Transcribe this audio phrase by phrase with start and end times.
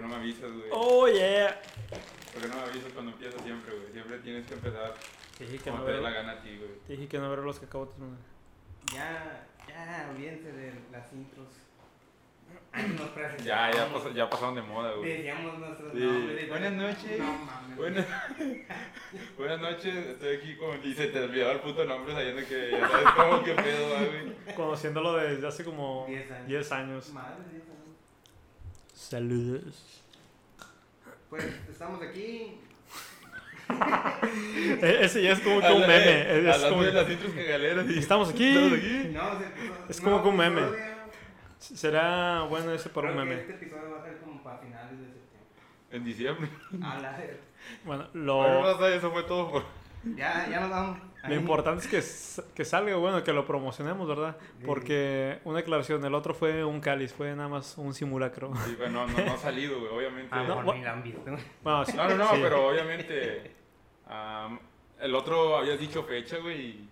[0.00, 0.68] qué no me avisas, güey?
[0.72, 1.60] Oh, yeah.
[2.32, 3.92] ¿Por qué no me avisas cuando empiezas siempre, güey?
[3.92, 4.94] Siempre tienes que empezar
[5.36, 6.70] Te dije que como no te dé la gana a ti, güey.
[6.86, 8.16] te dije que no ver los cacahuates, man.
[8.94, 11.48] Ya, ya, olvídense de las intros.
[12.98, 13.44] Nos presentamos.
[13.44, 15.08] Ya, ya, pas- ya pasaron de moda, güey.
[15.18, 15.98] Decíamos nuestros Sí.
[15.98, 16.48] nombres.
[16.48, 17.18] Buenas noches.
[17.18, 17.76] No mames.
[17.76, 18.06] Buenas,
[19.38, 20.84] buenas noches, estoy aquí con...
[20.84, 24.54] Y se te olvidó el puto nombre sabiendo que ya sabes cómo que pedo, güey.
[24.54, 26.46] Conociéndolo desde hace como Diez años.
[26.48, 27.08] 10 años.
[27.10, 27.79] Madre, diez años.
[29.10, 30.02] Saludos.
[31.30, 32.58] Pues estamos aquí.
[34.82, 36.50] E- Ese ya es como que un meme.
[36.50, 37.86] Es como- de las intros que galeras.
[37.88, 38.48] y- Estamos aquí.
[38.48, 39.08] Estamos aquí.
[39.12, 40.62] No, se empezó- Es nuevo como que un meme.
[41.58, 43.40] Será bueno ese para un Creo que meme.
[43.42, 45.90] Este episodio va a ser como para finales de septiembre.
[45.92, 46.50] En diciembre.
[46.82, 47.36] A la vez.
[47.84, 49.64] Bueno, Bueno, lo, raza, eso fue todo por...
[50.02, 50.98] Ya, ya nos vamos.
[51.28, 54.36] lo importante es que, s- que salga, bueno, que lo promocionemos, ¿verdad?
[54.64, 58.50] Porque una aclaración, el otro fue un cáliz, fue nada más un simulacro.
[58.64, 60.28] Sí, bueno, no, no ha salido, güey, obviamente.
[60.30, 61.20] Ah, No, por bu- ni la han visto.
[61.62, 62.38] Bueno, sí- No, no, no, sí.
[62.42, 63.54] pero obviamente
[64.08, 64.58] am,
[64.98, 66.88] el otro habías dicho fecha, güey,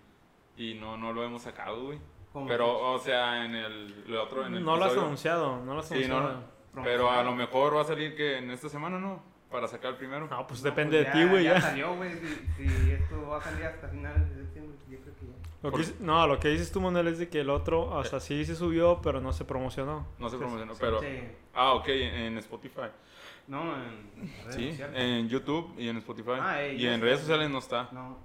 [0.57, 1.99] y, y no, no lo hemos sacado, güey.
[2.47, 5.79] Pero, o sea, en el, el otro, en el No lo has anunciado, no lo
[5.79, 6.43] has Sí, no, anunciado.
[6.75, 6.83] no.
[6.83, 9.23] Pero a lo mejor va a salir que en esta semana, ¿no?
[9.51, 10.27] Para sacar el primero.
[10.27, 11.59] No, pues No, depende pues de ti, güey, ya.
[11.59, 12.11] salió, güey.
[12.57, 15.33] Si, si esto va a salir hasta finales de septiembre, yo creo que ya.
[15.63, 18.03] Lo que Por- no, lo que dices tú, Manuel, es de que el otro, o
[18.03, 20.05] sea, sí se subió, pero no se promocionó.
[20.19, 20.79] No se Sí, promocionó, sí.
[20.81, 21.01] pero...
[21.01, 21.07] Sí.
[21.53, 22.89] Ah, ok, en Spotify.
[23.47, 24.95] No, en redes Sí, sociales.
[25.01, 26.31] en YouTube y en Spotify.
[26.39, 27.89] Ah, eh, y ya en redes sociales no está.
[27.91, 28.17] No,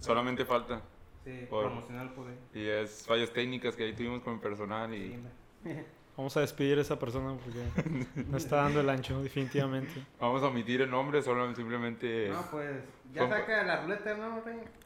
[0.00, 0.82] Solamente falta.
[1.24, 2.36] sí, Por- promocionar el poder.
[2.52, 5.16] Y es fallas técnicas que ahí tuvimos con el personal y...
[5.62, 5.70] Sí,
[6.16, 9.92] Vamos a despedir a esa persona porque no está dando el ancho, definitivamente.
[10.20, 12.28] Vamos a omitir el nombre, solo simplemente...
[12.28, 14.42] No, pues, ya saca la ruleta, ¿no?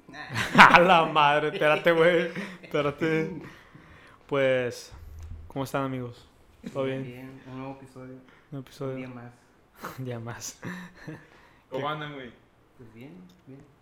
[0.09, 0.19] Nah.
[0.75, 2.31] A la madre, espérate, güey.
[2.63, 3.31] Espérate.
[4.27, 4.93] Pues,
[5.49, 6.27] ¿cómo están, amigos?
[6.73, 7.03] ¿Todo bien?
[7.05, 8.97] Bien, un nuevo episodio, Un un episodio.
[8.97, 9.33] día más.
[9.99, 10.61] Un día más.
[11.69, 12.33] ¿Cómo andan, güey?
[12.79, 13.13] Pues bien,
[13.47, 13.78] bien.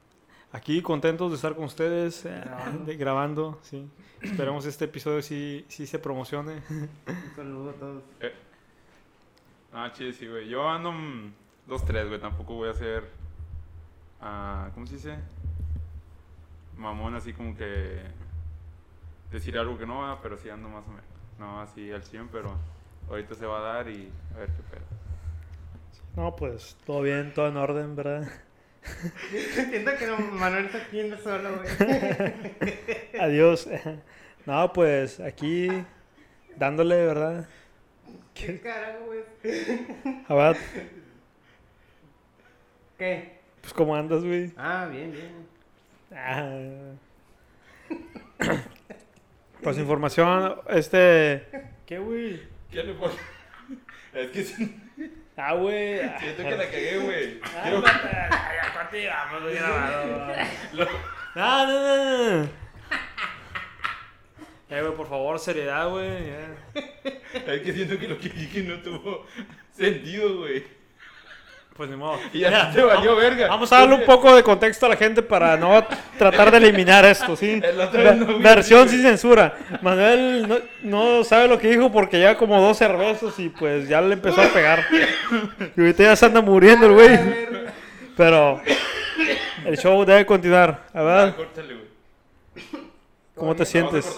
[0.56, 2.84] Aquí contentos de estar con ustedes, eh, Grabando.
[2.84, 3.86] de- grabando, sí.
[4.22, 6.62] Esperemos este episodio sí, sí se promocione.
[6.70, 6.88] Un
[7.36, 8.02] saludo a todos.
[9.72, 10.48] Ah, chido, sí, güey.
[10.48, 11.32] Yo ando mm,
[11.66, 12.18] dos, tres, güey.
[12.18, 13.04] Tampoco voy a ser...
[14.22, 15.18] ah, ¿Cómo se dice?
[16.78, 18.00] Mamón, así como que...
[19.30, 21.04] Decir algo que no va, pero sí ando más o menos.
[21.38, 22.56] No así al 100, pero
[23.10, 24.84] ahorita se va a dar y a ver qué pedo.
[26.16, 28.26] No, pues, todo bien, todo en orden, ¿verdad?
[29.54, 32.78] Siento que no, Manuel está aquí en el solo, güey.
[33.20, 33.68] Adiós.
[34.44, 35.68] No, pues, aquí
[36.56, 37.48] dándole, ¿verdad?
[38.34, 39.20] ¿Qué carajo, güey?
[40.28, 40.56] Abad,
[42.98, 43.38] ¿Qué?
[43.60, 44.52] pues, ¿cómo andas, güey?
[44.56, 45.46] Ah, bien, bien.
[46.12, 46.94] Ah.
[49.62, 51.46] Pues información, este...
[51.86, 52.42] ¿Qué, güey?
[52.70, 52.94] ¿Qué le?
[54.12, 54.76] Es que
[55.36, 56.00] Ah, güey.
[56.18, 57.40] siento que la cagué, güey.
[57.44, 59.54] Ah, Quiero- ya continuamos, güey.
[59.58, 59.68] No,
[61.34, 62.48] no, no, no.
[64.68, 66.26] Eh, güey, por favor, seriedad, güey.
[66.26, 66.82] ya.
[67.52, 69.26] Es que siento que lo que dije no tuvo
[69.72, 70.64] sentido, güey.
[71.76, 72.18] Pues ni modo.
[72.32, 73.48] Y a Mira, ti te valió vamos- verga.
[73.48, 75.84] Vamos a darle un poco de contexto a la gente para no
[76.18, 77.60] tratar de eliminar esto, ¿sí?
[77.64, 79.54] El otro vez no Ve- vi- Versión sin censura.
[79.82, 84.00] Manuel no, no sabe lo que dijo porque lleva como dos cervezos y pues ya
[84.00, 84.84] le empezó a pegar.
[85.76, 87.18] Y ahorita ya se anda muriendo el güey.
[88.16, 88.62] Pero
[89.66, 91.36] el show debe continuar, Ah, ¿verdad?
[91.36, 91.86] córtale, güey.
[93.34, 94.16] ¿Cómo te ¿La vas a sientes?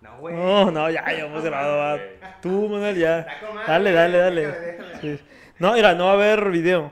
[0.00, 0.34] No, güey.
[0.34, 1.76] No, no, ya, ya hemos grabado.
[1.78, 1.98] va.
[2.42, 3.26] Tú, Manuel, ya.
[3.64, 4.78] Dale, dale, dale.
[5.00, 5.20] Sí.
[5.60, 6.90] No, mira, no va a haber video.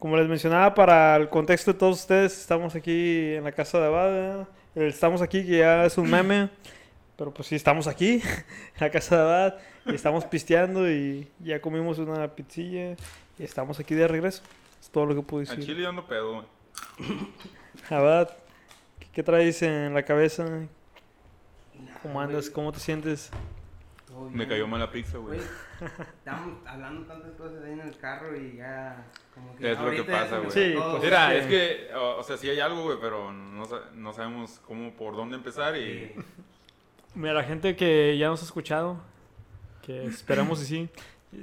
[0.00, 3.86] Como les mencionaba, para el contexto de todos ustedes, estamos aquí en la casa de
[3.86, 4.48] Abad.
[4.74, 6.50] El Estamos aquí, que ya es un meme.
[7.16, 8.14] Pero pues sí, estamos aquí,
[8.74, 9.54] en la casa de Abad.
[9.86, 12.96] Y estamos pisteando y ya comimos una pizzilla.
[13.38, 14.42] Y estamos aquí de regreso.
[14.80, 15.64] Es todo lo que puedo Al decir.
[15.64, 16.46] chile yo no pedo, güey.
[17.88, 18.30] Abad,
[18.98, 20.44] ¿qué, qué traes en la cabeza?
[22.02, 22.50] ¿Cómo andas?
[22.50, 23.30] ¿Cómo te sientes?
[24.28, 25.40] Todo Me cayó mal la pizza, güey.
[26.18, 29.06] Estamos hablando tantas cosas ahí en el carro y ya.
[29.34, 30.50] Como que Es lo que pasa, güey.
[30.50, 33.64] Sí, pues, Mira, es es que- o, o sea, sí hay algo, güey, pero no,
[33.94, 36.14] no sabemos cómo, por dónde empezar y...
[37.14, 38.98] Mira, la gente que ya nos ha escuchado,
[39.82, 40.88] que esperamos y sí,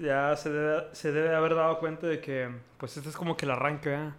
[0.01, 3.45] ya se debe, se debe haber dado cuenta de que, pues este es como que
[3.45, 4.13] el arranque, ¿verdad?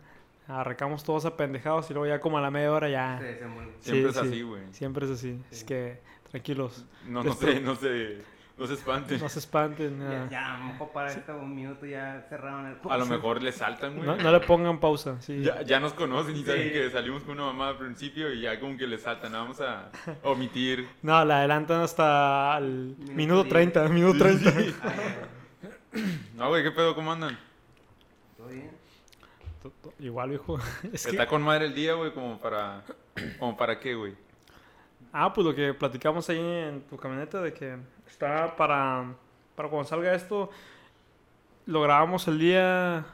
[0.47, 3.19] Arrancamos todos apendejados y luego ya como a la media hora ya...
[3.21, 4.21] Siempre Sí, es sí.
[4.21, 4.63] así, güey.
[4.73, 5.41] Siempre es así.
[5.51, 6.01] Es que,
[6.31, 8.19] tranquilos, No, no Esto- se, no se,
[8.61, 9.21] no se espanten.
[9.21, 9.99] no se espanten.
[10.01, 13.43] Ya, ya, a lo mejor para esto un minuto ya cerraron el A lo mejor
[13.43, 14.07] le saltan, güey.
[14.07, 15.41] No, no le pongan pausa, sí.
[15.43, 16.71] Ya, ya nos conocen y saben Sí.
[16.73, 19.33] que salimos con una mamá al principio y ya como que le saltan.
[19.33, 19.89] Vamos a
[20.23, 20.87] omitir.
[21.03, 23.53] No, la adelantan hasta el Minuto minuto diez.
[23.73, 24.51] 30, minuto 30.
[24.51, 24.63] Ah, ya,
[26.03, 26.03] ya.
[26.37, 26.95] No, güey, ¿qué pedo?
[26.95, 27.39] ¿Cómo andan?
[28.37, 28.71] ¿Todo bien?
[29.99, 30.59] Igual, viejo.
[30.93, 32.83] Es que- Está con madre el día, güey, como para...
[33.39, 34.15] ¿Como para qué, güey?
[35.13, 37.77] Ah, pues lo que platicamos ahí en tu camioneta de que
[38.07, 39.13] está para,
[39.57, 40.51] para cuando salga esto,
[41.67, 43.05] lo grabamos el día,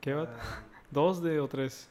[0.00, 0.28] ¿qué va?
[0.40, 1.88] Ah, ¿Dos de o tres?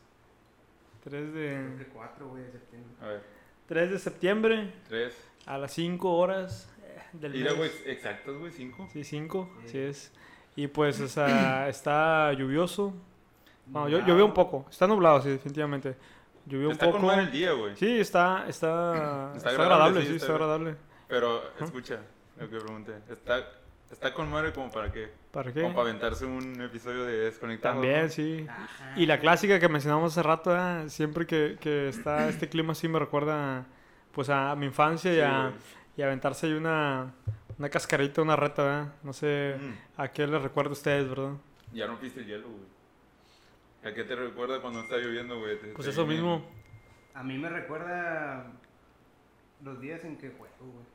[1.04, 2.92] Tres creo de, que cuatro, güey, de septiembre.
[3.02, 3.24] A ver,
[3.68, 5.16] tres de septiembre tres.
[5.46, 7.58] a las cinco horas eh, del Mira, mes.
[7.58, 8.88] güey, exactos, güey, cinco.
[8.92, 9.66] Sí, cinco, Sí.
[9.68, 10.12] así es.
[10.56, 12.94] Y pues, o sea, está lluvioso.
[13.66, 14.08] Bueno, yo, Nublado.
[14.08, 14.66] llovió un poco.
[14.70, 15.96] Está nublado, sí, definitivamente.
[16.50, 17.14] Llovió Está un con poco.
[17.14, 17.76] el día, güey.
[17.76, 20.76] Sí, está, está, está agradable, agradable, sí, sí, está está agradable.
[21.08, 22.00] Pero, escucha,
[22.40, 22.94] lo que pregunté.
[23.10, 23.48] Está,
[23.92, 25.12] está con madre como para qué?
[25.32, 25.62] ¿Para qué?
[25.62, 27.76] Como para aventarse un episodio de Desconectado.
[27.76, 28.10] También, ¿no?
[28.10, 28.46] sí.
[28.50, 28.94] Ajá.
[28.96, 30.90] Y la clásica que mencionamos hace rato, ¿eh?
[30.90, 33.66] siempre que, que está este clima así me recuerda
[34.12, 35.52] pues a mi infancia y, a,
[35.96, 37.14] y a aventarse ahí una,
[37.60, 38.88] una cascarita, una reta, ¿verdad?
[39.04, 41.34] No sé Mm, a qué les recuerda a ustedes, ¿verdad?
[41.74, 42.79] Ya rompiste el hielo, güey.
[43.84, 45.60] ¿A qué te recuerda cuando está lloviendo, güey?
[45.60, 46.44] Te- Pues te eso mismo.
[47.14, 48.52] A mí me recuerda
[49.64, 50.86] los días en que juego, güey.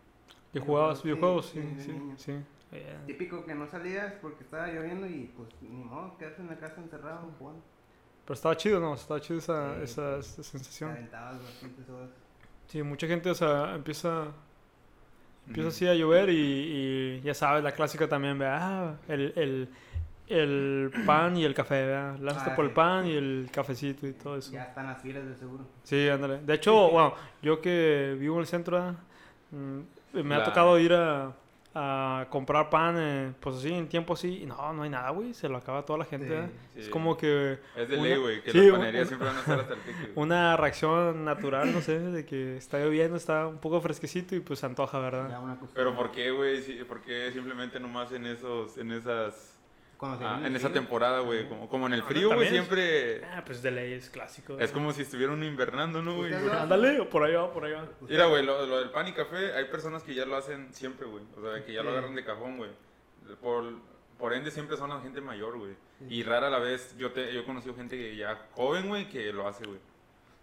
[0.54, 1.46] ¿Y jugabas Sí, videojuegos?
[1.46, 2.32] sí, Sí, sí, sí.
[2.72, 6.56] Eh, Típico que no salías porque estaba lloviendo y pues ni modo, quedarse en la
[6.58, 7.62] casa encerrado jugando.
[8.24, 8.94] Pero estaba chido, ¿no?
[8.94, 10.90] Estaba chido esa, Sí, esa, pues, esa sensación.
[10.90, 12.10] aventabas bastantes horas.
[12.68, 14.32] Sí, mucha gente, o sea, empieza,
[15.46, 15.76] empieza Ujú.
[15.76, 18.58] así a llover y, y ya sabes, la clásica también, ¿verdad?
[18.62, 19.68] Ah, el, el,
[20.28, 22.18] el pan y el café, ¿verdad?
[22.18, 24.52] Lánzate Ah, por el pan y el cafecito y todo eso.
[24.52, 25.64] Ya están las filas de seguro.
[25.82, 26.38] Sí, ándale.
[26.38, 28.94] De hecho, bueno, yo que vivo en el centro, ¿verdad?
[29.50, 29.80] Mm,
[30.22, 31.32] me ha tocado ir a,
[31.74, 35.34] a comprar pan, eh, pues así, en tiempo así, y no, no hay nada, güey,
[35.34, 36.32] se lo acaba toda la gente, Sí.
[36.32, 36.48] ¿verdad?
[36.74, 36.80] Sí.
[36.80, 39.26] Es como que Es de una- ley, güey, que sí, las un- panerías un- siempre
[39.28, 43.16] van a estar hasta el pique, una reacción natural, no sé, de que está lloviendo,
[43.16, 45.28] está un poco fresquecito y pues se antoja, ¿verdad?
[45.28, 45.72] Ya una cosa.
[45.74, 46.62] Pero ¿por qué, güey?
[46.62, 49.53] Sí, ¿Por qué simplemente nomás en esos, en esas,
[50.00, 51.48] ah, en esa temporada, güey?
[51.48, 54.58] Como, como en el frío, güey, siempre Ah, pues de ley es clásico.
[54.58, 56.32] es como si estuvieran invernando, ¿no, güey?
[56.34, 57.88] Ándale, o por ahí va, por ahí va.
[58.02, 61.06] Mira, güey, lo, lo del pan y café, hay personas que ya lo hacen siempre,
[61.06, 61.24] güey.
[61.36, 62.70] O sea, que ya lo agarran de cajón, güey.
[63.40, 63.64] Por,
[64.18, 65.74] por ende, siempre son la gente mayor, güey.
[66.08, 69.32] Y rara la vez, yo, te, yo he conocido gente que ya joven, güey, que
[69.32, 69.78] lo hace, güey.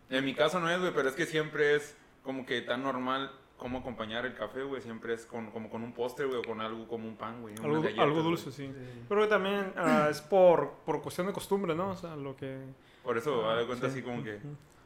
[0.09, 3.31] En mi caso no es, güey, pero es que siempre es como que tan normal
[3.61, 4.81] como acompañar el café, güey.
[4.81, 7.53] Siempre es con, como con un postre, güey, o con algo como un pan, güey.
[7.63, 8.65] Algo, galletas, algo dulce, sí.
[8.67, 9.03] Sí.
[9.07, 11.91] Creo que también ah, es por, por cuestión de costumbre, ¿no?
[11.91, 12.59] O sea, lo que...
[13.03, 13.91] Por eso, Ah, haz de cuenta sí.
[13.93, 14.39] así como que...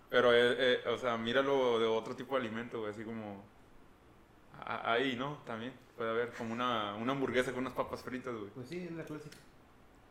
[0.09, 3.43] Pero, eh, eh, o sea, míralo de otro tipo de alimento, güey, así como...
[4.65, 5.37] a- Ahí, ¿no?
[5.45, 8.49] También puede haber como una, una hamburguesa con unas papas fritas, güey.
[8.53, 9.37] Pues sí, es la clásica.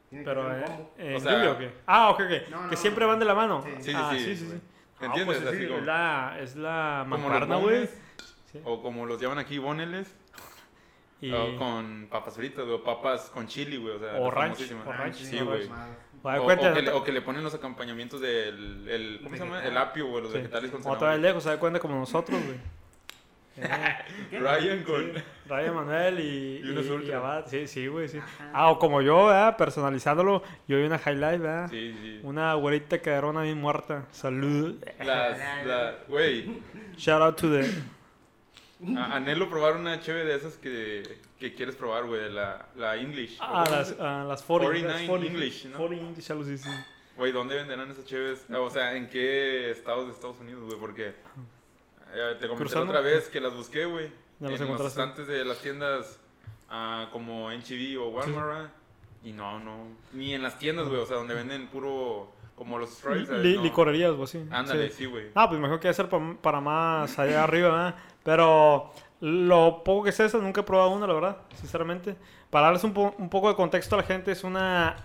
[0.08, 0.90] Tiene Pero, que eh, combo.
[0.99, 1.72] ¿en O sea- lluvia o qué?
[1.87, 2.49] Ah, ok, ok.
[2.50, 3.08] No, que no, siempre no.
[3.10, 3.62] van de la mano.
[3.62, 3.70] Sí.
[3.81, 4.52] Sí, ah, sí, sí, sí, sí.
[4.52, 4.60] ¿Me
[5.00, 5.38] Ah, entiendes?
[5.38, 7.88] pues Así sí, como- es la, es la mancuerna, güey.
[8.54, 8.60] Sí.
[8.64, 10.14] O como los llaman aquí, boneles.
[11.20, 11.30] Y...
[11.32, 13.96] o con papas fritas, o papas con chili, güey.
[13.96, 15.66] O sea, O ranch, o ranch, Sí, o güey.
[15.68, 15.70] ranch.
[15.70, 15.88] Más.
[16.22, 18.88] O de O, cuenta, o que le, no o que le ponen los acompañamientos del
[18.88, 19.62] el, ¿cómo se llama?
[19.64, 20.38] El apio, güey, los Sí.
[20.38, 22.56] vegetales con O todavía lejos, se da cuenta como nosotros, güey.
[23.56, 25.12] Eh, Ryan con...
[25.46, 27.46] Raya Manuel y, Y y- y Abad.
[27.46, 28.18] Sí, sí, güey, sí.
[28.18, 28.50] Ajá.
[28.52, 29.56] Ah, o como yo, ¿verdad?
[29.56, 31.68] Personalizándolo, yo vi una highlight, ¿verdad?
[31.70, 32.20] Sí, sí.
[32.24, 34.06] Una güerita caderona bien muerta.
[34.10, 34.74] Salud.
[34.98, 36.60] Las, la, güey,
[36.96, 37.70] Shout out to the...
[38.96, 43.38] a- anhelo probar una chévere de esas que, que quieres probar, güey, la, la English.
[43.40, 45.78] Ah, ¿O cómo las, ah, las 40, las 49 English, ¿no?
[45.78, 46.69] 40 English, algo así, sí.
[47.17, 48.44] Güey, ¿dónde venderán esas chéves?
[48.50, 50.79] O sea, ¿en qué estados de Estados Unidos, güey?
[50.81, 51.14] Porque
[52.14, 54.08] eh, te comenté otra vez que las busqué, güey.
[54.41, 55.00] Ya en las los encontraste.
[55.00, 56.19] estantes de las tiendas
[56.69, 58.70] ah, como HB o Walmart.
[59.22, 59.86] Y no, no.
[60.12, 61.00] Ni en las tiendas, güey.
[61.00, 62.32] O sea, donde venden puro...
[62.56, 63.31] Como los stripes.
[63.43, 63.62] Li- No.
[63.64, 64.44] Licorerías o así.
[64.50, 64.98] Ándale, sí.
[64.98, 65.26] sí, güey.
[65.34, 67.94] Ah, pues mejor que debe ser pa- para más allá arriba, ¿verdad?
[68.24, 68.90] Pero
[69.20, 72.16] lo poco que sé eso, nunca he probado una, la verdad, sinceramente.
[72.50, 74.96] Para darles un, po- un poco de contexto a la gente, es una...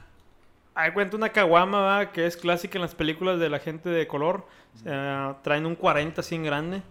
[0.75, 2.11] Hay cuenta una caguama, ¿verdad?
[2.11, 4.45] Que es clásica en las películas de la gente de color.
[4.85, 6.81] Eh, traen un 40 así en grande,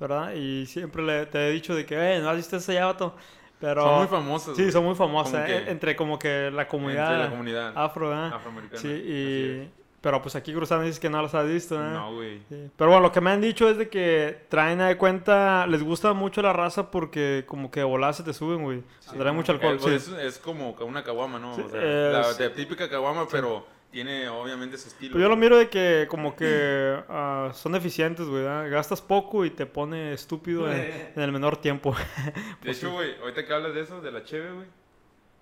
[0.00, 0.32] ¿verdad?
[0.34, 3.14] Y siempre le- te he dicho de que, eh, no has visto ese ya, vato.
[3.60, 3.82] Pero...
[3.82, 4.56] Son muy famosos.
[4.56, 8.08] Sí, son muy famosas, Como eh, que- entre como que la comunidad, la comunidad afro,
[8.08, 8.32] ¿verdad?
[8.34, 8.80] afroamericana.
[8.80, 9.70] Sí, y...
[10.04, 11.78] Pero pues aquí cruzando dices que no las has visto.
[11.78, 11.94] ¿verdad?
[11.94, 12.40] No, güey.
[12.50, 15.82] Sí, Pero bueno, lo que me han dicho es de que traen de cuenta, les
[15.82, 18.82] gusta mucho la raza porque como que de volada se te suben, güey.
[19.00, 19.76] Se trae mucho alcohol.
[19.76, 20.12] Eh, pues, sí.
[20.12, 21.54] es, es como una caguama, ¿no?
[21.56, 25.14] Sí, o sea, la, la típica caguama, pero tiene obviamente su estilo.
[25.14, 28.42] Pero yo lo miro de que como que ah, son eficientes, güey.
[28.42, 28.70] ¿verdad?
[28.70, 31.96] Gastas poco y te pone estúpido en, en el menor tiempo.
[32.62, 34.66] De hecho, güey, ahorita que hablas de eso, de la cheve, güey.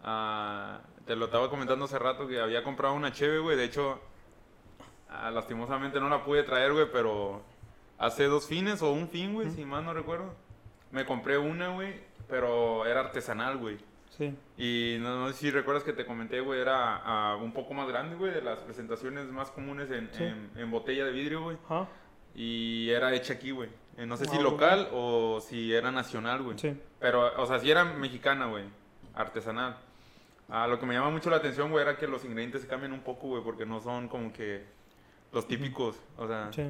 [0.04, 3.57] ah, te lo estaba comentando hace rato que había comprado una cheve, güey.
[3.57, 4.00] De hecho,
[5.12, 7.42] ah, lastimosamente no la pude traer, güey, pero
[7.99, 10.35] hace dos fines o un fin, güey, si mal no recuerdo.
[10.90, 11.95] Me compré una, güey,
[12.28, 13.78] pero era artesanal, güey.
[14.11, 14.35] Sí.
[14.59, 17.88] Y no, no sé si recuerdas que te comenté, güey, era ah, un poco más
[17.88, 20.25] grande, güey, de las presentaciones más comunes en, Sí.
[20.25, 21.57] en- en botella de vidrio, güey.
[21.64, 21.88] Ajá.
[22.35, 23.71] Y era hecha aquí, güey.
[23.97, 26.59] Eh, No sé si Ah, local o si era nacional, güey.
[26.59, 26.78] Sí.
[27.00, 28.64] Pero, o sea, si era mexicana, güey.
[29.14, 29.76] Artesanal.
[30.49, 32.92] Ah, lo que me llama mucho la atención, güey, era que los ingredientes se cambian
[32.92, 34.64] un poco, güey, porque no son como que
[35.32, 35.96] los típicos.
[36.16, 36.62] O sea, Sí.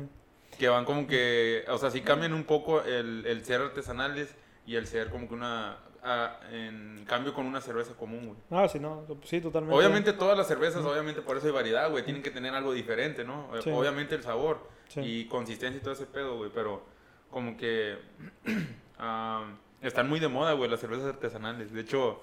[0.58, 4.34] que van como que, o sea, sí cambian un poco el, el ser artesanales
[4.66, 8.38] y el ser como que una, ah, en cambio con una cerveza común, güey.
[8.62, 9.04] Ah, sí, no.
[9.24, 9.76] Sí, totalmente.
[9.76, 13.24] Obviamente todas las cervezas, obviamente por eso hay variedad, güey, tienen que tener algo diferente,
[13.24, 13.48] ¿no?
[13.62, 13.70] Sí.
[13.70, 15.00] Obviamente el sabor Sí.
[15.00, 16.84] y consistencia y todo ese pedo, güey, pero
[17.30, 17.96] como que
[18.98, 19.44] ah,
[19.80, 21.72] están muy de moda, güey, las cervezas artesanales.
[21.72, 22.20] De hecho,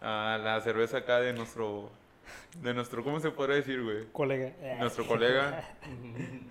[0.00, 1.90] ah, la cerveza acá de nuestro,
[2.62, 4.06] de nuestro, ¿cómo se podría decir, güey?
[4.12, 4.52] Colega.
[4.78, 5.64] Nuestro colega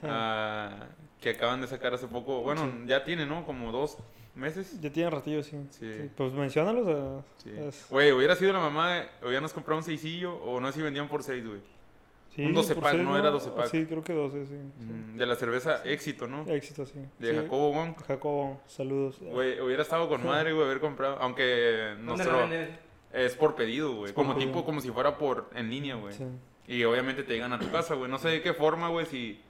[0.03, 0.87] ah,
[1.21, 3.45] que acaban de sacar hace poco, bueno, ya tiene, ¿no?
[3.45, 3.97] Como dos
[4.35, 4.79] meses.
[4.81, 5.57] Ya tiene ratillo, sí.
[5.71, 5.91] Sí.
[5.93, 7.23] Sí, Pues menciónalos.
[7.37, 7.51] Sí.
[7.57, 10.81] es- Güey, hubiera sido la mamá, de- hubiéramos comprado un seisillo o no sé si
[10.83, 11.59] vendían por seis, güey.
[12.35, 13.17] sí, un 12 por pack, seis, ¿no?
[13.17, 13.65] Era 12 pack.
[13.67, 14.53] Sí, creo que 12, sí.
[14.77, 14.83] sí.
[14.85, 16.45] Mm, De la cerveza Éxito, ¿no?
[16.47, 16.99] Éxito, sí.
[17.17, 17.35] De Sí.
[17.35, 17.95] Jacobo Wong.
[18.07, 19.17] Jacobo, saludos.
[19.19, 21.17] Güey, hubiera estado con madre, güey, haber comprado.
[21.19, 22.47] Aunque ¿Dónde nuestro?
[23.25, 24.13] Es por pedido, güey.
[24.13, 24.51] Como pedido.
[24.51, 26.13] tipo, como si fuera por en línea, güey.
[26.13, 26.23] Sí.
[26.67, 28.09] Y obviamente te llegan a tu casa, güey.
[28.11, 29.41] No sé de qué forma, güey, si.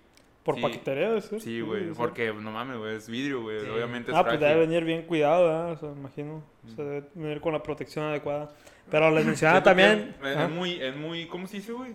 [0.44, 0.62] Por Sí.
[0.62, 1.42] paquetería, debe ser.
[1.42, 1.92] Sí, güey.
[1.94, 3.60] Porque no mames, güey, es vidrio, güey.
[3.60, 3.68] Sí.
[3.70, 5.72] Obviamente es Ah, pues debe venir bien cuidado, ¿verdad?
[5.74, 6.44] O sea, imagino.
[6.66, 8.50] O sea, debe venir con la protección adecuada.
[8.90, 10.16] Pero les mencionaba también.
[10.24, 11.94] Es, es muy, es muy, ¿cómo se dice, güey?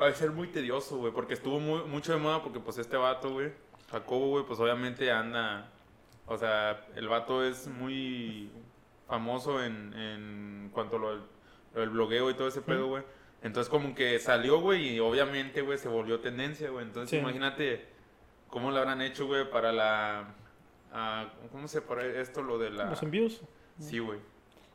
[0.00, 2.96] Va a ser muy tedioso, güey, porque estuvo muy, mucho de moda porque pues este
[2.96, 3.50] vato, güey,
[3.90, 5.70] Jacobo, güey, pues obviamente anda,
[6.26, 8.48] o sea, el vato es muy
[9.08, 11.22] famoso en, en cuanto a lo del,
[11.74, 13.02] lo del blogueo y todo ese pedo, güey.
[13.42, 16.84] Entonces como que salió, güey, y obviamente, güey, se volvió tendencia, güey.
[16.84, 17.16] Entonces Sí.
[17.18, 17.86] imagínate
[18.48, 20.34] cómo lo habrán hecho, güey, para la...
[20.92, 22.42] ah, ¿Cómo se para esto?
[22.42, 22.90] Lo de la...
[22.90, 23.40] Los envíos.
[23.78, 24.18] Sí, güey.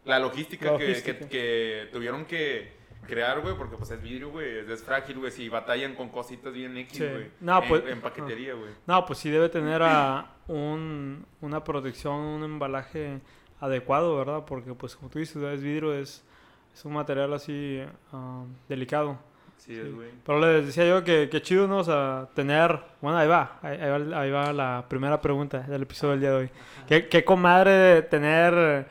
[0.06, 1.20] La logística, La que- logística.
[1.20, 2.72] Que, que tuvieron que
[3.06, 6.54] crear, güey, porque pues es vidrio, güey, es, es frágil, güey, si batallan con cositas
[6.54, 7.06] bien X, Sí.
[7.06, 7.32] güey.
[7.42, 8.72] No, en, pues- En paquetería, güey.
[8.88, 13.20] No, pues sí debe tener a un, una protección, un embalaje
[13.64, 14.44] adecuado, ¿verdad?
[14.46, 16.24] Porque, pues, como tú dices, es vidrio, es,
[16.74, 19.18] es un material así ah, delicado.
[19.58, 20.10] Sí, es, güey.
[20.26, 21.78] Pero les decía yo que, que chido, ¿no?
[21.78, 22.80] O sea, tener...
[23.02, 23.60] Bueno, ahí va.
[23.62, 24.20] Ahí, ahí va.
[24.20, 26.50] ahí va la primera pregunta del episodio del día de hoy.
[26.88, 28.88] ¿Qué, qué comadre tener...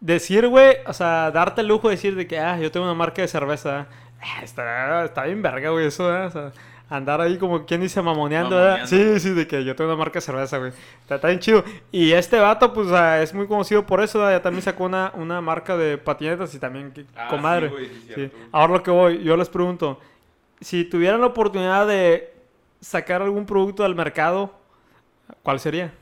[0.00, 2.94] Decir, güey, o sea, darte el lujo de decir de que, ah, yo tengo una
[2.94, 3.86] marca de cerveza.
[4.20, 6.26] Ah, está, está bien verga, güey, eso, ¿eh?
[6.26, 6.52] O sea,
[6.90, 8.78] andar ahí como quien dice mamoneando, ¿verdad?
[8.82, 9.14] Mamoneando.
[9.14, 10.72] Sí, sí, de que yo tengo una marca de cerveza, güey.
[11.02, 11.64] Está, está bien chido.
[11.90, 12.88] Y este vato, pues,
[13.22, 14.32] es muy conocido por eso, ¿verdad?
[14.38, 17.68] Ya también sacó una, una marca de patinetas y también, que, Ah, comadre.
[17.68, 18.14] sí, güey, sí, Sí.
[18.14, 18.36] cierto.
[18.52, 19.98] Ahora lo que voy, yo les pregunto,
[20.60, 22.32] si tuvieran la oportunidad de
[22.80, 24.52] sacar algún producto al mercado,
[25.42, 25.92] ¿cuál sería?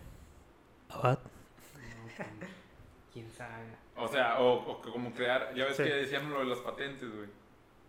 [3.12, 3.52] ¿Quién sabe?
[3.96, 5.84] O sea, o, o como crear, ya ves Sí.
[5.84, 7.28] que decían lo de las patentes, güey.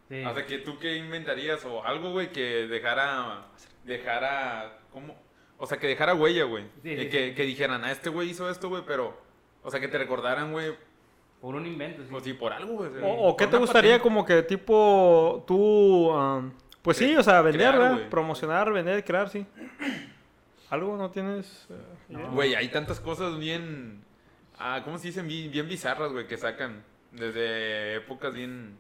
[0.10, 0.24] Sí.
[0.24, 3.48] O sea, que tú qué inventarías o algo, güey, que dejara,
[3.84, 5.16] dejara, ¿cómo?
[5.58, 6.66] O sea, que dejara huella, güey.
[6.84, 7.36] Sí, Eh, sí, que, sí.
[7.36, 9.18] que dijeran, ah, este güey hizo esto, güey, pero,
[9.64, 10.74] o sea, que te recordaran, güey,
[11.42, 12.08] Por un invento, sí.
[12.12, 12.90] pues sí, por algo, güey.
[13.02, 14.04] ¿O, o qué te gustaría patente.
[14.04, 17.94] como que tipo tú, um, pues sí, o sea, vender, crear, ¿verdad?
[17.96, 18.10] güey.
[18.10, 19.46] promocionar, vender, crear, sí.
[20.70, 21.68] ¿Algo no tienes?
[21.70, 22.18] eh?
[22.32, 24.04] Güey, hay tantas cosas bien.
[24.58, 25.28] Ah, ¿cómo se dicen?
[25.28, 26.84] Bien, bien bizarras, güey, que sacan.
[27.12, 28.78] Desde épocas bien.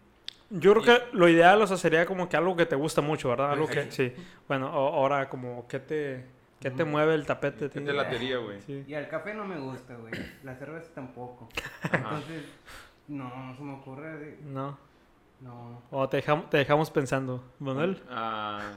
[0.55, 3.29] Yo creo que lo ideal, o sea, sería como que algo que te gusta mucho,
[3.29, 3.51] ¿verdad?
[3.51, 4.13] Algo que, sí.
[4.47, 6.25] Bueno, o- ahora como que te,
[6.59, 7.69] que te mueve el tapete.
[7.69, 8.61] ¿Qué te latería, güey?
[8.61, 8.83] Sí.
[8.87, 10.13] Y el café no me gusta, güey.
[10.43, 11.49] La cerveza tampoco.
[11.81, 11.97] Ajá.
[11.97, 12.43] Entonces,
[13.07, 14.17] no, no se me ocurre.
[14.17, 14.77] de- No.
[15.41, 15.81] No.
[15.91, 17.43] O te dejamos, te dejamos pensando.
[17.59, 18.01] Manuel.
[18.09, 18.73] Ah,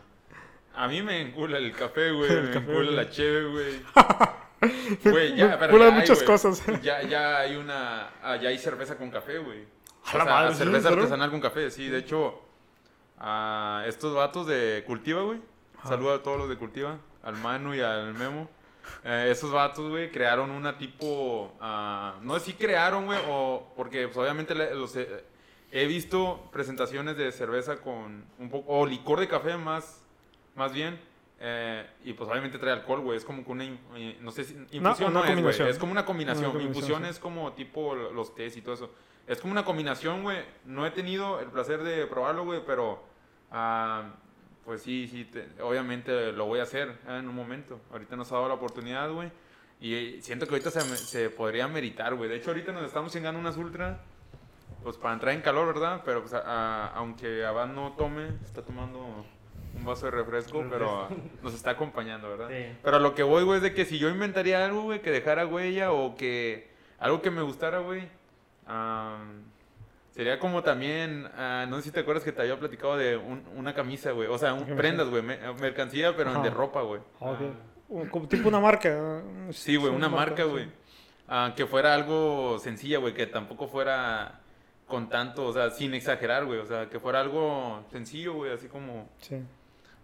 [0.74, 2.28] a mí me encula el café, güey.
[2.42, 2.96] Me café, encula güey.
[2.96, 3.80] la cheve, güey.
[5.04, 6.26] Güey, ya, pero enculan ya hay, muchas güey.
[6.26, 6.62] cosas.
[6.82, 8.08] Ya, ya hay una.
[8.22, 9.64] ah, ya hay cerveza con café, güey.
[10.06, 11.88] A O la sea, madre, cerveza artesanal con café, sí.
[11.88, 12.40] De hecho,
[13.18, 15.40] a estos vatos de Cultiva, güey.
[15.78, 15.88] Ajá.
[15.90, 18.48] Saludo a todos los de Cultiva, al Manu y al Memo.
[19.04, 21.52] Eh, esos vatos, güey, crearon una tipo.
[21.60, 23.72] ah, no sé si crearon, güey, o.
[23.76, 25.24] Porque, pues, obviamente, los, he-
[25.72, 28.72] he visto presentaciones de cerveza con un poco.
[28.72, 30.02] O licor de café, más,
[30.54, 31.00] más bien.
[31.40, 33.16] eh, y pues obviamente trae alcohol, güey.
[33.18, 33.64] Es como que una.
[33.64, 34.54] eh, No sé si.
[34.70, 35.68] Infusión una no, es, güey.
[35.70, 36.44] Es como una combinación.
[36.46, 37.10] Una combinación, Infusión sí.
[37.10, 38.90] es como tipo los tés y todo eso.
[39.26, 40.38] Es como una combinación, güey.
[40.64, 43.02] No he tenido el placer de probarlo, güey, pero.
[43.50, 44.04] ah,
[44.64, 47.80] pues sí, sí, te- obviamente lo voy a hacer ah, en un momento.
[47.92, 49.30] Ahorita nos ha dado la oportunidad, güey.
[49.80, 52.28] Y eh, siento que ahorita se, se podría meritar, güey.
[52.28, 54.00] De hecho, ahorita nos estamos chingando unas ultra.
[54.82, 56.02] Pues para entrar en calor, ¿verdad?
[56.04, 59.24] Pero pues, a- aunque Abad no tome, está tomando
[59.74, 61.08] un vaso de refresco, pero
[61.42, 62.48] nos está acompañando, ¿verdad?
[62.50, 62.76] Sí.
[62.82, 65.46] Pero lo que voy, güey, es de que si yo inventaría algo, güey, que dejara
[65.46, 68.08] huella o que algo que me gustara, güey,
[68.66, 69.44] am,
[70.10, 73.44] sería como también, ah, no sé si te acuerdas que te había platicado de un-
[73.54, 74.28] una camisa, güey.
[74.28, 75.22] O sea, un- prendas, güey.
[75.22, 76.42] me- mercancía, pero Ajá.
[76.42, 77.00] de ropa, güey.
[77.20, 77.40] Ah, ok.
[77.88, 79.22] Un- Como tipo una marca.
[79.50, 80.48] Sí, güey, una marca, sí.
[80.48, 80.68] güey.
[81.28, 84.40] Ah, que fuera algo sencilla, güey, que tampoco fuera
[84.86, 86.60] con tanto, o sea, sin exagerar, güey.
[86.60, 89.08] O sea, que fuera algo sencillo, güey, así como...
[89.18, 89.42] Sí.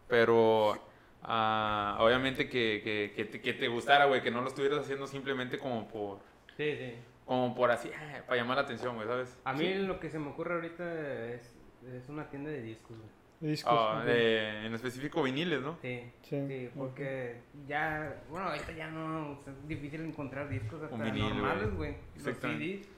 [0.08, 0.76] Pero
[1.22, 5.06] ah, obviamente que, que, que te, que te gustara, güey, que no lo estuvieras haciendo
[5.06, 6.18] simplemente como por...
[6.56, 6.94] Sí, sí.
[7.26, 9.38] Como por así, ah, para llamar la atención, güey, ¿sabes?
[9.44, 11.54] A mí lo que se me ocurre ahorita es,
[11.94, 13.52] es una tienda de discos, güey.
[13.52, 13.72] Discos.
[13.76, 15.76] Ah, de- en específico viniles, ¿no?
[15.82, 20.96] Sí, Sí, porque ya, bueno, ahorita ya no, o sea, es difícil encontrar discos hasta
[20.96, 21.96] vinil, normales, güey.
[22.24, 22.36] Los.
[22.36, 22.88] CDs.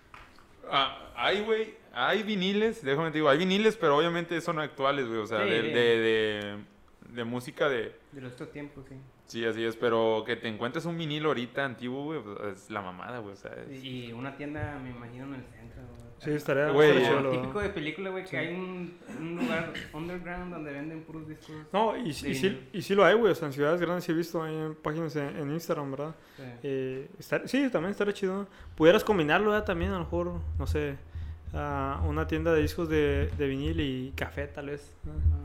[0.70, 5.20] Ah, hay, güey, hay viniles, déjame te digo, hay viniles, pero obviamente son actuales, güey,
[5.20, 6.58] o sea, Sí, de, de, de,
[7.10, 7.94] de música de...
[8.12, 8.94] De los estos tiempos, sí.
[9.26, 12.82] Sí, así es, pero que te encuentres un vinilo ahorita antiguo, güey, pues, es la
[12.82, 16.04] mamada, güey, o sea, es- Y una tienda, me imagino, en el centro, güey.
[16.18, 17.30] Sí, estaría, Güey, Lo ¿verdad?
[17.32, 21.54] típico de película, güey, que hay un, un lugar underground donde venden puros discos.
[21.72, 23.32] No, y, y, sí, y sí lo hay, güey.
[23.32, 26.14] O sea, en ciudades grandes sí he visto ahí en páginas en, en Instagram, ¿verdad?
[26.36, 26.42] Sí.
[26.62, 28.46] Eh, estar- sí, también estaría chido.
[28.76, 29.66] Pudieras combinarlo ¿verdad?
[29.66, 30.96] también, a lo mejor, no sé,
[31.54, 34.94] ah, una tienda de discos de, de vinil y café, tal vez.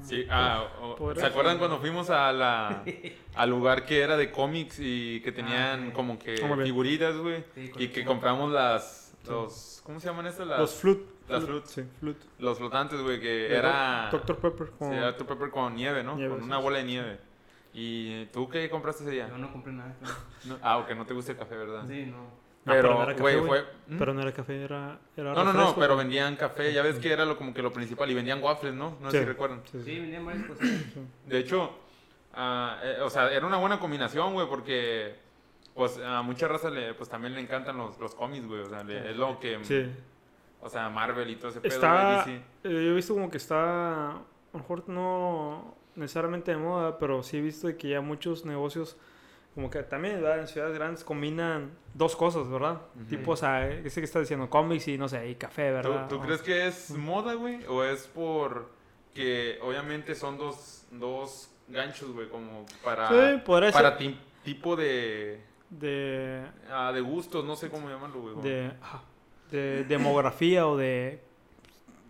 [0.01, 2.83] Sí, ah, o- ¿se acuerdan cuando fuimos a la,
[3.35, 5.91] al lugar que era de cómics y que tenían Ah, sí.
[5.93, 7.43] como que figuritas, güey?
[7.55, 10.47] Sí, y que compramos las, los, ¿cómo se llaman estas?
[10.47, 11.05] Las, Los flute.
[11.27, 11.67] las flute.
[11.67, 12.25] Sí, flute.
[12.39, 14.09] Los flotantes, güey, que era...
[14.11, 14.37] Dr.
[14.37, 14.67] Pepper.
[14.67, 14.93] Sí, Con...
[14.93, 15.27] era Dr.
[15.27, 16.15] Pepper con nieve, ¿no?
[16.15, 16.63] Nieve, con sí, una sí.
[16.63, 17.19] bola de nieve.
[17.73, 19.27] ¿Y tú qué compraste ese día?
[19.29, 19.93] Yo no compré nada.
[19.99, 20.15] claro.
[20.45, 21.83] No- ah, ok, no te gusta el café, ¿verdad?
[21.87, 22.48] Sí, no.
[22.69, 23.47] Pero no Pero, era café, güey, güey.
[23.47, 23.73] fue...
[23.95, 23.97] ¿Mm?
[23.99, 27.11] Pero no era café, era, era No, no, no, pero vendían café, ya ves que
[27.11, 28.97] era lo, como que lo principal, y vendían waffles, ¿no?
[29.01, 29.61] No sé si recuerdan.
[29.71, 29.83] Sí, sí.
[29.85, 30.67] Sí, vendían varias cosas.
[31.27, 31.71] De hecho,
[32.33, 35.15] ah, eh, o sea, era una buena combinación, güey, porque
[35.73, 38.83] pues a mucha raza le, pues también le encantan los, los cómics, güey, o sea,
[38.83, 39.89] le- es lo que, Sí.
[40.61, 44.09] o sea, Marvel y todo ese pedo, Está, eh, yo he visto como que está,
[44.11, 44.21] a
[44.53, 48.97] lo mejor no necesariamente de moda, pero sí he visto de que ya muchos negocios,
[49.55, 50.39] como que también ¿verdad?
[50.39, 52.81] en ciudades grandes combinan dos cosas, ¿verdad?
[52.95, 53.05] Ujú.
[53.09, 56.07] Tipo, o sea, ese que está diciendo cómics y no sé, y café, ¿Tú, ¿verdad?
[56.07, 57.65] tú O- crees que es moda, güey?
[57.67, 58.69] ¿O es por
[59.13, 65.41] que obviamente son dos, dos ganchos, güey, como para, Sí, para ser ti- tipo de,
[65.69, 68.35] de, ah, de gustos, no sé cómo llamarlo, güey.
[68.41, 68.71] de,
[69.51, 71.21] de demografía o de...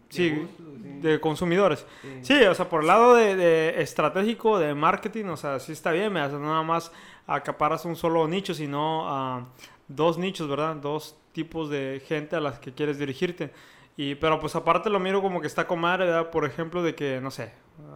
[0.09, 0.89] Sí, gustos, sí.
[1.01, 1.85] de consumidores.
[2.01, 2.19] Sí.
[2.23, 5.91] Sí, o sea, por el lado de, de estratégico, de marketing, o sea, sí está
[5.91, 6.91] bien, me hace nada más
[7.35, 9.45] acaparas un solo nicho, sino a
[9.87, 10.75] dos nichos, ¿verdad?
[10.75, 13.51] Dos tipos de gente a las que quieres dirigirte.
[13.97, 16.29] Y, pero pues aparte lo miro como que está con madre, ¿verdad?
[16.31, 17.51] Por ejemplo, de que, no sé,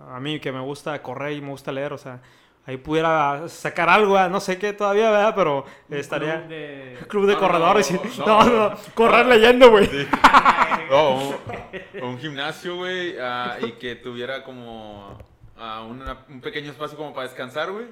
[0.09, 2.21] a mí que me gusta correr y me gusta leer, o sea,
[2.65, 4.29] ahí pudiera sacar algo, ¿verdad?
[4.29, 5.33] no sé qué todavía, ¿verdad?
[5.35, 6.39] Pero estaría...
[6.39, 6.97] club de...
[7.07, 7.93] Club de No, corredores y...
[7.93, 8.69] no, No, no.
[8.71, 9.89] no, correr leyendo, güey.
[10.91, 11.33] Oh,
[12.01, 15.17] un, un gimnasio, güey, ah, y que tuviera como
[15.57, 17.85] ah, una- un pequeño espacio como para descansar, güey.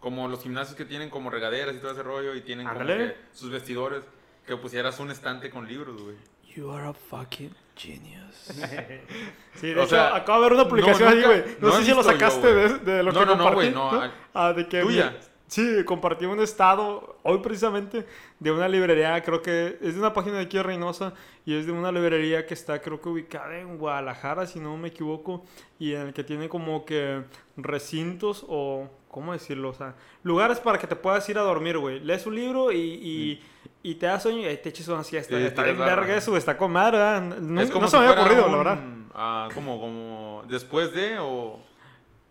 [0.00, 3.16] Como los gimnasios que tienen como regaderas y todo ese rollo y tienen como que
[3.32, 4.02] sus vestidores.
[4.46, 6.16] Que pusieras un estante con libros, güey.
[6.54, 8.48] You are a fucking genius.
[9.54, 11.44] Sí, de O hecho, sea, acabo de ver una publicación no, güey.
[11.60, 12.46] No, no sé si lo yo, sacaste
[12.78, 13.54] de, lo No, que no, no, compartí.
[13.54, 15.18] güey, no, ah, de que tuya.
[15.48, 18.06] Sí, compartí un estado hoy precisamente
[18.38, 21.14] de una librería, creo que es de una página de aquí de Reynosa
[21.46, 24.88] y es de una librería que está creo que ubicada en Guadalajara, si no me
[24.88, 25.44] equivoco,
[25.78, 27.24] y en el que tiene como que
[27.56, 29.70] recintos o, ¿cómo decirlo?
[29.70, 32.00] O sea, lugares para que te puedas ir a dormir, güey.
[32.00, 33.42] Lees un libro y, y,
[33.82, 35.36] y te das sueño y te eches una siesta.
[35.36, 37.22] Sí, está bien verga eso, está con madre, ¿verdad?
[37.22, 38.78] No, es como no se si me había ocurrido, la un, verdad.
[39.14, 41.60] ah, como, como después de o...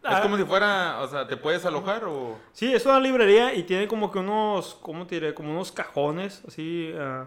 [0.04, 0.16] Ah.
[0.16, 2.38] Es como si fuera, o sea, ¿te puedes alojar o...?
[2.54, 5.34] Sí, es una librería y tiene como que unos, ¿cómo te diré?
[5.34, 7.26] Como unos cajones así ah,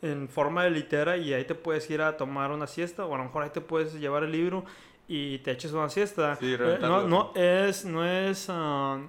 [0.00, 3.18] en forma de litera y ahí te puedes ir a tomar una siesta o a
[3.18, 4.64] lo mejor ahí te puedes llevar el libro
[5.08, 6.36] y te eches una siesta.
[6.36, 9.00] Sí, Eh, no, no es, no es ah,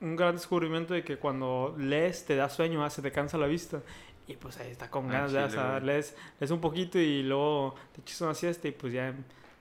[0.00, 3.46] un gran descubrimiento de que cuando lees te da sueño, ah, se te cansa la
[3.46, 3.80] vista.
[4.26, 8.20] Y pues ahí está con ganas de lees, lees un poquito y luego te echas
[8.20, 9.14] una siesta y pues ya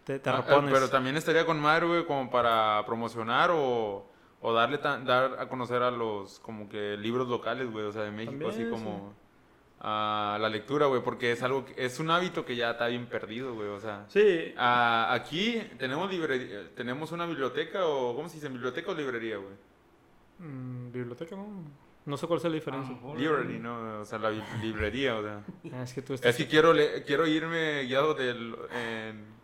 [0.03, 0.71] te, te Ah, eh, repones.
[0.73, 4.05] pero también estaría con madre, güey, como para promocionar o,
[4.41, 8.03] o darle tan- dar a conocer a los como que libros locales, güey, o sea,
[8.03, 9.13] de México, así como
[9.79, 13.05] a la lectura, güey, porque es algo que- es un hábito que ya está bien
[13.05, 14.05] perdido, güey, o sea.
[14.09, 18.49] Sí, ah, aquí tenemos librería, tenemos una biblioteca o ¿cómo se dice?
[18.49, 19.53] ¿Biblioteca o librería, güey?
[20.39, 21.47] mm, biblioteca, ¿no?
[22.05, 22.89] No sé cuál es la diferencia.
[22.89, 23.99] A lo mejor- Library, ¿no?
[24.01, 25.43] O sea, la librería, o sea.
[25.73, 26.29] Ah, es que tú estás...
[26.31, 28.55] Es que quiero, le- quiero irme guiado del...
[28.73, 29.36] en-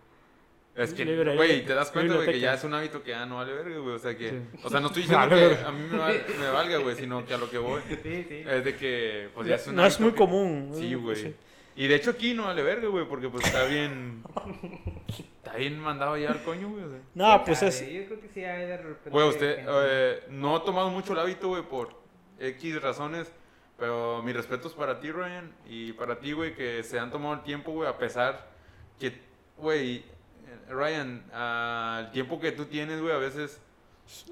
[0.76, 1.06] Es que,
[1.36, 3.78] güey, te das cuenta, güey, que ya es un hábito que ya no vale verga,
[3.78, 3.96] güey.
[3.96, 4.30] O sea, que...
[4.32, 4.38] Sí.
[4.64, 7.34] O sea, no estoy diciendo que a mí me, val- me valga, güey, sino que
[7.36, 8.44] a lo que voy Sí, sí.
[8.48, 9.30] es de que...
[9.36, 10.72] Pues ya es un no es muy que- común.
[10.74, 11.16] Sí, güey.
[11.16, 11.36] Sí.
[11.76, 14.24] Y de hecho aquí no vale verga, güey, porque pues está bien.
[15.38, 16.84] Está bien mandado ya al coño, güey.
[16.84, 17.00] o sea.
[17.16, 17.80] No, pues es.
[17.82, 19.10] Yo creo que sí hay de repente.
[19.10, 21.90] Güey, usted eh, no ha tomado mucho el hábito, güey, por
[22.40, 23.32] X razones.
[23.78, 25.52] Pero mis respetos para ti, Ryan.
[25.68, 28.52] Y para ti, güey, que se han tomado el tiempo, güey, a pesar
[29.00, 29.20] que,
[29.58, 30.04] güey,
[30.70, 33.60] Ryan, ah, el tiempo que tú tienes, güey, a veces.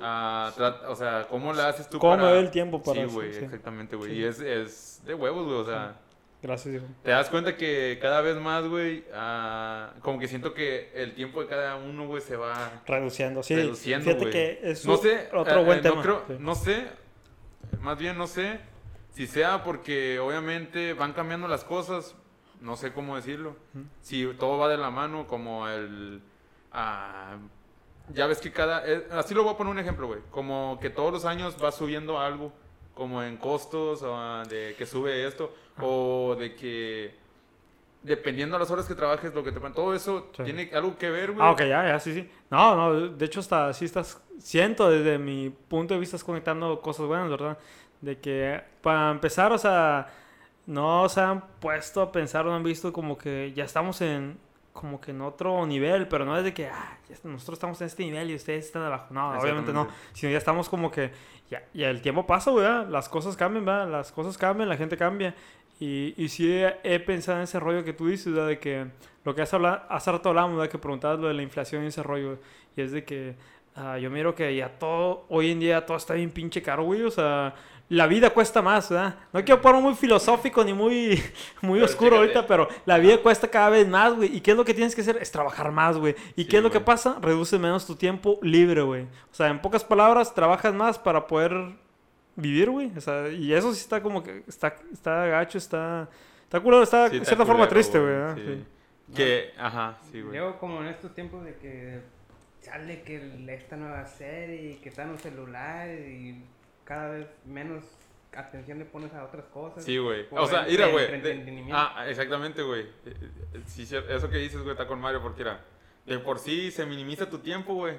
[0.01, 2.31] ah, trat- o sea, ¿cómo le haces tú ¿Cómo para...?
[2.33, 3.43] me el tiempo para Sí, güey, Sí.
[3.45, 4.11] exactamente, güey.
[4.11, 4.17] Sí.
[4.17, 5.95] Y es, es de huevos, güey, o sea...
[6.43, 6.85] Gracias, hijo.
[7.03, 11.41] Te das cuenta que cada vez más, güey, ah, como que siento que el tiempo
[11.41, 13.55] de cada uno, güey, se va Reduciendo, sí.
[13.55, 14.31] reduciendo, Fíjate güey.
[14.33, 15.95] que es no sé, otro eh, buen eh, tema.
[15.97, 16.87] No, creo- no sé,
[17.79, 18.59] más bien no sé
[19.13, 22.15] si sea porque obviamente van cambiando las cosas,
[22.61, 23.55] no sé cómo decirlo.
[24.01, 26.21] Si todo va de la mano, como el...
[26.71, 27.35] ah,
[28.13, 28.83] ya ves que cada...
[28.87, 30.19] eh, así lo voy a poner un ejemplo, güey.
[30.31, 32.51] Como que todos los años va subiendo algo,
[32.93, 37.19] como en costos, o ah, de que sube esto, o de que...
[38.03, 40.43] Dependiendo de las horas que trabajes, lo que te pagan, todo eso Sí.
[40.43, 41.45] tiene algo que ver, güey.
[41.47, 42.27] Ah, ok, ya, ya, sí, sí.
[42.49, 44.19] No, no, de hecho, hasta sí estás.
[44.39, 47.59] Siento desde mi punto de vista, estás conectando cosas buenas, ¿verdad?
[48.01, 50.07] De que, para empezar, o sea,
[50.65, 54.37] no se han puesto a pensar, no han visto como que ya estamos en.
[54.73, 58.03] Como que en otro nivel, pero no es de que ah, nosotros estamos en este
[58.03, 59.07] nivel y ustedes están abajo.
[59.13, 59.89] No, obviamente no.
[60.13, 61.11] Sino ya estamos como que.
[61.49, 62.87] Ya, ya el tiempo pasa, ¿verdad?
[62.87, 63.91] Las cosas cambian, ¿verdad?
[63.91, 65.35] Las cosas cambian, la gente cambia.
[65.81, 68.47] Y, y sí he, he pensado en ese rollo que tú dices, ¿verdad?
[68.47, 68.87] De que
[69.23, 70.71] lo que hace, habla, hace rato hablamos, ¿verdad?
[70.71, 72.39] Que preguntabas lo de la inflación y ese rollo.
[72.75, 73.35] Y es de que
[73.75, 77.03] ah, yo miro que ya todo, hoy en día todo está bien pinche caro, güey.
[77.03, 77.55] O sea,
[77.91, 79.15] la vida cuesta más, ¿verdad?
[79.33, 81.21] No quiero poner muy filosófico ni muy,
[81.61, 82.17] muy Pero oscuro chécate.
[82.37, 84.33] ahorita, pero la vida cuesta cada vez más, güey.
[84.35, 85.17] ¿Y qué es lo que tienes que hacer?
[85.17, 86.15] Es trabajar más, güey.
[86.37, 87.17] ¿Y Sí, qué es lo que pasa?
[87.21, 89.03] Reduce menos tu tiempo libre, güey.
[89.03, 91.51] O sea, en pocas palabras, trabajas más para poder
[92.37, 92.91] vivir, güey.
[92.95, 96.09] O sea, y eso sí está como que está, está gacho, está,
[96.43, 98.35] está culero, está Sí, de cierta forma culero, triste, güey.
[98.35, 98.41] sí.
[98.45, 99.13] Sí.
[99.13, 100.37] Que, ajá, sí, güey.
[100.37, 102.01] Yo como en estos tiempos de que
[102.61, 106.41] sale que esta nueva serie y que está en un celular y
[106.83, 107.83] cada vez menos
[108.33, 109.83] atención le pones a otras cosas.
[109.83, 110.25] Sí, güey.
[110.31, 111.07] O sea, mira, güey.
[111.73, 112.81] Ah, exactamente, güey.
[113.05, 113.13] Eh,
[113.53, 115.63] eh, Sí, cier- eso que dices, güey, está con Mario, porque era.
[116.05, 117.97] De por sí se minimiza tu tiempo, güey.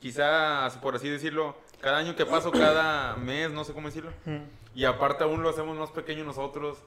[0.00, 4.12] Quizás, por así decirlo, cada año que paso, cada mes, no sé cómo decirlo.
[4.74, 6.78] Y aparte aún lo hacemos más pequeño nosotros,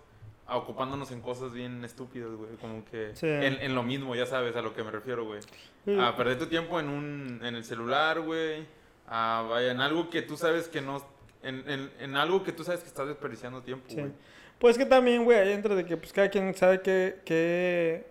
[0.48, 2.56] a- ocupándonos en cosas bien estúpidas, güey.
[2.58, 3.28] Como que Sí.
[3.28, 5.42] en, en lo mismo, ya sabes a lo que me refiero, güey.
[5.86, 5.98] Sí.
[6.00, 8.66] A perder tu tiempo en un en el celular, güey.
[9.08, 11.06] A vaya, en algo que tú sabes que no...
[11.44, 13.96] En, en, en algo que tú sabes que estás desperdiciando tiempo, Sí.
[13.98, 14.12] güey.
[14.58, 18.06] Pues que también, güey, ahí entra de que pues cada quien sabe que, que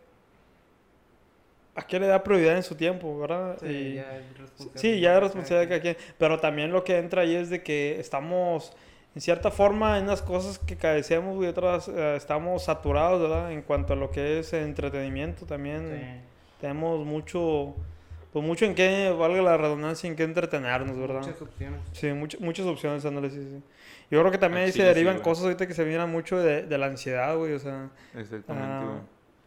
[1.75, 3.57] a qué le da prioridad en su tiempo, ¿verdad?
[3.61, 4.81] Sí, Y- ya es responsabilidad.
[4.81, 5.97] Sí, ya es responsabilidad de cada quien.
[6.19, 8.73] Pero también lo que entra ahí es de que estamos,
[9.15, 13.51] en cierta forma, en unas cosas que carecemos y otras eh, estamos saturados, ¿verdad?
[13.51, 16.23] En cuanto a lo que es entretenimiento también.
[16.61, 17.75] Tenemos mucho,
[18.35, 21.21] pues mucho en qué, valga la redundancia, en qué entretenernos, Sí, ¿verdad?
[21.21, 21.81] muchas opciones.
[21.93, 23.63] Sí, much- muchas opciones, ándale, sí, sí.
[24.11, 25.25] Yo creo que también ahí se sí, derivan güey.
[25.25, 27.89] cosas ahorita que se miran mucho de, de la ansiedad, güey, o sea...
[28.15, 28.99] Exactamente, Ah, güey.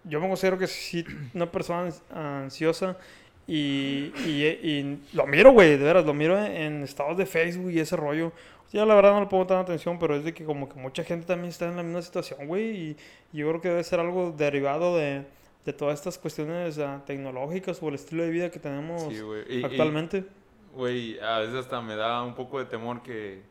[0.05, 2.97] yo me considero que sí, una persona ans- ansiosa
[3.45, 7.69] y, y, y lo miro, güey, de veras, lo miro en, en estados de Facebook
[7.71, 8.31] y ese rollo.
[8.73, 11.03] Ya la verdad no le pongo tanta atención, pero es de que como que mucha
[11.05, 12.97] gente también está en la misma situación, güey, y,
[13.31, 15.23] y yo creo que debe ser algo derivado de,
[15.67, 19.19] de todas estas cuestiones ah, tecnológicas o el estilo de vida que tenemos Sí.
[19.49, 20.25] Y- actualmente.
[20.73, 23.41] Güey, a veces hasta me da un poco de temor que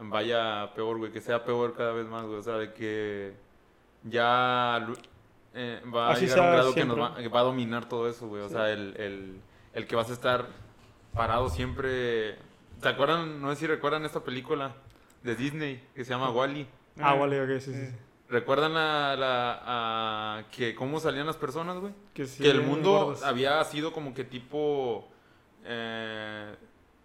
[0.00, 2.38] vaya peor, güey, que sea peor cada vez más, güey.
[2.38, 3.34] O sea, de que
[4.04, 4.86] ya
[5.54, 7.88] eh, va Así a llegar a un grado que, nos va, que va a dominar
[7.90, 8.42] todo eso, güey.
[8.42, 8.54] O Sí.
[8.54, 9.40] sea, el, el,
[9.74, 10.46] el que vas a estar
[11.12, 12.36] parado siempre.
[12.80, 13.42] ¿Te acuerdan?
[13.42, 14.76] No sé si recuerdan esta película
[15.22, 16.66] de Disney que se llama Wally.
[16.98, 17.88] Ah, vale, ok, sí, sí.
[18.28, 19.60] ¿Recuerdan la, la-
[20.38, 21.92] a que cómo salían las personas, güey?
[22.12, 23.22] Que, sí, que el mundo gordos.
[23.24, 25.08] había sido como que tipo
[25.64, 26.54] eh,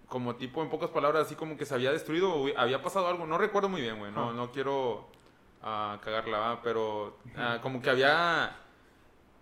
[0.08, 3.26] como tipo en pocas palabras así como que se había destruido o había pasado algo
[3.26, 4.34] no recuerdo muy bien güey no, Ah.
[4.34, 5.08] no quiero
[5.64, 6.62] ah, cagarla ¿va?
[6.62, 8.56] pero ah, como que había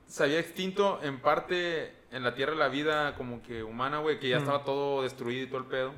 [0.08, 4.30] se había extinto en parte en la tierra la vida como que humana güey que
[4.30, 4.42] ya Mm.
[4.44, 5.94] estaba todo destruido y todo el pedo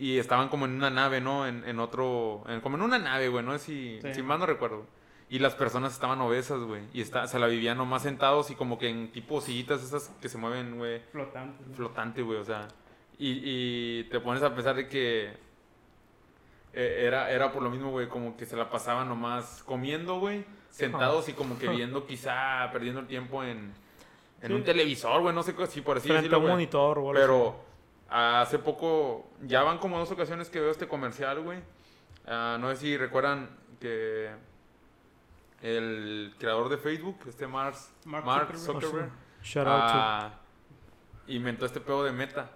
[0.00, 3.28] y estaban como en una nave no en, en otro en- como en una nave
[3.28, 4.14] güey no si, Sí.
[4.14, 4.86] si mal no recuerdo
[5.28, 6.82] y las personas estaban obesas, güey.
[6.92, 10.28] Y está, se la vivían nomás sentados y como que en tipo sillitas esas que
[10.28, 11.02] se mueven, güey.
[11.12, 11.62] Flotante.
[11.68, 11.74] ¿no?
[11.76, 12.38] Flotante, güey.
[12.40, 12.66] O sea.
[13.16, 15.30] Y, y te pones a pensar de que
[16.72, 18.08] eh, era, era por lo mismo, güey.
[18.08, 20.44] Como que se la pasaban nomás comiendo, güey.
[20.68, 23.72] Sentados y como que viendo quizá perdiendo el tiempo en,
[24.42, 24.52] en Sí.
[24.52, 25.32] un televisor, güey.
[25.32, 26.54] No sé si por así Frente decirlo, un güey.
[26.54, 27.10] monitor así.
[27.14, 27.64] Pero
[28.10, 31.60] hace poco, ya van como dos ocasiones que veo este comercial, güey.
[32.26, 33.48] Ah, no sé si recuerdan
[33.80, 34.30] que
[35.62, 38.82] el creador de Facebook, este Mars, Mark Mark, Zuckerberg.
[38.82, 39.10] Zuckerberg,
[39.42, 39.92] Shout out to.
[39.94, 40.30] ah,
[41.28, 42.50] inventó este pedo de meta,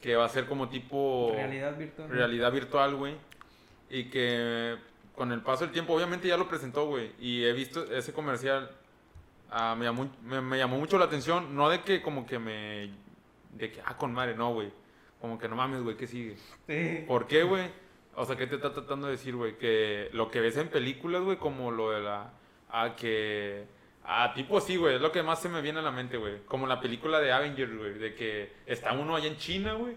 [0.00, 2.08] que va a ser como tipo Realidad virtual.
[2.10, 3.16] realidad virtual, güey.
[3.88, 4.76] Y que
[5.14, 7.12] con el paso del tiempo, obviamente ya lo presentó, güey.
[7.20, 8.70] Y he visto ese comercial.
[9.50, 11.54] ah, me, llamó, me, me llamó mucho la atención.
[11.54, 12.90] No de que como que me...
[13.52, 14.72] De que, ah, con madre, no, güey.
[15.20, 16.36] Como que no mames, güey, ¿qué sigue?
[16.66, 17.04] Sí.
[17.06, 17.70] ¿Por qué, güey?
[18.14, 19.56] O sea, ¿qué te está tratando de decir, güey?
[19.56, 22.32] Que lo que ves en películas, güey, como lo de la...
[22.70, 23.66] Ah, que...
[24.04, 26.42] Ah, tipo sí, güey, es lo que más se me viene a la mente, güey.
[26.46, 29.96] Como la película de Avengers, güey, de que está uno allá en China, güey.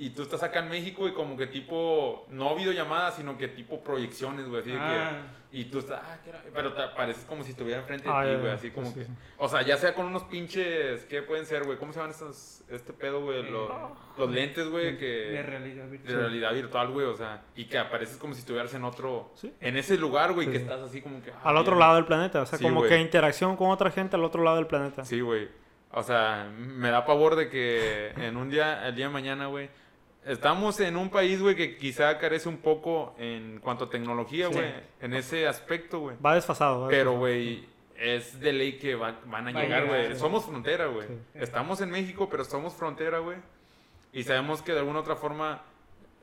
[0.00, 3.80] Y tú estás acá en México y como que tipo, no videollamadas, sino que tipo
[3.82, 5.10] proyecciones, güey, así de Ah.
[5.32, 5.38] que...
[5.50, 6.18] Y tú estás, ah.
[6.54, 8.94] Pero te pareces como si estuviera enfrente de Ah, ti, güey, así sí, como sí,
[8.94, 9.04] que...
[9.06, 9.10] sí.
[9.38, 11.78] O sea, ya sea con unos pinches, ¿qué pueden ser, güey?
[11.78, 13.40] ¿Cómo se llaman estos, este pedo, güey?
[13.40, 13.70] Eh, Los,
[14.18, 15.42] los lentes, güey, De que...
[15.42, 16.16] realidad De virtual.
[16.20, 19.52] realidad virtual, güey, o sea, y que apareces como si estuvieras en otro, Sí.
[19.60, 21.32] en ese lugar, güey, que estás así como que...
[21.32, 22.42] ah, Al otro lado del planeta.
[22.42, 25.04] O sea, como que interacción con otra gente al otro lado del planeta.
[25.04, 25.48] Sí, güey.
[25.90, 29.70] O sea, me da pavor de que en un día, el día de mañana, güey,
[30.26, 34.54] estamos en un país, güey, que quizá carece un poco en cuanto a tecnología, Sí.
[34.54, 36.16] güey, en ese aspecto, güey.
[36.24, 36.82] Va desfasado.
[36.82, 40.12] va Pero, güey, es de ley que va- van a Va llegar, güey.
[40.12, 40.18] sí.
[40.20, 41.08] Somos frontera, güey.
[41.08, 41.14] Sí.
[41.34, 43.38] Estamos en México, pero somos frontera, güey.
[44.12, 45.62] Y sabemos que de alguna otra forma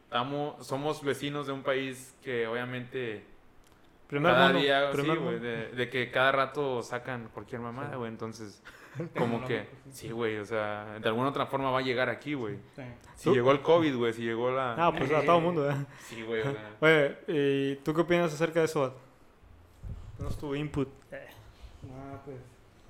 [0.06, 3.24] estamos, somos vecinos de un país que obviamente
[4.08, 4.60] Primer cada mundo.
[4.62, 8.10] día, primer sí, güey, de, de que cada rato sacan cualquier mamada, güey.
[8.10, 8.62] Entonces,
[9.18, 10.12] como que, Tecnológico, sí.
[10.12, 12.58] güey, o sea, de alguna otra forma va a llegar aquí, güey.
[12.76, 12.84] Sí.
[13.16, 13.36] Si ¿Tú?
[13.36, 14.74] llegó el COVID, güey, si llegó la...
[14.74, 15.76] Ah, pues a todo el mundo, ¿eh?
[16.00, 18.84] Sí, güey, o sea, Oye, ¿y tú qué opinas acerca de eso?
[18.86, 18.92] Ad?
[20.18, 20.88] Danos tu input.
[21.82, 22.38] No, pues,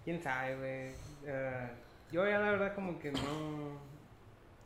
[0.03, 0.91] quién sabe, güey.
[1.25, 1.69] Eh,
[2.11, 3.79] yo ya la verdad como que no,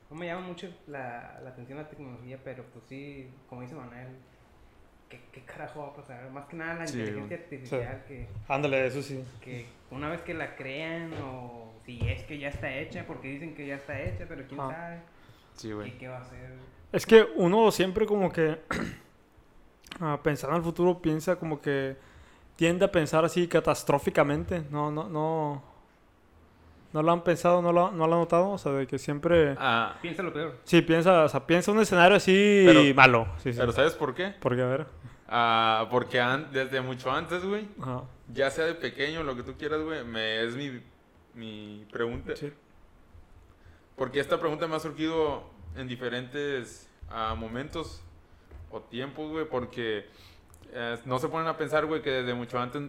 [0.09, 4.09] no me llama mucho la, la atención la tecnología, pero pues sí, como dice Manuel,
[5.09, 6.29] ¿qué, qué carajo va a pasar?
[6.31, 9.23] Más que nada la Sí, inteligencia artificial que, Ándale, eso sí.
[9.41, 13.55] que una vez que la crean o si es que ya está hecha, porque dicen
[13.55, 14.69] que ya está hecha, pero quién Ah.
[14.71, 14.99] sabe
[15.55, 15.97] sí, qué, güey.
[15.97, 16.51] qué va a hacer.
[16.91, 18.59] Es que uno siempre como que
[19.99, 21.95] ah, pensando en el futuro piensa como que
[22.55, 24.63] tiende a pensar así catastróficamente.
[24.69, 25.63] No, no, no.
[26.91, 27.61] ¿No lo han pensado?
[27.61, 28.49] ¿No lo, no lo han notado?
[28.49, 29.55] O sea, de que siempre...
[29.59, 30.57] Ah, Piensa lo peor.
[30.63, 33.27] Sí, piensa, o sea, piensa un escenario así Pero- malo.
[33.37, 33.59] Sí, sí.
[33.59, 34.33] pero ¿sabes por qué?
[34.39, 34.87] Porque, a ver.
[35.27, 38.01] Ah, porque an- desde mucho antes, güey, Ajá.
[38.33, 40.81] ya sea de pequeño, lo que tú quieras, güey, me, es mi,
[41.35, 42.35] mi pregunta.
[42.35, 42.51] Sí.
[43.95, 45.43] Porque esta pregunta me ha surgido
[45.75, 48.01] en diferentes ah, momentos
[48.71, 50.07] o tiempos, güey, porque
[50.73, 52.81] eh, no se ponen a pensar, güey, que desde mucho antes...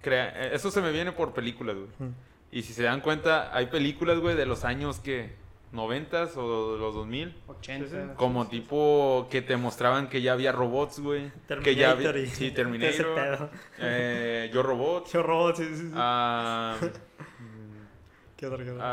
[0.00, 1.88] Crea eh, eso se me viene por películas, güey.
[2.10, 2.14] Mm.
[2.56, 5.44] Y si se dan cuenta, hay películas, güey, de los años que...
[5.72, 7.34] 90 o los 2000.
[7.48, 7.86] 80.
[7.86, 7.98] Sí, sí.
[8.16, 11.30] Como tipo que te mostraban que ya había robots, güey.
[11.62, 12.14] Que ya había...
[12.28, 13.14] Sí, Terminator.
[13.14, 13.50] pedo.
[13.80, 15.10] eh, Yo Robot.
[15.10, 15.90] Qué robot, sí, sí, sí.
[15.94, 16.76] ah,
[18.38, 18.84] Qué otra, qué otra.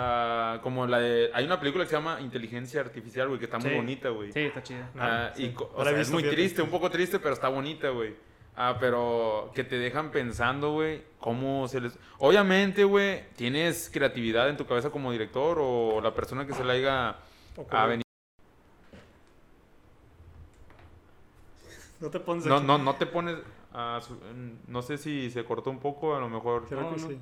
[0.55, 1.29] ah, como la de...
[1.33, 4.33] Hay una película que se llama Inteligencia Artificial, güey, que está muy bonita, güey.
[4.33, 4.89] Sí, está chida.
[4.97, 5.45] Ah, sí.
[5.45, 8.13] y o sea, es muy triste, un poco triste, pero está bonita, güey.
[8.55, 11.97] Ah, pero que te dejan pensando, güey, cómo se les...
[12.19, 16.73] Obviamente, güey, tienes creatividad en tu cabeza como director o la persona que se le
[16.73, 17.15] haya
[17.71, 18.03] a venir.
[21.99, 22.65] No te pones No, aquí.
[22.67, 23.37] no, no te pones...
[23.73, 24.17] a su-
[24.67, 26.65] no sé si se cortó un poco, a lo mejor...
[26.67, 27.07] Creo No, que no.
[27.07, 27.19] sí.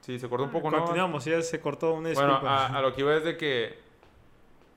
[0.00, 0.78] Sí, se cortó un poco, ¿no?
[0.78, 2.66] Continuamos, ya se cortó una Bueno, disculpa.
[2.66, 3.78] a, a lo que iba es de que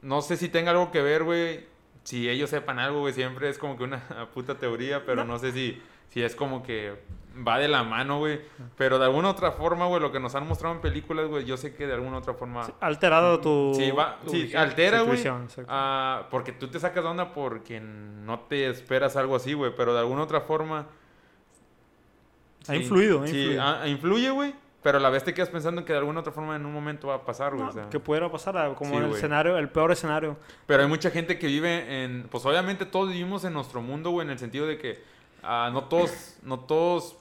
[0.02, 1.66] no sé si tenga algo que ver, güey.
[2.04, 4.02] Si ellos sepan algo, güey, siempre es como que una
[4.34, 5.80] puta teoría, pero no, sé si,
[6.12, 7.00] si es como que
[7.48, 8.42] va de la mano, güey.
[8.78, 11.58] Pero de alguna otra forma, güey, lo que nos han mostrado en películas, güey, yo
[11.58, 12.66] sé que de alguna otra forma...
[12.66, 13.74] Sí, alterado tu...
[13.76, 15.24] Sí, va, tu sí, altera, Sí, güey.
[15.68, 19.74] Ah, porque tú te sacas de onda porque no te esperas algo así, güey.
[19.76, 20.88] Pero de alguna otra forma...
[22.68, 23.64] Ha influido, ha sí, influido.
[23.64, 24.54] ah, influye, güey.
[24.84, 27.08] Pero a la vez te quedas pensando que de alguna otra forma en un momento
[27.08, 27.64] va a pasar, güey.
[27.64, 27.90] No, o sea.
[27.90, 30.38] que pudiera pasar ah, como Sí, el escenario, el peor escenario.
[30.66, 32.28] Pero hay mucha gente que vive en...
[32.30, 35.04] Pues obviamente todos vivimos en nuestro mundo, güey, en el sentido de que
[35.44, 37.18] ah, no todos, no todos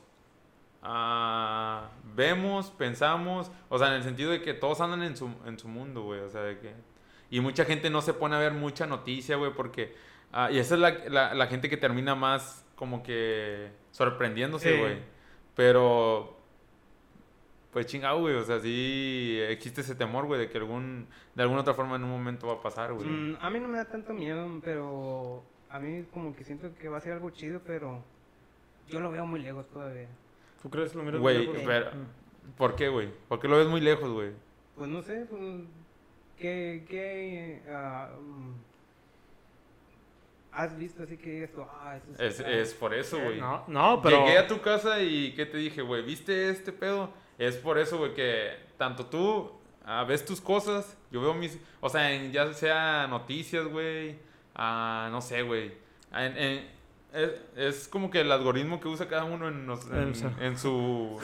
[0.82, 5.58] ah, vemos, pensamos, o sea, en el sentido de que todos andan en su, en
[5.58, 6.74] su mundo, güey, o sea, de que...
[7.30, 9.94] Y mucha gente no se pone a ver mucha noticia, güey, porque...
[10.32, 14.98] ah, y esa es la, la, la gente que termina más como que sorprendiéndose, güey.
[15.54, 16.36] Pero...
[17.72, 21.06] Pues chingado, güey, o sea, sí existe ese temor, güey, de que algún,
[21.36, 23.06] de alguna otra forma en un momento va a pasar, güey.
[23.06, 26.88] Mm, a mí no me da tanto miedo, pero a mí como que siento que
[26.88, 28.02] va a ser algo chido, pero
[28.88, 30.08] yo lo veo muy lejos todavía.
[30.62, 31.62] ¿Tú crees lo miras Güey, muy lejos?
[31.66, 32.06] pero- Mm.
[32.56, 33.08] ¿Por qué, güey?
[33.28, 34.32] ¿Por qué lo ves muy lejos, güey?
[34.76, 35.40] Pues no sé, pues,
[36.38, 38.52] ¿qué, qué, ah, mm,
[40.52, 43.38] has visto así que tú, ah, eso Es, está- es por eso, güey.
[43.40, 44.24] No, no, pero...
[44.24, 46.02] Llegué a tu casa y ¿qué te dije, güey?
[46.02, 47.10] ¿Viste este pedo?
[47.38, 49.52] Es por eso, güey, que tanto tú
[49.84, 51.58] ah, ves tus cosas, yo veo mis...
[51.80, 54.18] O sea, en, ya sea noticias, güey,
[54.60, 55.72] ah, no sé, güey.
[56.12, 56.80] En- en-
[57.12, 61.20] es, es como que el algoritmo que usa cada uno en, los- en, En su-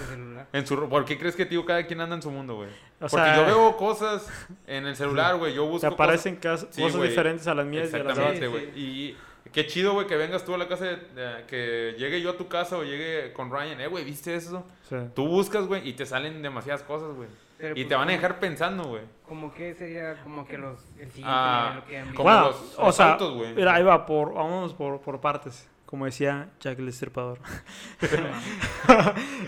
[0.52, 0.88] en su...
[0.90, 2.70] ¿Por qué crees que, tío, cada quien anda en su mundo, güey?
[2.70, 4.26] O Porque sea, yo veo cosas
[4.66, 5.54] en el celular, güey.
[5.54, 8.48] Yo Te busco aparecen cas- Sí, cosas diferentes a las mías y a las Exactamente,
[8.48, 8.64] güey.
[8.74, 9.16] Y
[9.52, 12.36] qué chido, güey, que vengas tú a la casa, de- de- que llegue yo a
[12.36, 13.80] tu casa o llegue con Ryan.
[13.80, 14.66] Eh, güey, ¿viste eso?
[14.88, 14.96] Sí.
[15.14, 17.28] Tú buscas, güey, y te salen demasiadas cosas, güey.
[17.58, 19.02] Pero, Y pues, te van a como- dejar pensando, güey.
[19.26, 20.78] Como que sería como que los.
[20.98, 22.16] El siguiente Ah, nivel que han visto.
[22.22, 23.54] como Bueno, los- o los sea, güey.
[23.54, 27.38] mira, ahí va, por, vámonos por, por partes, como decía Jack el Estripador.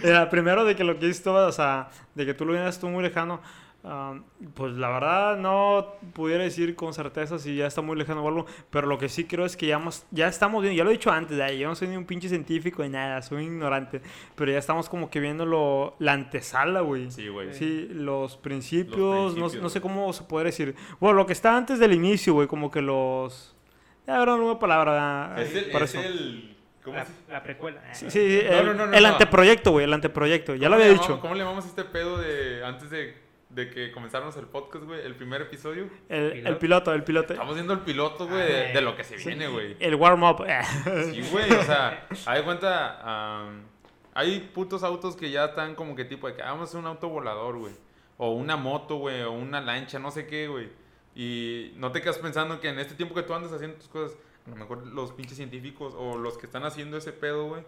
[0.03, 2.89] Mira, primero de que lo que hiciste, o sea, de que tú lo vienes tú
[2.89, 3.41] muy lejano,
[4.55, 8.47] pues la verdad no pudiera decir con certeza si ya está muy lejano o algo,
[8.71, 10.95] pero lo que sí creo es que ya, hemos- ya estamos viendo, ya lo he
[10.95, 14.03] dicho antes, ya, yo no soy ni un pinche científico ni nada, soy un ignorante,
[14.35, 17.11] pero ya estamos como que viendo lo, la antesala, güey.
[17.11, 17.55] Sí, güey.
[17.55, 19.95] Sí, los principios, Los no- principios, no, sé güey.
[19.95, 20.75] cómo se puede decir.
[21.01, 23.55] Bueno, lo que está antes del inicio, güey, como que los...
[24.07, 24.93] Ya habrá una palabra
[25.37, 25.43] ¿verdad?
[25.43, 25.71] Es el...
[25.71, 26.03] para es eso.
[26.07, 27.83] el- ¿Cómo La, la precuela.
[27.93, 29.09] Sí, sí, No, el, no, no, no, el no.
[29.11, 30.55] anteproyecto, güey, el anteproyecto.
[30.55, 31.21] Ya lo ¿Cómo había llamamos- dicho.
[31.21, 33.15] ¿Cómo le llamamos a este pedo de antes de,
[33.51, 35.01] de que comenzáramos el podcast, güey?
[35.05, 35.89] El primer episodio.
[36.09, 37.33] El, el piloto, el piloto.
[37.33, 39.77] Estamos viendo el piloto, güey, de, de lo que se viene, güey.
[39.81, 40.45] El warm-up.
[41.13, 43.63] Sí, güey, o sea, hay cuenta, am,
[44.15, 46.81] hay putos autos que ya están como que tipo de que "Ah, vamos a hacer
[46.81, 47.73] un auto volador, güey.
[48.17, 50.69] O una moto, güey, o una lancha, no sé qué, güey.
[51.15, 54.17] Y no te quedas pensando que en este tiempo que tú andas haciendo tus cosas,
[54.47, 57.63] a lo mejor los pinches científicos o los que están haciendo ese pedo, güey,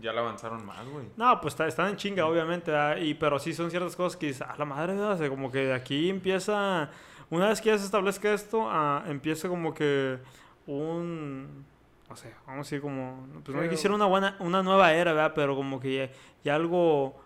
[0.00, 1.06] ya la avanzaron más, güey.
[1.16, 2.96] No, pues está- están en chinga, obviamente, ¿verdad?
[2.98, 5.18] y, pero sí son ciertas cosas que dices, a la madre, ¿verdad?
[5.18, 6.90] Sea, como que de aquí empieza,
[7.30, 10.18] una vez que ya se establezca esto, ah, empieza como que
[10.66, 11.64] un,
[12.08, 15.12] no sé, vamos a decir como, pues no Pero- quisiera una buena, una nueva era,
[15.12, 15.32] ¿verdad?
[15.34, 16.10] Pero como que ya,
[16.44, 17.20] ya algo,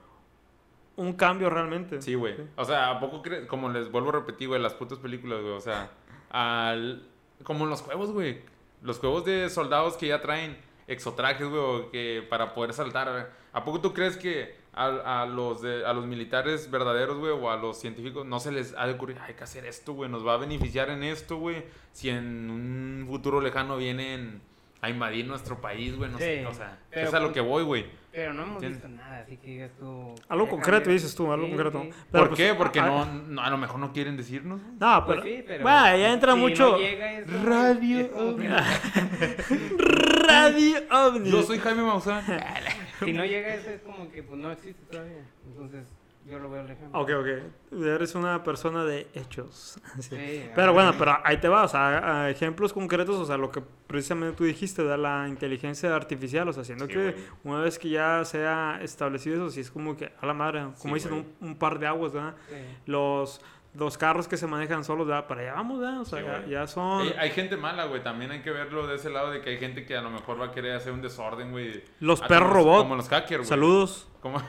[0.96, 2.00] un cambio realmente.
[2.02, 2.36] Sí, güey.
[2.56, 3.46] O sea, ¿a poco crees?
[3.46, 5.52] Como les vuelvo a repetir, güey, las putas películas, güey.
[5.54, 5.90] O sea,
[6.30, 7.02] al...
[7.44, 8.42] como en los juegos, güey.
[8.82, 10.56] Los juegos de soldados que ya traen
[10.92, 13.32] exotrajes, güey, que para poder saltar.
[13.52, 17.50] ¿A poco tú crees que a, a los, de, a los militares verdaderos, güey, o
[17.50, 20.26] a los científicos no se les ha de ocurrir, hay que hacer esto, güey, nos
[20.26, 24.40] va a beneficiar en esto, güey, si en un futuro lejano vienen
[24.82, 27.40] a invadir nuestro país, güey, no sé, Sí, o sea, pero es a lo que
[27.40, 27.86] voy, güey.
[28.10, 28.82] Pero no hemos ¿Entiendes?
[28.82, 30.14] visto nada, así que digas tú.
[30.28, 30.92] Algo concreto, cambia.
[30.92, 31.82] dices tú, algo Sí, concreto.
[31.82, 31.90] sí.
[32.10, 32.54] Pero, ¿Por pues, qué?
[32.54, 34.60] Porque ah, no, no, a lo mejor no quieren decirnos.
[34.78, 35.62] No, Pues pero, sí, pero.
[35.62, 38.48] bueno, ya entra si mucho No llega eso, Radio que-
[40.28, 41.30] Radio OVNI.
[41.30, 42.22] Yo soy Jaime Maussan.
[43.04, 45.24] Si no llega eso, es como que pues, no existe todavía.
[45.46, 45.86] Entonces,
[46.26, 46.90] yo lo veo lejano.
[46.98, 47.82] Ok, ok.
[47.84, 49.78] Eres una persona de hechos.
[50.00, 50.16] Sí.
[50.16, 53.50] Sí, Pero bueno, pero ahí te va, o sea, a ejemplos concretos, o sea, lo
[53.50, 57.24] que precisamente tú dijiste de la inteligencia artificial, o sea, haciendo Sí, que güey.
[57.44, 60.94] una vez que ya sea establecido eso, sí es como que a la madre, como
[60.96, 62.34] Sí, dicen, un, un par de aguas, ¿verdad?
[62.48, 62.56] sí.
[62.86, 63.40] Los,
[63.74, 65.26] los carros que se manejan solos, ¿verdad?
[65.26, 66.00] Para allá vamos, ¿verdad?
[66.00, 68.02] O sea, Sí, ya, ya son Hay, hay gente mala, güey.
[68.02, 70.38] También hay que verlo de ese lado de que hay gente que a lo mejor
[70.40, 71.82] va a querer hacer un desorden, güey.
[72.00, 72.82] los perros como los- robot.
[72.82, 73.48] Como los hackers, güey.
[73.48, 74.08] Saludos.
[74.20, 74.42] Como,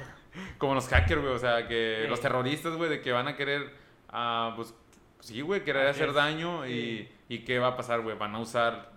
[0.57, 1.33] como los hackers, güey.
[1.33, 2.09] O sea, que Sí.
[2.09, 3.71] los terroristas, güey, de que van a querer,
[4.09, 4.73] ah, pues,
[5.19, 6.15] sí, güey, querer Así hacer es.
[6.15, 6.67] daño.
[6.67, 8.17] Y, y ¿qué va a pasar, güey?
[8.17, 8.91] Van a usar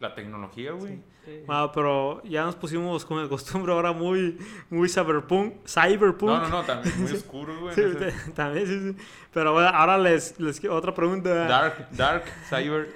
[0.00, 0.98] la tecnología, güey.
[1.26, 1.42] Sí.
[1.48, 4.38] Ah, pero ya nos pusimos con el costumbre ahora muy,
[4.70, 5.56] muy cyberpunk.
[5.66, 6.30] Cyberpunk.
[6.30, 7.74] No, no, no, también muy oscuro, güey.
[7.74, 7.82] Sí,
[8.34, 8.96] también, sí, sí.
[9.30, 11.28] Pero bueno, ahora les, les quiero- otra pregunta.
[11.46, 12.94] Dark, dark, cyber.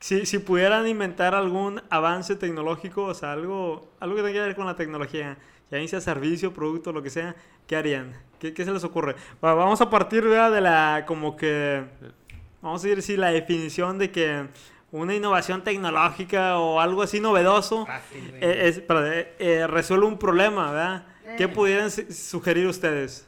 [0.00, 4.56] Si, si pudieran inventar algún avance tecnológico, o sea, algo, algo que tenga que ver
[4.56, 5.38] con la tecnología,
[5.80, 7.34] ya sea servicio, producto, lo que sea,
[7.66, 8.12] ¿qué harían?
[8.38, 9.14] ¿Qué, qué se les ocurre?
[9.44, 10.50] Va- vamos a partir ¿verdad?
[10.52, 11.82] de la, como que,
[12.60, 14.46] vamos a decir, sí, la definición de que
[14.90, 20.18] una innovación tecnológica o algo así novedoso Fácil, eh, es, perdón, eh, eh, resuelve un
[20.18, 21.06] problema, ¿verdad?
[21.38, 23.24] ¿Qué pudieran su- sugerir ustedes?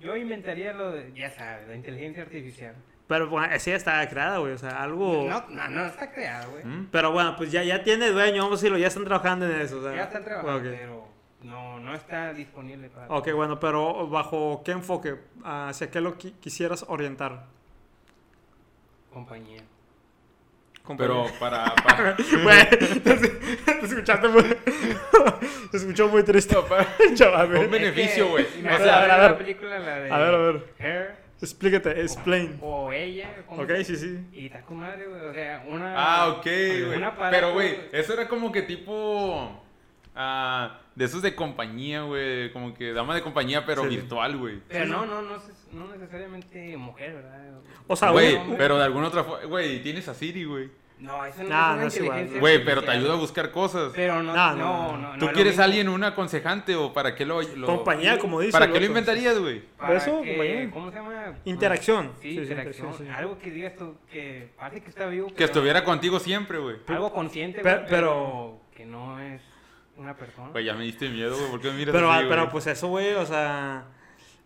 [0.00, 2.74] Yo inventaría lo de, ya sabes, la inteligencia artificial.
[3.06, 5.26] Pero bueno, sí está creada, güey, o sea, algo...
[5.28, 6.64] No, no, no está creado, güey.
[6.64, 6.88] ¿Mm?
[6.90, 9.78] Pero bueno, pues ya, ya tiene dueño, vamos a decirlo, ya están trabajando en eso.
[9.78, 9.94] o sea.
[9.94, 11.08] Ya está trabajando, pero
[11.42, 13.08] no, no está disponible para.
[13.08, 17.46] Ok, bueno, pero bajo qué enfoque, hacia qué lo qui- quisieras orientar.
[19.12, 19.62] Compañía.
[20.98, 21.72] Pero para...
[21.84, 24.42] para Güey, te, te escuchaste muy...
[25.70, 26.56] te escuchó muy triste,
[27.14, 27.54] chaval.
[27.56, 28.44] Un beneficio, güey.
[28.44, 29.38] O O sea, a ver, a la ver.
[29.38, 32.58] película, la de A ver, a ver, Her, explícate, explain.
[32.60, 33.44] o ella.
[33.46, 34.26] como- Ok, sí, sí.
[34.32, 35.20] Y está con madre, güey.
[35.26, 35.94] O sea, una.
[35.96, 37.04] Ah, ok, güey.
[37.30, 39.62] Pero, güey, eso era como que tipo.
[40.14, 42.52] Ah, de esos de compañía, güey.
[42.52, 43.88] Como que dama de compañía, pero Sí.
[43.88, 44.60] virtual, güey.
[44.68, 47.40] Pero no, no, no, es- no necesariamente mujer, ¿verdad?
[47.86, 49.44] O sea, Güey, pero de alguna otra forma.
[49.46, 50.70] Güey, tienes a Siri, güey.
[50.98, 53.16] No, eso no Nah, es una no es igual, inteligencia Güey, pero te ayuda a
[53.16, 53.90] buscar cosas.
[53.96, 54.98] Pero no, No, no, no, no.
[54.98, 55.16] no.
[55.16, 57.40] no ¿Tú quieres a alguien un aconsejante o para qué lo...
[57.40, 58.52] lo- Compañía, como dice.
[58.52, 59.62] ¿Para qué lo inventarías, güey?
[59.78, 60.70] Para Eso, que- compañía.
[60.70, 61.34] ¿Cómo se llama?
[61.46, 62.12] Interacción.
[62.20, 62.58] Sí, interacción.
[62.90, 63.14] interacción, sí.
[63.16, 65.28] Algo que digas tú, que parece que está vivo.
[65.28, 66.76] Que pero- estuviera contigo siempre, güey.
[66.88, 69.40] Algo consciente, pero- pero que no es
[70.00, 70.48] una persona.
[70.50, 71.50] Güey, ya me diste miedo, güey.
[71.50, 73.84] ¿Por qué me miras Pero, así, pero pues eso, güey, o sea.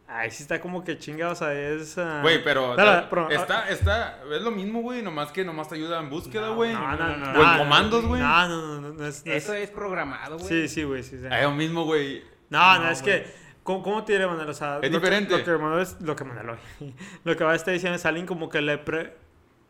[0.07, 1.97] Ahí sí está como que chinga, o sea, es.
[1.97, 5.99] ah, Güey, pero, ah, está, está, es lo mismo, güey, nomás que nomás te ayuda
[5.99, 6.75] en búsqueda, güey.
[6.75, 8.21] No, no, no, no, no, O en no, comandos, güey.
[8.21, 9.23] No, no, no, no, no es.
[9.25, 10.47] Eso es programado, güey.
[10.49, 11.19] Sí, sí, güey, sí.
[11.19, 11.27] sí.
[11.31, 12.23] Es lo mismo, güey.
[12.51, 13.25] No, no, No, es que.
[13.63, 14.47] ¿Cómo, cómo te diré, Manuel?
[14.51, 15.39] O sea, Es lo que- diferente.
[15.39, 15.99] Lo que Manuel es.
[16.03, 16.59] Lo que Manuel,
[17.25, 18.77] Lo que va a estar diciendo es alguien como que le.
[18.77, 19.17] pre-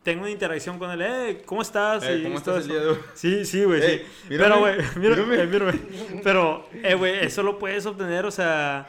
[0.05, 1.01] Tengo una interacción con él.
[1.01, 2.03] Eh, ¿cómo estás?
[2.03, 2.97] Eh, Y ¿cómo todo estás el día de hoy?
[3.15, 4.27] Sí, sí, güey, Ey, sí.
[4.29, 5.47] mírame, Pero, güey, mírame, mírame.
[5.73, 6.21] mírame.
[6.23, 8.85] Pero, eh, güey, eso lo puedes obtener, o sea.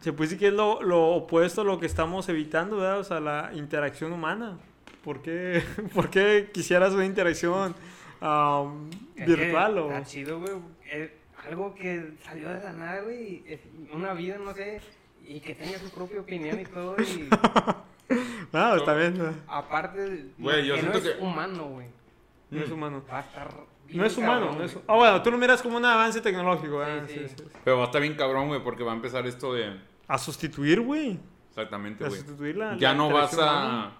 [0.00, 2.98] Se puede decir que es lo, lo opuesto a lo que estamos evitando, ¿verdad?
[3.00, 4.58] O sea, la interacción humana.
[5.04, 5.62] ¿Por qué,
[5.94, 7.74] ¿Por qué quisieras una interacción
[8.22, 9.88] um, virtual o...?
[9.92, 10.52] Está chido, güey.
[10.90, 11.10] Es
[11.46, 13.44] algo que salió de la nada, güey.
[13.92, 14.80] Una vida, no sé.
[15.26, 16.96] Y que tenga su propia opinión y todo.
[16.98, 17.28] Y
[18.52, 19.42] No, está bien.
[19.48, 21.86] Aparte, Güey, no- yo que no siento es que- humano, güey.
[22.50, 23.02] no es humano.
[23.10, 23.48] Va a estar.
[23.86, 24.40] bien No es humano.
[24.40, 24.76] cabrón, No es...
[24.88, 27.04] Ah, bueno, tú lo miras como un avance tecnológico, ¿verdad?
[27.06, 27.34] Sí, Sí, sí.
[27.38, 27.44] sí.
[27.64, 29.78] Pero va a estar bien cabrón, güey, porque va a empezar esto de...
[30.08, 31.18] A sustituir, güey.
[31.50, 32.20] Exactamente, A güey.
[32.20, 32.76] sustituir la...
[32.76, 33.92] Ya la no vas a...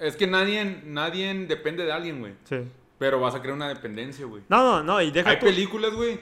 [0.00, 2.34] Es que nadie, nadie depende de alguien, güey.
[2.44, 2.56] Sí.
[2.98, 4.42] Pero vas a crear una dependencia, güey.
[4.48, 6.20] No, no, no, y deja Hay tú- películas, güey,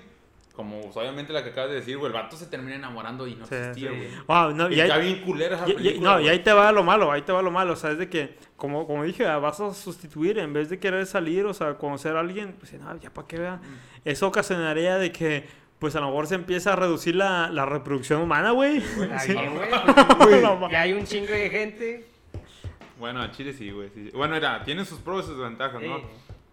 [0.57, 3.35] como pues, obviamente la que acabas de decir, güey, el vato se termina enamorando y
[3.35, 3.97] no Sí, existía, sí.
[3.97, 4.09] güey.
[4.27, 6.53] Wow, no, Y y ya bien culera esa Y- y- película, no, y ahí te
[6.53, 9.05] va lo malo, ahí te va lo malo, o sea, es de que, como, como
[9.05, 12.73] dije, vas a sustituir en vez de querer salir, o sea, conocer a alguien, pues
[12.73, 13.61] no, ya para qué vea.
[14.05, 15.47] Eso ocasionaría de que,
[15.79, 18.81] pues a lo mejor se empieza a reducir la, la reproducción humana, güey.
[18.81, 19.33] Sí.
[19.33, 19.69] bien, güey.
[20.73, 22.07] Ya hay un chingo de gente.
[22.99, 23.91] Bueno, a Chile sí, güey.
[23.95, 24.11] sí.
[24.15, 26.01] Bueno, era, tiene sus pros y sus ventajas, ¿no?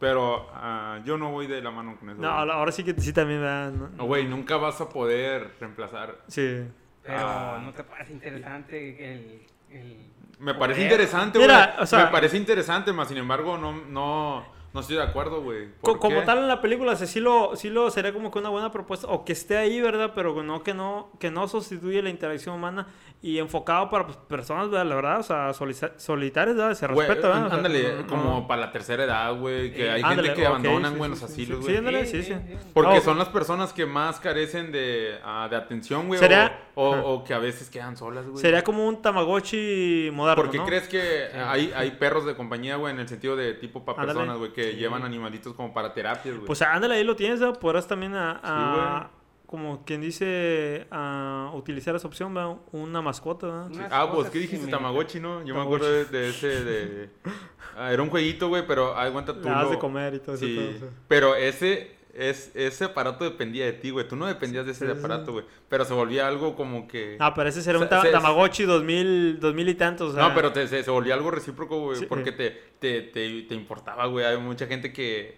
[0.03, 2.21] Pero ah, yo no voy de la mano con eso.
[2.21, 2.51] No, güey.
[2.51, 3.71] ahora sí que sí también, ¿verdad?
[3.71, 6.17] No- No, güey, nunca vas a poder reemplazar.
[6.27, 6.61] Sí.
[7.03, 7.61] Pero Ah.
[7.63, 9.41] no te parece interesante el.
[9.71, 9.97] el
[10.39, 10.91] Me parece poder?
[10.91, 11.47] interesante, güey.
[11.49, 15.41] Mira, o sea- Me parece interesante, más sin embargo, no, no, no estoy de acuerdo,
[15.43, 15.67] güey.
[15.81, 16.25] Co- ¿Por como qué?
[16.25, 18.71] tal en la película, o sea, sí lo, sí lo sería como que una buena
[18.71, 20.11] propuesta, o que esté ahí, ¿verdad?
[20.15, 22.87] Pero no que no, que no sustituye la interacción humana
[23.21, 24.85] y enfocado para pues, personas, ¿verdad?
[24.85, 25.53] La verdad, o sea,
[25.97, 26.73] solitarias, ¿verdad?
[26.75, 27.45] Se respeta, ¿verdad?
[27.45, 29.87] O sea, ándale, no- no- como para la tercera edad, güey, que Sí.
[29.87, 31.77] hay Ándale, gente que abandonan, sí, güey, sí, los sí, asilos, sí, güey.
[31.77, 32.33] ándale, sí, sí.
[32.73, 33.01] Porque No.
[33.01, 36.19] son las personas que más carecen de, ah, de atención, güey.
[36.19, 38.41] Sería- O, o- que a veces quedan solas, güey.
[38.41, 40.65] Sería como un Tamagotchi moderno, ¿Por qué ¿no?
[40.65, 44.37] crees que hay, hay perros de compañía, güey, en el sentido de tipo para personas,
[44.39, 46.47] güey, que llevan animalitos como para terapias, güey?
[46.47, 47.59] Pues ándale, ahí lo tienes, ¿verdad?
[47.59, 49.09] Podrás también a,
[49.45, 52.55] como quien dice, a utilizar esa opción, ¿verdad?
[52.71, 53.67] Una mascota, ¿verdad?
[53.71, 54.67] Unas Ah, pues, ¿qué dijiste?
[54.71, 55.43] Tamagotchi, ¿no?
[55.43, 57.09] Yo me acuerdo de, de ese, de...
[57.75, 60.45] Ah, era un jueguito, güey, pero haz cuenta tú lo- de comer y todo eso.
[60.45, 60.89] Sí, todo eso.
[61.07, 64.07] pero ese, es, ese aparato dependía de ti, güey.
[64.07, 65.31] Tú no dependías de ese Sí, aparato, sí.
[65.31, 65.45] güey.
[65.69, 67.17] Pero se volvía algo como que...
[67.19, 70.11] Ah, pero ese sería un ta- se- Tamagotchi 2000, 2000 y tantos.
[70.11, 72.05] o sea, No, pero te- se, se volvía algo recíproco, güey, Sí.
[72.07, 74.25] porque te, te, te, te importaba, güey.
[74.25, 75.37] Hay mucha gente que...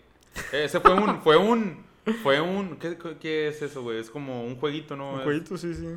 [0.51, 1.21] Ese fue un...
[1.21, 1.85] Fue un...
[2.21, 2.77] Fue un...
[2.77, 3.99] ¿Qué, qué- es eso, güey?
[3.99, 5.13] Es como un jueguito, ¿no?
[5.13, 5.87] Un jueguito, sí, sí.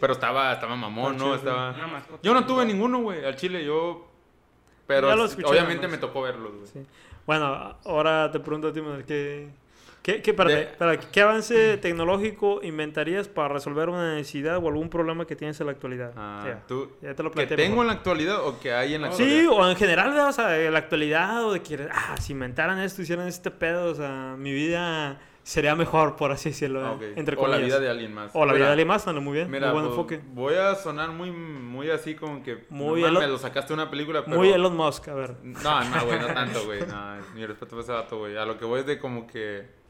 [0.00, 1.34] Pero estaba, estaba mamón, ¿no?
[1.34, 1.74] Estaba...
[2.22, 3.64] Yo no tuve ninguno, güey, al chile.
[3.64, 4.08] Yo...
[4.86, 6.66] Pero escuché obviamente me tocó verlos, güey.
[6.66, 6.80] Sí.
[7.26, 9.48] Bueno, ahora te pregunto a ti, Manuel, ¿qué,
[10.02, 15.26] qué, qué, De- espérate, ¿qué avance tecnológico inventarías para resolver una necesidad o algún problema
[15.26, 16.12] que tienes en la actualidad?
[16.16, 17.86] Ah, Ya, ¿tú, ya te lo ¿Que tengo en mejor.
[17.86, 19.52] la actualidad o que hay en la Sí, actualidad?
[19.52, 23.02] o en general, o sea, en la actualidad, o de que, ah, si inventaran esto,
[23.02, 27.02] hicieran este pedo, o sea, mi vida sería mejor, por así decirlo, Ah, ok.
[27.16, 27.66] entre o la comillas.
[27.66, 28.30] vida de alguien más.
[28.32, 30.20] O la vida Mira, de alguien más, ando muy bien, Mira, muy buen pues, enfoque.
[30.34, 32.64] voy a sonar muy, muy así como que...
[32.70, 34.36] Muy no Elon- lo sacaste una película, pero...
[34.36, 35.34] Muy Elon Musk, a ver.
[35.42, 36.80] No, no, güey, no tanto, güey.
[36.86, 38.36] No, mi respeto para ese vato, güey.
[38.36, 39.81] A lo que voy es de como que...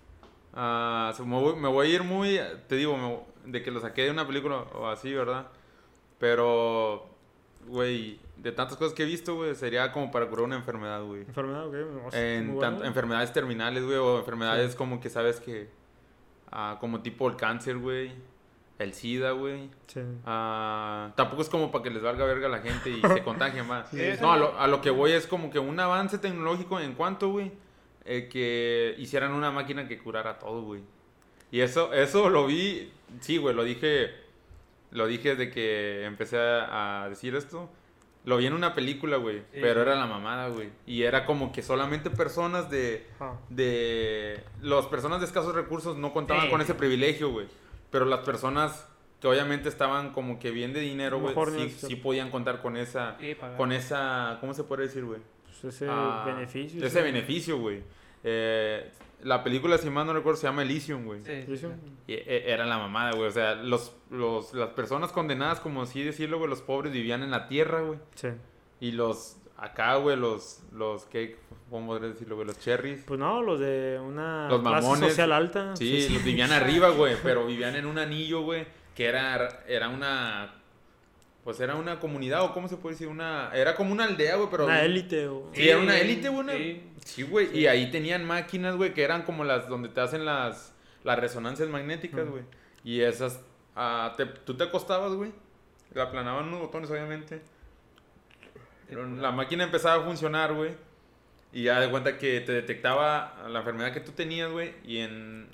[0.54, 2.38] se- me, voy, me voy a ir muy...
[2.68, 5.46] Te digo, me- de que lo saqué de una película o así, ¿verdad?
[6.18, 7.06] Pero,
[7.66, 11.22] güey, de tantas cosas que he visto, güey, sería como para curar una enfermedad, güey.
[11.22, 11.74] Enfermedad, ok.
[11.74, 12.84] no, sí, En bueno.
[12.84, 14.76] enfermedades terminales, güey, o enfermedades Sí.
[14.78, 15.70] como que sabes que...
[16.50, 18.12] ah, como tipo el cáncer, güey.
[18.78, 19.68] El SIDA, güey.
[19.86, 20.00] Sí.
[20.24, 23.66] Ah, tampoco es como para que les valga verga a la gente y se contagien
[23.66, 23.88] más.
[23.90, 26.94] Sí, no, a lo, a lo que voy es como que un avance tecnológico en
[26.94, 27.52] cuanto, güey,
[28.04, 30.82] eh, que hicieran una máquina que curara todo, güey.
[31.50, 32.90] Y eso, eso lo vi,
[33.20, 34.10] sí, güey, lo dije,
[34.90, 37.70] lo dije desde que empecé a, a decir esto.
[38.24, 39.58] Lo vi en una película, güey, Sí.
[39.60, 40.70] pero era la mamada, güey.
[40.86, 43.36] Y era como que solamente personas de, Ajá.
[43.50, 46.50] de las personas de escasos recursos no contaban Sí.
[46.50, 47.48] con ese privilegio, güey.
[47.90, 48.88] Pero las personas
[49.20, 51.34] que obviamente estaban como que bien de dinero, güey,
[51.70, 53.16] sí, sí podían contar con esa,
[53.56, 55.20] con esa, ¿cómo se puede decir, güey?
[55.64, 56.84] Ese ah, beneficio.
[56.84, 57.04] Ese sí.
[57.04, 57.82] beneficio, güey.
[58.24, 58.90] Eh,
[59.22, 61.20] la película, si mal no recuerdo, se llama Elysium, güey.
[61.20, 61.92] Sí, Sí, sí, sí.
[62.08, 63.28] Y, eh, era la mamada, güey.
[63.28, 67.30] O sea, los, los, las personas condenadas, como así decirlo, güey, los pobres vivían en
[67.30, 67.98] la tierra, güey.
[68.14, 68.28] Sí.
[68.80, 71.36] Y los, acá, güey, los, los, ¿qué?
[71.70, 72.46] ¿Cómo podría decirlo, güey?
[72.46, 73.04] Los cherries.
[73.04, 75.10] Pues no, los de una Los clase mamones.
[75.10, 75.76] social alta.
[75.76, 80.52] Sí, los vivían arriba, güey, pero vivían en un anillo, güey, que era, era una,
[81.44, 84.48] pues era una comunidad, o cómo se puede decir, una, era como una aldea, güey,
[84.50, 84.66] pero...
[84.66, 85.50] Una élite o...
[85.52, 86.40] Sí, era una élite, güey.
[86.40, 86.82] una- Sí.
[87.04, 90.72] Sí, güey, y ahí tenían máquinas, güey, que eran como las donde te hacen las,
[91.02, 92.44] las resonancias magnéticas, güey.
[92.84, 93.40] Y esas,
[93.74, 95.32] ah, te- tú te acostabas, güey,
[95.94, 97.42] la aplanaban unos botones, obviamente.
[98.88, 100.70] Pero La máquina empezaba a funcionar, güey.
[101.52, 104.74] Y ya de cuenta que te detectaba la enfermedad que tú tenías, güey.
[104.84, 105.48] Y en,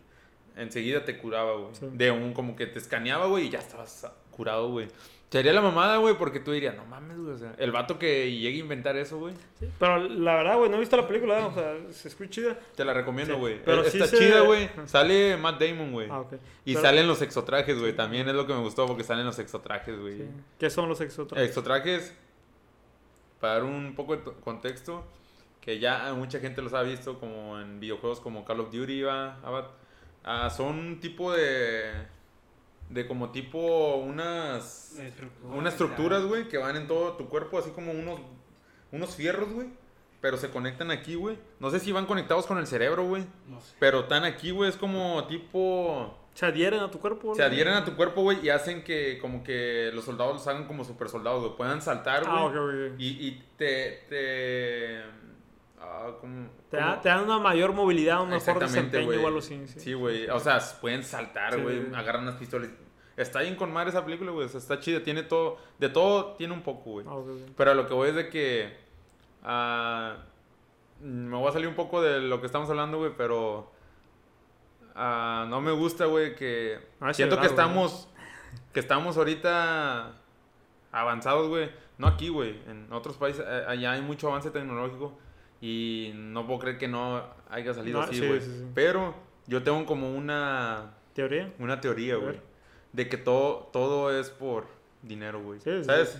[0.57, 1.75] enseguida te curaba, güey.
[1.75, 1.87] Sí.
[1.93, 4.89] De un, como que te escaneaba, güey, y ya estabas curado, güey.
[5.31, 7.33] Sería la mamada, güey, porque tú dirías, no mames, güey.
[7.35, 9.35] O sea, el vato que llegue a inventar eso, güey.
[9.61, 12.59] Sí, Pero la verdad, güey, no he visto la película, o sea, se escucha chida.
[12.75, 13.63] Te la recomiendo, Sí, güey.
[13.63, 14.71] pero sí Está chida, güey.
[14.87, 16.09] Sale Matt Damon, güey.
[16.11, 16.33] Ah, ok.
[16.65, 17.95] Y Pero- salen los exotrajes, güey.
[17.95, 20.17] También es lo que me gustó porque salen los exotrajes, güey.
[20.17, 20.25] Sí.
[20.59, 21.47] ¿Qué son los exotrajes?
[21.47, 22.15] Exotrajes,
[23.39, 25.05] para dar un poco de to- contexto,
[25.61, 29.39] que ya mucha gente los ha visto como en videojuegos como Call of Duty, va,
[29.45, 29.73] va-
[30.25, 31.93] ah, son un tipo de,
[32.91, 37.71] de como tipo unas, Estructura, unas estructuras, güey, que van en todo tu cuerpo, así
[37.71, 38.21] como unos,
[38.93, 39.69] unos fierros, güey,
[40.21, 41.39] pero se conectan aquí, güey.
[41.61, 43.75] No sé si van conectados con el cerebro, güey, No sé.
[43.79, 46.17] pero están aquí, güey, es como tipo...
[46.35, 47.35] ¿Se adhieren a tu cuerpo?
[47.35, 50.67] Se adhieren a tu cuerpo, güey, y hacen que como que los soldados los hagan
[50.69, 51.57] como super soldados, güey.
[51.57, 52.37] Puedan saltar, güey.
[52.37, 52.95] Ah, ok, ok.
[52.99, 54.05] Y, y te...
[54.09, 55.28] te
[55.81, 56.89] ah, ¿cómo- Te, cómo?
[56.91, 59.25] da, te dan una mayor movilidad, un mejor desempeño güey.
[59.25, 59.67] o algo así.
[59.69, 60.29] Sí, Sí, güey.
[60.31, 61.61] O sea, pueden saltar, Sí.
[61.61, 61.95] güey.
[61.95, 62.71] Agarran las pistolas.
[63.17, 64.47] Está bien con madre esa película, güey.
[64.47, 65.03] O sea, está chida.
[65.03, 65.59] Tiene todo...
[65.79, 67.07] De todo tiene un poco, güey.
[67.09, 67.17] Ah.
[67.57, 68.77] Pero lo que voy es de que...
[69.43, 70.17] ah,
[71.01, 73.73] me voy a salir un poco de lo que estamos hablando, güey, pero...
[74.95, 76.79] ah, no me gusta, güey, que...
[77.01, 78.09] Ah, siento sí, que estamos...
[78.73, 80.13] Que estamos ahorita
[80.93, 81.71] avanzados, güey.
[81.99, 82.61] No aquí, güey.
[82.69, 85.19] En otros países, eh, allá hay mucho avance tecnológico.
[85.61, 88.41] Y no puedo creer que no haya salido No, así, sí, güey.
[88.41, 88.67] sí, sí.
[88.75, 89.15] Pero
[89.47, 90.95] yo tengo como una...
[91.15, 91.53] ¿Teoría?
[91.59, 92.41] Una teoría, güey.
[92.93, 94.67] De que todo, todo es por
[95.03, 95.61] dinero, güey.
[95.61, 96.11] Sí, sí, ¿Sabes?
[96.11, 96.19] sí.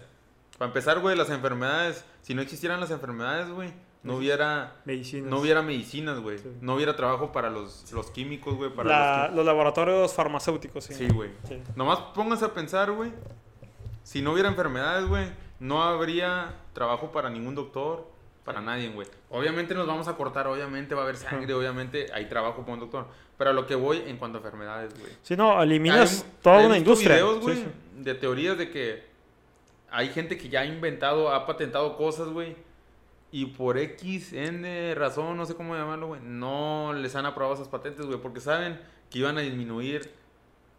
[0.59, 3.73] Para empezar, güey, las enfermedades, si no existieran las enfermedades, güey,
[4.03, 4.19] no Sí.
[4.19, 5.31] hubiera, Medicinas.
[5.31, 6.39] no hubiera medicinas, güey.
[6.39, 6.49] Sí.
[6.61, 8.71] No hubiera trabajo para los, los químicos, güey.
[8.75, 10.95] Para La- los los laboratorios farmacéuticos, sí.
[10.95, 11.31] Sí, güey.
[11.47, 11.63] Sí.
[11.77, 13.13] Nomás pónganse a pensar, güey.
[14.03, 15.31] Si no hubiera enfermedades, güey,
[15.61, 18.09] no habría trabajo para ningún doctor,
[18.49, 19.07] para nadie, güey.
[19.29, 22.81] Obviamente nos vamos a cortar, obviamente va a haber sangre, obviamente hay trabajo para un
[22.81, 23.07] doctor.
[23.37, 25.13] Pero a lo que voy en cuanto a enfermedades, güey.
[25.23, 27.17] Sí, no, eliminas Hay- toda una industria.
[27.17, 27.65] videos, Sí, güey, sí.
[27.99, 29.03] de teorías de que
[29.91, 32.57] hay gente que ya ha inventado, ha patentado cosas, güey.
[33.31, 36.21] Y por X, N razón, no sé cómo llamarlo, güey.
[36.25, 38.19] No les han aprobado esas patentes, güey.
[38.19, 38.81] Porque saben
[39.11, 40.11] que iban a disminuir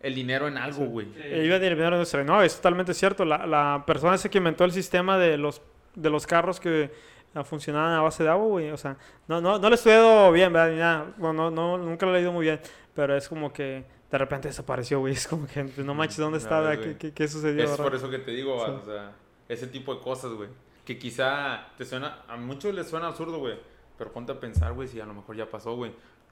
[0.02, 1.08] el dinero en algo, güey.
[1.18, 2.24] Eh, Iban a la industria.
[2.24, 3.24] No, es totalmente cierto.
[3.26, 5.62] La, la persona esa que inventó el sistema de los,
[5.94, 6.92] de los carros que
[7.44, 8.72] funcionaban a base de agua, güey.
[8.72, 10.72] O sea, no, no, no lo he estudiado bien, ¿verdad?
[10.72, 11.14] Ni nada.
[11.18, 12.60] Bueno, no, no, nunca lo he leído muy bien.
[12.94, 15.14] Pero es como que de repente desapareció, güey.
[15.14, 17.64] Es como que pues, no manches, ¿dónde ves, ¿Qué, qué, qué sucedió?
[17.64, 17.84] Es verdad?
[17.86, 18.72] por eso que te digo, Sí.
[18.72, 19.12] o sea,
[19.48, 20.50] ese tipo de cosas, güey.
[20.86, 23.60] Que quizá te suena, a muchos les suena absurdo, güey.
[23.98, 25.92] Pero ponte a pensar, güey, si a lo mejor ya pasó, güey.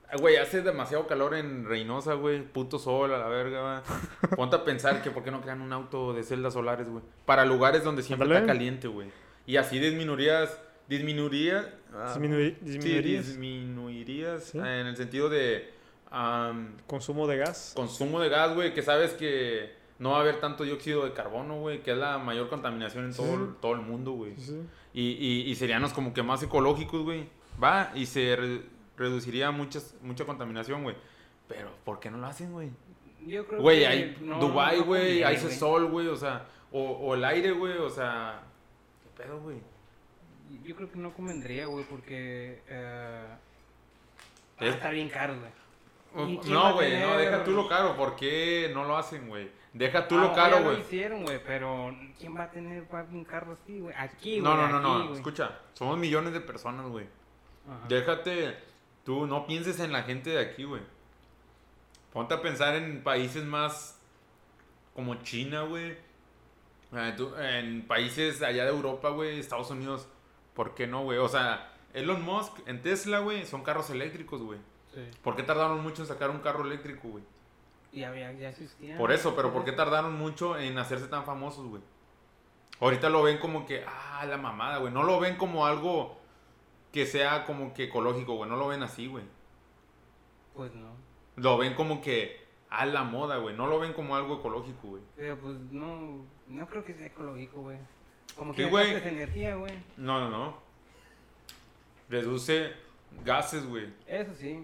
[0.10, 2.42] Ah, Güey, hace demasiado calor en Reynosa, güey.
[2.42, 4.36] Puto sol a la verga, güey.
[4.38, 7.04] Ponte a pensar que por qué no crean un auto de celdas solares, güey.
[7.26, 8.40] Para lugares donde siempre Ándale.
[8.46, 9.12] está caliente, güey.
[9.46, 10.58] Y así disminuirías,
[10.88, 11.74] disminuiría...
[11.94, 14.58] ah, Disminui- sí, disminuirías disminuirías Sí.
[14.60, 15.72] eh, en el sentido de...
[16.12, 17.74] am, consumo de gas.
[17.76, 21.60] consumo de gas, güey, que sabes que no va a haber tanto dióxido de carbono,
[21.60, 23.54] güey, que es la mayor contaminación en todo, Sí.
[23.62, 24.34] todo el mundo, güey.
[24.94, 27.28] Y, y, y seríamos como que más ecológicos, güey.
[27.62, 28.62] Va, y se re-
[28.96, 30.96] reduciría muchas, mucha contaminación, güey.
[31.48, 32.70] Pero, ¿por qué no lo hacen, güey?
[33.26, 36.46] Yo creo Güey, que hay no- Dubai, no güey, hay ese sol, güey, o sea,
[36.72, 38.42] o, o el aire, güey, o sea,
[39.04, 39.58] ¿qué pedo, güey?
[40.64, 43.26] Yo creo que no convendría, güey, porque eh,
[44.60, 46.32] Es- está bien caro, güey.
[46.34, 49.28] ¿Y quién va No, güey, no, deja tú lo caro, ¿por qué no lo hacen,
[49.28, 49.52] güey?
[49.74, 50.82] Deja tú Ah, lo caro, ya lo güey.
[50.82, 53.94] hicieron, güey, pero ¿quién va a tener un carro así, güey?
[53.96, 54.42] Aquí, güey.
[54.42, 55.18] No, no, no, aquí, no, güey.
[55.18, 57.06] escucha, somos millones de personas, güey.
[57.90, 58.56] Déjate,
[59.04, 60.82] tú no pienses en la gente de aquí, güey.
[62.14, 64.00] Ponte a pensar en países más
[64.96, 65.98] como China, güey.
[66.94, 70.08] Eh, tú- En países allá de Europa, güey, Estados Unidos.
[70.58, 71.20] ¿Por qué no, güey?
[71.20, 74.58] O sea, Elon Musk en Tesla, güey, son carros eléctricos, güey.
[74.92, 75.02] Sí.
[75.22, 77.24] ¿Por qué tardaron mucho en sacar un carro eléctrico, güey?
[77.94, 78.98] Ya, ya, ya existía.
[78.98, 81.84] Por eso, pero ¿por qué tardaron mucho en hacerse tan famosos, güey?
[82.80, 84.92] Ahorita lo ven como que, ah, la mamada, güey.
[84.92, 86.18] No lo ven como algo
[86.92, 88.50] que sea como que ecológico, güey.
[88.50, 89.26] No lo ven así, güey.
[90.56, 90.90] Pues no.
[91.36, 93.56] Lo ven como que a la moda, güey.
[93.56, 95.04] No lo ven como algo ecológico, güey.
[95.16, 97.78] Pero pues no, no creo que sea ecológico, güey.
[98.36, 98.92] Como ¿Qué, que güey?
[98.96, 99.74] energía, güey.
[99.98, 100.58] No, no, no.
[102.10, 102.72] Reduce
[103.26, 103.88] gases, güey.
[104.08, 104.60] Eso sí.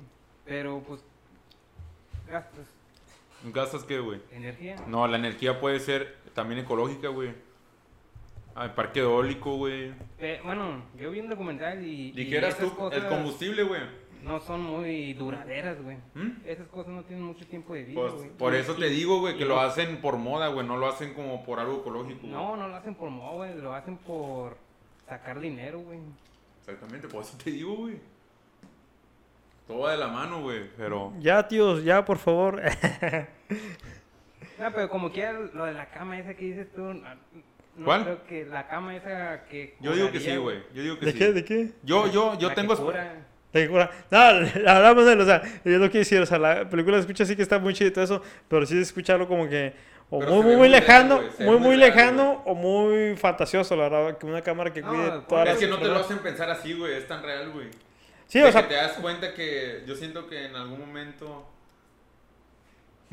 [0.45, 1.01] Pero pues
[2.29, 2.67] gastas
[3.45, 4.21] ¿Gastas qué, güey?
[4.31, 4.75] energía.
[4.87, 7.33] No, la energía puede ser también ecológica, güey.
[8.55, 9.93] Ah, El parque eólico, güey.
[10.19, 12.09] Eh, bueno, yo vi un documental y.
[12.09, 13.81] y Dijeras esas tú, cosas el combustible, güey.
[14.23, 15.97] No son muy duraderas, güey.
[16.15, 16.37] ¿Mm?
[16.45, 18.29] Esas cosas no tienen mucho tiempo de vida, Pues, güey.
[18.29, 20.65] por eso y- te digo, güey, que lo hacen por moda, güey.
[20.65, 22.21] No lo hacen como por algo ecológico.
[22.21, 22.31] güey.
[22.31, 23.55] No, no lo hacen por moda, güey.
[23.61, 24.57] Lo hacen por
[25.07, 25.99] sacar dinero, güey.
[26.61, 27.97] Exactamente, por eso te digo, güey.
[29.67, 30.69] Todo va de la mano, güey.
[30.77, 31.13] Pero.
[31.19, 32.61] Ya, tíos, ya, por favor.
[34.59, 36.81] No, pero como quiera, lo de la cama esa que dices tú.
[36.81, 37.15] No
[37.75, 38.03] no ¿Cuál?
[38.03, 39.75] creo que la cama esa que.
[39.79, 40.57] Yo digo que curaría, sí, güey.
[40.73, 41.17] Yo digo que ¿De sí.
[41.17, 41.33] qué?
[41.33, 41.71] ¿De qué?
[41.83, 42.75] Yo, yo, yo La tengo.
[42.75, 43.25] que cura.
[43.59, 43.91] De cura.
[44.09, 47.01] No, la verdad, Manuel, o sea, yo no quiero decir, o sea, la película se
[47.01, 49.47] escucha así que está muy chido y todo eso, pero sí se escucha algo como
[49.47, 49.73] que,
[50.09, 54.41] o muy, muy, muy lejano, muy, muy lejano o muy fantasioso, la verdad, que una
[54.41, 56.93] cámara que cuide por todas Es las que no te lo hacen pensar así, güey.
[56.95, 57.67] Es tan real, güey.
[58.27, 61.47] Sí, De o sea, que te das cuenta que yo siento que en algún momento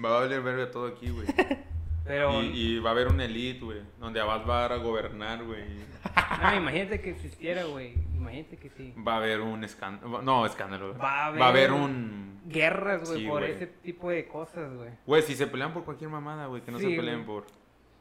[0.03, 1.27] va a valer verga todo aquí, güey.
[2.07, 2.43] Pero.
[2.43, 5.65] Y, y va a haber una elite, güey, donde Abad va a gobernar, güey.
[6.43, 7.95] No, imagínate que existiera, güey.
[8.33, 8.95] Imagínate que sí.
[9.07, 10.23] Va a haber un escándalo.
[10.23, 10.97] No, escándalo.
[10.97, 12.41] Va a Va a haber haber- un.
[12.47, 14.91] Guerras, güey, Sí, por ese tipo de cosas, güey.
[15.07, 17.45] Güey, si se pelean por cualquier mamada, güey, que no Sí, se peleen por.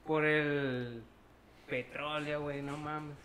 [0.06, 1.04] Por el
[1.68, 3.16] petróleo, güey, no mames.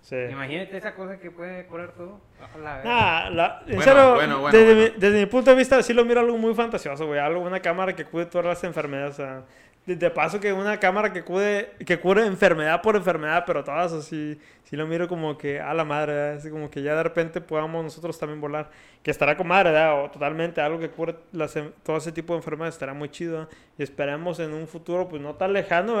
[0.00, 0.16] sí.
[0.30, 2.20] Imagínate esa cosa que puede curar todo.
[2.42, 2.82] Ojalá.
[2.82, 4.92] Nah, la- en Bueno, serio, bueno, bueno, desde, bueno.
[4.94, 7.20] Mi, desde mi punto de vista, sí lo miro algo muy fantasioso, güey.
[7.20, 9.12] Algo, una cámara que cuide todas las enfermedades.
[9.14, 9.44] O sea,
[9.86, 14.38] de, paso que una cámara que cuide, que cure enfermedad por enfermedad, pero todas así,
[14.64, 16.36] sí lo miro como que a la madre, ¿verdad?
[16.36, 18.70] Así como que ya de repente podamos nosotros también volar.
[19.02, 19.70] Que estará con madre.
[19.92, 23.48] O totalmente algo que cure las, todo ese tipo de enfermedades estará muy chido.
[23.78, 25.96] Y esperemos en un futuro, pues no tan lejano.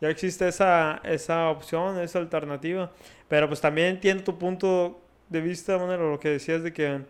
[0.00, 2.90] Ya existe esa, esa opción, esa alternativa.
[3.28, 7.00] Pero pues también entiendo tu punto de vista, Manuel, o lo que decías de que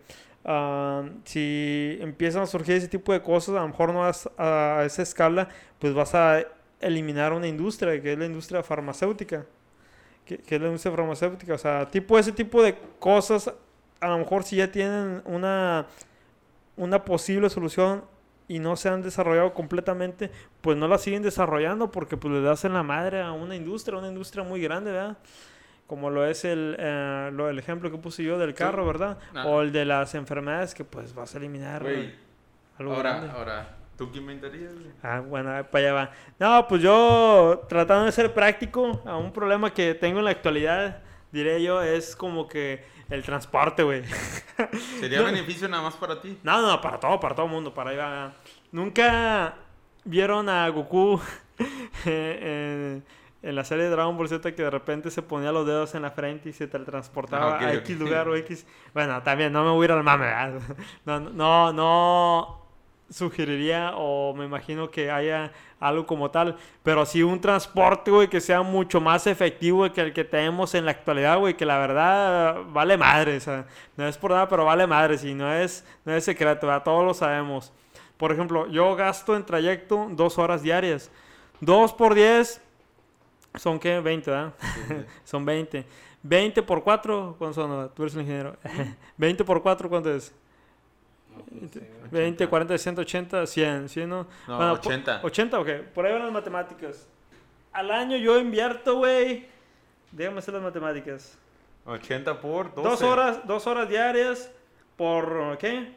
[0.45, 4.83] ah, si empiezan a surgir ese tipo de cosas, a lo mejor no vas a
[4.85, 6.43] esa escala, pues vas a
[6.79, 9.45] eliminar una industria, que es la industria farmacéutica.
[10.25, 11.53] Que, que es la industria farmacéutica.
[11.53, 13.51] O sea, tipo ese tipo de cosas,
[13.99, 15.87] a lo mejor si ya tienen una,
[16.77, 18.03] una posible solución
[18.47, 20.29] y no se han desarrollado completamente,
[20.61, 23.97] pues no la siguen desarrollando porque pues le das en la madre a una industria,
[23.97, 25.17] una industria muy grande, ¿verdad?
[25.87, 29.17] Como lo es el, eh, lo, el ejemplo que puse yo del carro, ¿verdad?
[29.35, 29.45] Ah.
[29.45, 32.15] O el de las enfermedades que pues vas a eliminar Güey,
[32.79, 33.31] algo ahora, grande.
[33.31, 34.91] ahora, ¿tú qué inventarías, güey?
[35.03, 36.11] Ah, bueno, para allá va.
[36.39, 41.01] No, pues yo tratando de ser práctico a un problema que tengo en la actualidad,
[41.31, 44.03] diré yo, es como que el transporte, güey.
[44.99, 46.39] ¿Sería beneficio nada más para ti?
[46.43, 48.33] No, no, para todo, para todo el mundo, para ahí va.
[48.71, 49.55] Nunca
[50.05, 51.19] vieron a Goku
[52.05, 53.03] en,
[53.43, 56.01] en la serie de Dragon Ball Z que de repente se ponía los dedos en
[56.01, 57.73] la frente y se teletransportaba Ah, ok, a.
[57.73, 58.65] X lugar o X.
[58.93, 60.61] Bueno, también no me voy a ir al mame, ¿verdad?
[61.05, 62.63] No, no, no
[63.09, 68.39] sugeriría o me imagino que haya algo como tal, pero sí un transporte, güey, que
[68.41, 72.55] sea mucho más efectivo que el que tenemos en la actualidad, güey, que la verdad
[72.69, 73.65] vale madre, o sea,
[73.97, 76.83] no es por nada, pero vale madre, y no es, no es secreto, ¿verdad?
[76.83, 77.71] todos lo sabemos.
[78.17, 81.11] Por ejemplo, yo gasto en trayecto dos horas diarias.
[81.59, 82.61] Dos por diez
[83.55, 83.99] son qué?
[83.99, 84.53] 20, ¿verdad?
[85.23, 85.85] son 20.
[86.23, 87.89] 20 por 4, ¿cuántos son?
[87.93, 88.55] Tú eres el ingeniero.
[89.17, 90.33] 20 por 4, ¿cuánto es?
[91.35, 92.11] No, no sé, güey.
[92.11, 94.27] 20, 40, 180, 100, ¿sí, no?
[94.47, 95.19] No, Bueno, po- 80.
[95.23, 95.69] 80, ok.
[95.93, 97.07] Por ahí van las matemáticas.
[97.71, 99.47] Al año yo invierto, güey.
[100.11, 101.37] Déjame hacer las matemáticas.
[101.85, 102.87] 80 por 12.
[102.89, 104.51] Dos horas, dos horas diarias
[104.95, 105.95] por, ¿qué?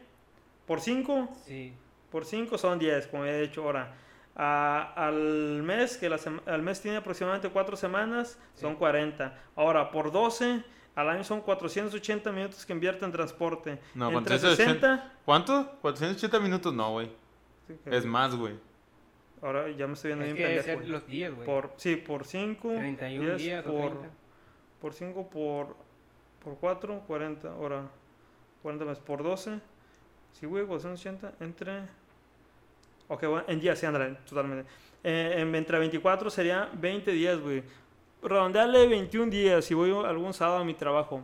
[0.65, 1.29] Por 5.
[1.45, 1.71] Sí.
[2.11, 3.93] Por 5 son 10, como he dicho ahora.
[4.39, 9.35] A- al mes, que la sema- al mes tiene aproximadamente 4 semanas, son 40.
[9.55, 10.63] Ahora, por 12,
[10.93, 13.79] al año son 480 minutos que invierto en transporte.
[13.95, 14.55] No, Entre 480.
[14.55, 15.13] 60...
[15.25, 15.71] ¿Cuánto?
[15.81, 17.09] 480 minutos, no, güey.
[17.67, 18.55] Sí, que- Es más, güey.
[19.41, 20.89] Ahora ya me estoy viendo Es bien que pendejo.
[20.91, 21.45] los días, güey.
[21.45, 24.09] Por, sí, por 5, 31 días o por, 30.
[24.81, 25.75] por 5, por,
[26.43, 27.83] por 4, 40, ahora
[28.61, 29.59] 40 más por 12,
[30.31, 31.81] sí, güey, 480 entre,
[33.07, 34.69] ok, bueno, en días, sí, ándale, totalmente.
[35.03, 37.63] Eh, en- entre 24 sería 20 días, güey.
[38.21, 41.23] Redondearle 21 días si voy algún sábado a mi trabajo.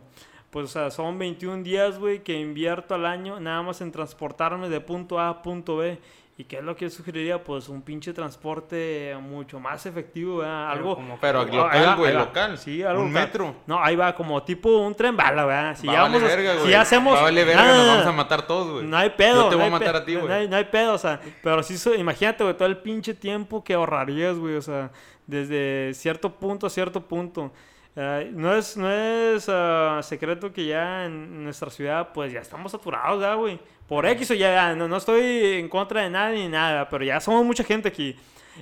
[0.50, 4.68] Pues, o sea, son 21 días, güey, que invierto al año nada más en transportarme
[4.68, 5.98] de punto A a punto B.
[6.36, 7.42] ¿Y qué es lo que yo sugeriría?
[7.44, 10.70] Pues un pinche transporte mucho más efectivo, ¿verdad?
[10.72, 10.96] Algo...
[10.96, 12.58] como- Pero local, güey, local.
[12.58, 13.24] Sí, algo Un local.
[13.26, 13.54] metro.
[13.66, 15.76] No, ahí va, como tipo un tren bala, ¿verdad?
[15.76, 16.70] Si Va ya a valer vamos, verga, si güey.
[16.72, 17.14] ya hacemos...
[17.14, 18.84] Va a valer verga, Ah, nos vamos a matar todos, güey.
[18.84, 19.44] No hay pedo.
[19.44, 20.26] Yo te no voy a matar a ti, güey.
[20.26, 23.62] No hay, no hay pedo, o sea, pero sí, imagínate, güey, todo el pinche tiempo
[23.62, 24.90] que ahorrarías, güey, o sea,
[25.28, 27.52] desde cierto punto a cierto punto.
[27.96, 32.72] Eh, no es, no es ah, secreto que ya en nuestra ciudad, pues ya estamos
[32.72, 33.60] saturados, ¿verdad, güey.
[33.88, 37.20] Por X o ya, no, no estoy en contra de nadie ni nada, pero ya
[37.20, 38.16] somos mucha gente aquí.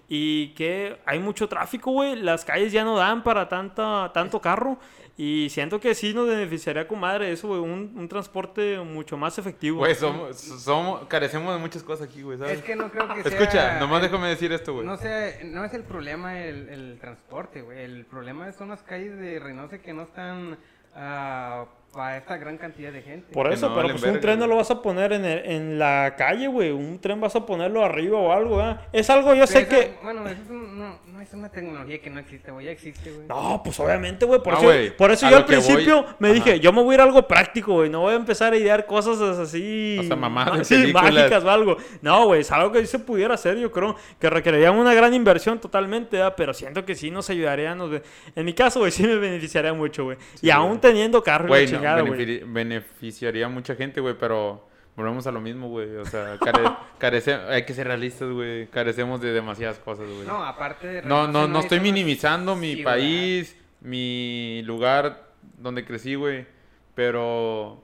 [0.09, 2.17] Y que hay mucho tráfico, güey.
[2.17, 4.79] Las calles ya no dan para tanta, tanto carro.
[5.17, 7.61] Y siento que sí nos beneficiaría con madre eso, güey.
[7.61, 9.79] Un, un transporte mucho más efectivo.
[9.81, 12.59] Güey, somos, somos, carecemos de muchas cosas aquí, güey, ¿sabes?
[12.59, 13.39] Es que no creo que sea...
[13.39, 14.87] Escucha, nomás déjame decir esto, güey.
[14.87, 17.83] No sé, no es el problema el, el transporte, güey.
[17.83, 20.57] El problema son las calles de Reynosa que no están
[20.97, 23.33] ah, para esta gran cantidad de gente.
[23.35, 25.79] Por eso, no pero pues un tren no lo vas a poner en, el- en
[25.79, 26.71] la calle, güey.
[26.71, 28.81] Un tren vas a ponerlo arriba o algo, ¿verdad?
[28.93, 29.95] Es algo, yo Pero sé eso- que...
[30.03, 32.65] Bueno, eso es un- no, no es una tecnología que no existe, güey.
[32.67, 33.27] Ya existe, güey.
[33.29, 34.43] No, pues obviamente, güey.
[34.43, 36.35] Por eso, por eso a yo al voy- principio me Ajá.
[36.35, 37.91] dije, yo me voy a ir a algo práctico, güey.
[37.91, 39.99] No voy a empezar a idear cosas así...
[40.01, 41.77] O sea, mamadas sí, mágicas o algo.
[42.01, 43.97] No, güey, es algo que sí se pudiera hacer, yo creo.
[44.19, 46.35] Que requeriría una gran inversión totalmente, ¿verdad?
[46.39, 47.75] Pero siento que sí nos ayudaría.
[47.75, 48.01] Nos...
[48.35, 50.17] En mi caso, güey, sí me beneficiaría mucho, güey.
[50.41, 52.21] y aún teniendo carro Güey, chingada, güey.
[52.27, 54.67] benefi- beneficiaría a mucha gente, güey, pero
[54.97, 55.97] volvemos a lo mismo, güey.
[55.97, 58.67] O sea, care- carece- hay que ser realistas, güey.
[58.69, 60.27] Carecemos de demasiadas cosas, güey.
[60.27, 65.25] No, aparte de No, no, no estoy minimizando mi país, mi lugar
[65.59, 66.47] donde crecí, güey.
[66.95, 67.83] Pero,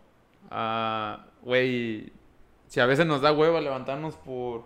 [0.50, 2.12] ah, güey,
[2.66, 4.64] si a veces nos da hueva levantarnos por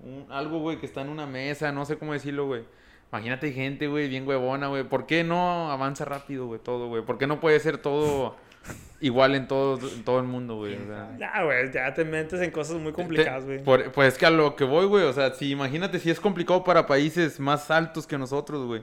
[0.00, 2.64] un- algo, güey, que está en una mesa, no sé cómo decirlo, güey.
[3.12, 4.82] Imagínate gente, güey, bien huevona, güey.
[4.82, 7.02] ¿Por qué no avanza rápido, güey, todo, güey?
[7.02, 8.36] ¿Por qué no puede ser todo
[9.00, 10.74] igual en todo, en todo el mundo, güey?
[10.76, 10.86] O
[11.18, 13.90] sea, güey, ya te metes en cosas muy complicadas, te- güey.
[13.92, 16.64] pues es que a lo que voy, güey, o sea, si imagínate si es complicado
[16.64, 18.82] para países más altos que nosotros, güey.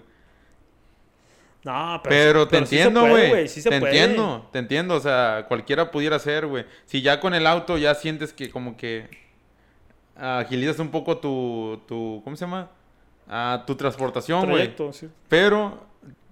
[1.63, 3.47] No, Pero, te sí se entiendo, güey.
[3.47, 3.97] sí se te puede.
[3.97, 4.95] entiendo, te entiendo.
[4.95, 6.65] O sea, cualquiera pudiera ser, güey.
[6.85, 9.07] Si ya con el auto ya sientes que como que
[10.17, 12.69] agilizas un poco tu, tu ¿cómo se llama?
[13.29, 14.73] Ah, tu transportación, güey.
[14.91, 15.07] Sí.
[15.29, 15.85] Pero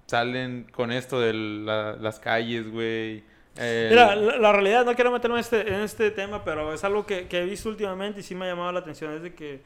[0.05, 3.23] salen con esto de la- las calles, güey.
[3.57, 6.83] El- Mira, la, la realidad, no quiero meterme en este, en este tema, pero es
[6.83, 9.13] algo que, que he visto últimamente y sí me ha llamado la atención.
[9.13, 9.61] Es de que,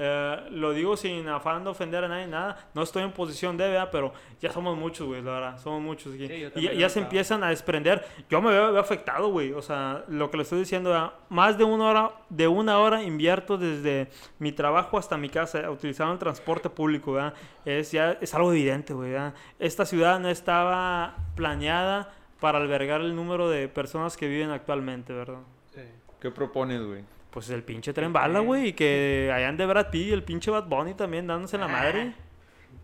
[0.00, 2.68] eh, lo digo sin afán de ofender a nadie, nada.
[2.74, 3.88] No estoy en posición de, ¿verdad?
[3.90, 5.58] Pero ya somos muchos, güey, la verdad.
[5.58, 6.28] Somos muchos aquí.
[6.28, 8.04] Sí, yo y también ya, ya se empiezan a desprender.
[8.30, 9.52] Yo me veo, veo afectado, güey.
[9.52, 11.12] O sea, lo que le estoy diciendo, ¿verdad?
[11.30, 14.08] más de una hora, de una hora invierto desde
[14.38, 17.34] mi trabajo hasta mi casa utilizando el transporte público, ¿verdad?
[17.64, 19.10] Es, ya, es algo evidente, güey.
[19.10, 19.34] ¿verdad?
[19.58, 25.40] Esta ciudad no estaba planeada para albergar el número de personas que viven actualmente, ¿verdad?
[25.74, 25.80] Sí.
[26.20, 27.02] ¿Qué propones, güey?
[27.30, 30.50] Pues el pinche tren bala, güey, y que hayan de Brad Pitt y el pinche
[30.50, 32.14] Bad Bunny también dándose la madre.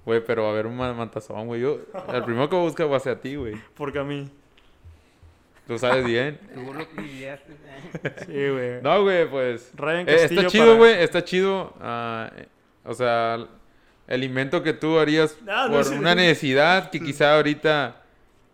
[0.04, 1.62] Güey, pero a ver un ma- matazón, güey.
[1.62, 1.78] Yo,
[2.12, 3.54] el primero que busca va a ser a ti, güey.
[3.74, 4.30] Porque a mí.
[5.66, 6.38] Tú sabes bien.
[6.54, 6.84] Tú lo
[8.26, 8.82] Sí, güey.
[8.82, 9.70] No, güey, pues.
[9.74, 10.92] Ryan eh, está chido, para- güey.
[11.02, 11.72] Está chido.
[11.80, 12.46] ah, eh,
[12.84, 13.46] o sea,
[14.06, 18.02] el invento que tú harías Ah, no, por sí, una necesidad que quizá ahorita.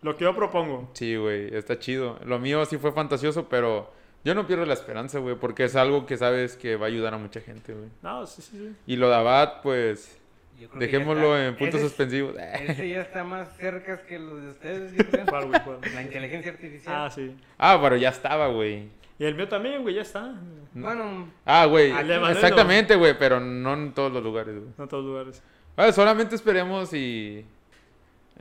[0.01, 0.89] Lo que yo propongo.
[0.93, 2.19] Sí, güey, está chido.
[2.25, 3.91] Lo mío sí fue fantasioso, pero
[4.23, 7.13] yo no pierdo la esperanza, güey, porque es algo que sabes que va a ayudar
[7.13, 7.89] a mucha gente, güey.
[8.01, 8.75] No, sí, sí, sí.
[8.87, 10.19] Y lo de Abad, pues,
[10.59, 11.47] Yo creo que ya dejémoslo está.
[11.47, 12.35] en puntos Ese- suspensivos.
[12.67, 15.25] Ese ya está más cerca que los de ustedes, creo.
[15.27, 15.61] ¿Cuál, güey?
[15.63, 15.77] ¿Cuál?
[15.93, 16.95] La inteligencia artificial.
[16.97, 17.35] Ah, sí.
[17.59, 18.89] Ah, pero ya estaba, güey.
[19.19, 20.33] Y el mío también, güey, ya está.
[20.73, 21.91] Bueno, Ah, güey,
[22.31, 24.69] exactamente, güey, pero no en todos los lugares, güey.
[24.79, 25.43] No en todos lugares.
[25.77, 27.45] Ah, solamente esperemos y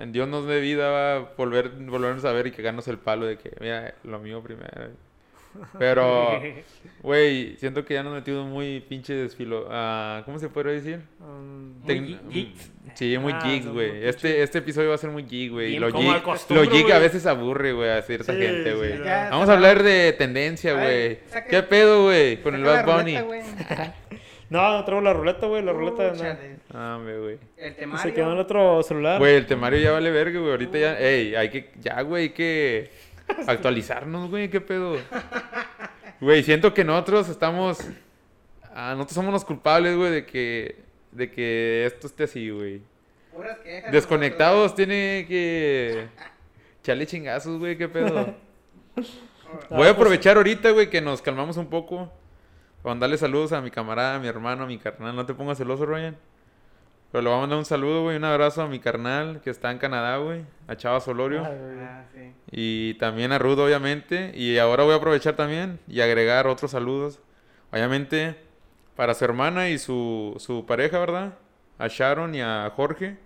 [0.01, 3.27] en Dios nos dé vida va a volver, volvernos a ver y cagarnos el palo
[3.27, 4.91] de que, mira, lo mío primero.
[5.79, 6.41] Pero,
[7.03, 9.67] güey, siento que ya nos metimos muy pinches filo...
[9.71, 11.01] ah, ¿Cómo se puede decir?
[11.21, 12.71] Um, Muy geeks.
[12.95, 14.05] Sí, muy Ah, geeks, güey.
[14.07, 15.79] Este, este episodio va a ser muy geek, güey.
[15.79, 18.99] Lo geek, lo geek a veces aburre, güey, a cierta Sí, gente, güey.
[19.01, 21.19] Vamos a hablar de tendencia, güey.
[21.49, 22.41] ¿Qué pedo, güey?
[22.43, 23.17] Con el Bad Bunny.
[24.51, 25.63] No, no traigo la ruleta, güey.
[25.63, 26.11] La ruleta no.
[26.13, 26.57] Chúchale.
[26.75, 27.39] Ah, güey.
[27.57, 28.15] El Se temario.
[28.15, 29.19] quedó en el otro celular.
[29.21, 30.51] Güey, el temario ya vale verga, güey.
[30.51, 32.91] Ahorita ya, ey, hay que, ya, güey, hay que
[33.47, 34.51] actualizarnos, güey.
[34.51, 34.97] ¿Qué pedo?
[36.21, 37.79] Güey, siento que nosotros estamos,
[38.75, 40.77] ah, nosotros somos los culpables, güey, de que,
[41.13, 42.83] de que esto esté así, güey.
[43.93, 46.09] Desconectados tiene que
[46.83, 47.79] echarle chingazos, güey.
[47.79, 48.35] ¿Qué pedo?
[48.97, 49.21] nosotros.
[49.71, 52.13] Voy a aprovechar ahorita, güey, que nos calmamos un poco.
[52.85, 55.15] Mandarle saludos a mi camarada, a mi hermano, a mi carnal.
[55.15, 56.17] No te pongas celoso, Ryan.
[57.13, 59.71] Pero le voy a mandar un saludo, güey, un abrazo a mi carnal que está
[59.73, 60.45] en Canadá, güey.
[60.69, 61.41] A Chava Solorio.
[61.41, 61.53] Güey.
[61.81, 62.33] Ah, sí.
[62.53, 64.31] Y también a Rudo, obviamente.
[64.35, 67.19] Y ahora voy a aprovechar también y agregar otros saludos.
[67.73, 68.37] Obviamente,
[68.97, 71.35] para su hermana y su, su pareja, ¿verdad?
[71.79, 73.19] A Sharon y a Jorge.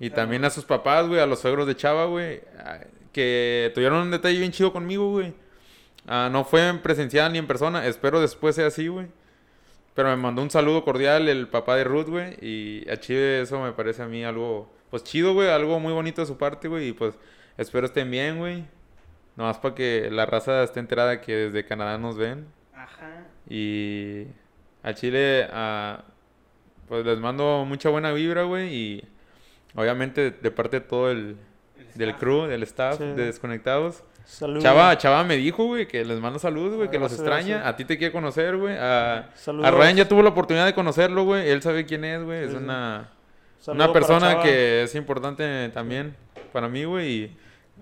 [0.00, 2.40] Y también a sus papás, güey, a los suegros de Chava, güey.
[2.58, 2.78] ah,
[3.12, 5.34] Que tuvieron un detalle bien chido conmigo, güey.
[6.08, 7.86] Ah, no fue en presencial ni en persona.
[7.86, 9.06] Espero después sea así, güey.
[9.94, 12.36] Pero me mandó un saludo cordial el papá de Ruth, güey.
[12.40, 15.48] Y a Chile eso me parece a mí algo, pues chido, güey.
[15.50, 16.88] Algo muy bonito de su parte, güey.
[16.88, 17.14] Y pues
[17.56, 18.64] espero estén bien, güey.
[19.36, 22.46] Nomás para que la raza esté enterada que desde Canadá nos ven.
[22.74, 23.24] Ajá.
[23.48, 24.26] Y
[24.82, 26.04] a Chile, ah,
[26.88, 28.72] pues les mando mucha buena vibra, güey.
[28.74, 29.04] Y
[29.74, 31.36] obviamente de parte de todo el,
[31.76, 32.20] El del staff.
[32.20, 33.04] crew, del staff, Sí.
[33.04, 34.04] de Desconectados.
[34.28, 34.62] Saludos.
[34.62, 37.66] Chava, Chava me dijo, güey, que les mando saludos, güey, Ah, que los extraña.
[37.66, 38.76] A ti te quiere conocer, güey.
[38.78, 39.66] A, Saludos.
[39.66, 41.48] a Ryan ya tuvo la oportunidad de conocerlo, güey.
[41.48, 42.40] Él sabe quién es, güey.
[42.40, 42.56] Sí, es sí.
[42.58, 43.08] una,
[43.58, 46.14] Saludo una persona que es importante también
[46.52, 47.10] para mí, güey.
[47.10, 47.36] Y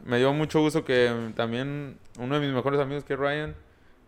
[0.04, 3.56] me dio mucho gusto que también uno de mis mejores amigos, que es Ryan,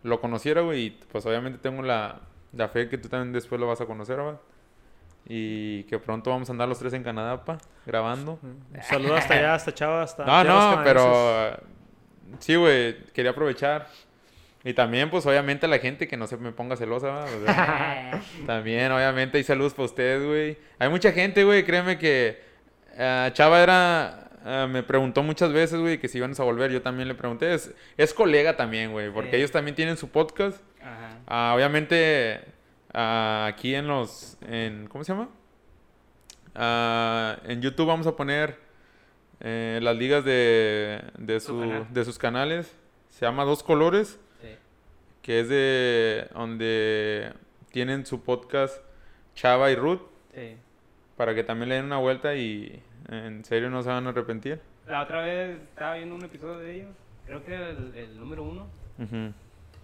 [0.05, 0.81] lo conociera, güey.
[0.85, 2.21] Y pues obviamente tengo la,
[2.53, 4.37] la fe que tú también después lo vas a conocer, güey.
[5.27, 8.39] Y que pronto vamos a andar los tres en Canadá, pa, grabando.
[8.43, 11.59] Un saludo hasta allá, hasta Chava, hasta No, no, pero
[12.39, 13.89] sí, güey, quería aprovechar.
[14.65, 17.25] Y también, pues, obviamente, a la gente que no se me ponga celosa.
[17.25, 20.59] O sea, también, obviamente, hay saludos para ustedes, güey.
[20.79, 22.43] Hay mucha gente, güey, créeme que
[22.99, 26.71] ah, Chava era, ah, me preguntó muchas veces, güey, que si iban a volver.
[26.73, 27.55] Yo también le pregunté.
[27.55, 29.37] Es, es colega también, güey, porque Sí.
[29.37, 30.61] ellos también tienen su podcast.
[30.83, 31.19] Ajá.
[31.29, 32.41] Ah, obviamente,
[32.93, 35.29] aquí en los, en, ¿cómo se llama?
[37.47, 38.59] En YouTube vamos a poner
[39.41, 42.75] eh, las ligas de, de, Su de sus canales.
[43.11, 44.49] Se llama Dos Colores, Sí.
[45.23, 47.33] que es de donde
[47.73, 48.81] tienen su podcast
[49.35, 50.01] Chava y Ruth,
[50.35, 50.57] Sí.
[51.17, 54.61] para que también le den una vuelta y en serio no se van a arrepentir.
[54.87, 56.89] La otra vez estaba viendo un episodio de ellos,
[57.27, 58.67] creo que era el, el número uno,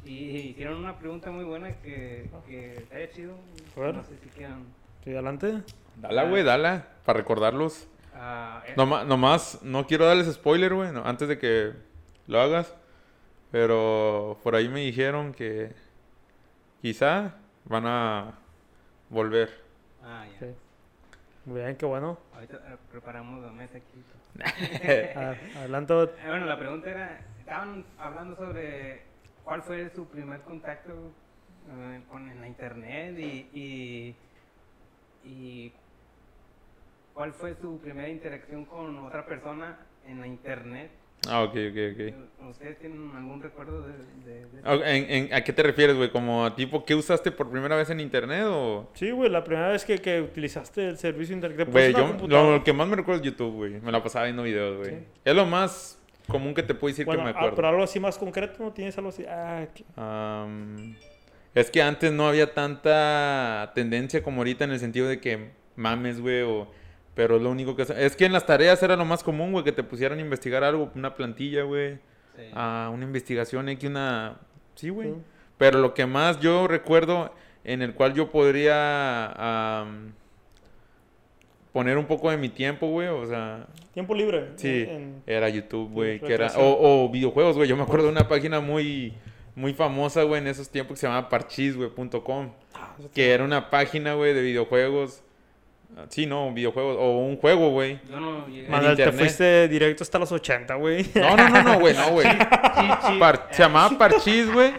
[0.04, 0.12] y
[0.50, 3.34] hicieron una pregunta muy buena que, que estaría chido.
[3.76, 3.94] A ver.
[3.94, 4.64] No sé si quieran.
[5.02, 5.62] Sí, adelante.
[5.96, 7.88] Dala, güey, dala, para recordarlos.
[8.14, 11.72] Eh, Noma- nomás, no quiero darles spoiler, güey, no, antes de que
[12.26, 12.74] lo hagas.
[13.50, 15.72] Pero por ahí me dijeron que
[16.82, 17.34] quizá
[17.64, 18.32] van a
[19.10, 19.48] volver.
[20.02, 20.38] Ah, ya.
[20.40, 20.54] Sí.
[21.44, 22.18] Muy bien, qué bueno.
[22.34, 24.02] Ahorita eh, preparamos la mesa aquí.
[25.16, 25.94] Ah, adelante.
[25.94, 29.02] Eh, Bueno, la pregunta era, estaban hablando sobre
[29.44, 30.92] cuál fue su primer contacto
[31.70, 34.16] eh, con en la internet y, y,
[35.24, 35.72] y
[37.14, 40.90] cuál fue su primera interacción con otra persona en la internet.
[41.26, 42.50] Ah, ok, ok, ok.
[42.50, 43.92] ¿Ustedes tienen algún recuerdo de,
[44.26, 44.46] de-?
[44.62, 46.10] Ah, ¿En, en- a qué te refieres, güey?
[46.10, 48.90] ¿Como tipo qué usaste por primera vez en internet o...?
[48.92, 51.68] Sí, güey, la primera vez que, que utilizaste el servicio de internet.
[51.70, 53.80] Güey, ¿Te puso yo lo que más me recuerdo es YouTube, güey.
[53.80, 54.90] Me la pasaba viendo videos, güey.
[54.90, 55.06] Sí.
[55.24, 55.98] Es lo más
[56.28, 57.56] común que te puedo decir Bueno, que me ah, acuerdo.
[57.56, 59.24] pero algo así más concreto, ¿no tienes algo así?
[59.26, 59.64] Ah,
[59.96, 60.94] Am,
[61.54, 66.20] es que antes no había tanta tendencia como ahorita en el sentido de que mames,
[66.20, 66.68] güey, o...
[67.14, 67.82] Pero es lo único que...
[67.82, 70.64] Es que en las tareas era lo más común, güey, que te pusieran a investigar
[70.64, 71.94] algo, una plantilla, güey.
[72.36, 72.42] Sí.
[72.54, 74.38] Ah, una investigación, X, una...
[74.74, 75.10] Sí, güey.
[75.10, 75.14] Sí.
[75.56, 79.26] Pero lo que más yo recuerdo en el cual yo podría
[79.80, 80.12] am,
[81.72, 84.50] poner un poco de mi tiempo, güey, o sea, Tiempo libre.
[84.56, 86.64] sí, en- era YouTube, güey, que era recreación.
[86.66, 87.68] o, o videojuegos, güey.
[87.68, 89.14] Yo me acuerdo de una página muy
[89.56, 93.70] muy famosa, güey, en esos tiempos que se llamaba parchis.com, Ah, eso que era una
[93.70, 95.22] página, güey, de videojuegos.
[96.08, 97.98] Sí, no, videojuegos o un juego, güey.
[98.10, 98.68] Yo no llegué.
[98.68, 101.06] Manuel, te fuiste directo hasta los 80, güey.
[101.14, 102.26] No, no, no, no, güey, no, güey.
[103.18, 104.72] Par- se llamaba Parchís, güey.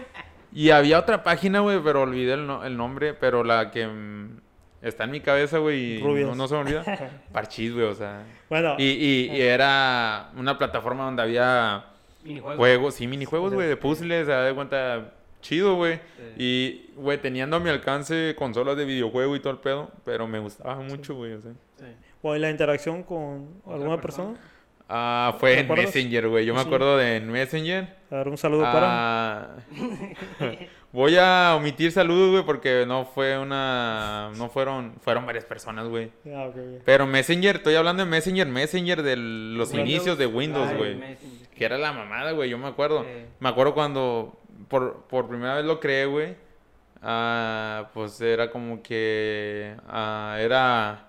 [0.52, 4.40] Y había otra página, güey, pero olvidé el, no- el nombre, pero la que mm,
[4.82, 6.84] está en mi cabeza, güey, y no, no se me olvida.
[7.32, 8.22] Parchís, güey, o sea.
[8.48, 11.84] Bueno, Y, y- y era una plataforma donde había
[12.24, 12.56] Minijuegos.
[12.58, 15.96] juegos, sí, minijuegos, güey, de puzzles, se da de cuenta, chido, güey.
[15.96, 16.34] Sí.
[16.36, 20.38] Y, güey, teniendo a mi alcance consolas de videojuego y todo el pedo, pero me
[20.38, 21.52] gustaba mucho, güey, o sea.
[21.78, 21.84] Sí.
[22.22, 24.32] bueno, ¿y la interacción con alguna persona.
[24.34, 24.38] persona?
[24.88, 25.86] Ah, fue ¿Te en acuerdas?
[25.86, 26.46] Messenger, güey.
[26.46, 27.96] Yo me acuerdo de en Messenger.
[28.10, 28.86] A ver, un saludo para.
[28.88, 29.56] Ah,
[30.92, 34.30] Voy a omitir saludos, güey, porque no fue una...
[34.36, 34.94] No fueron...
[35.02, 36.10] Fueron varias personas, güey.
[36.32, 36.48] Ah.
[36.86, 39.90] Pero Messenger, estoy hablando de Messenger, Messenger de los Windows.
[39.90, 41.16] inicios de Windows, Ay, güey.
[41.54, 43.04] Que era la mamada, güey, yo me acuerdo.
[43.40, 46.36] Me acuerdo cuando por, por primera vez lo creé, güey.
[47.02, 49.76] ah, pues era como que...
[49.88, 51.08] ah, era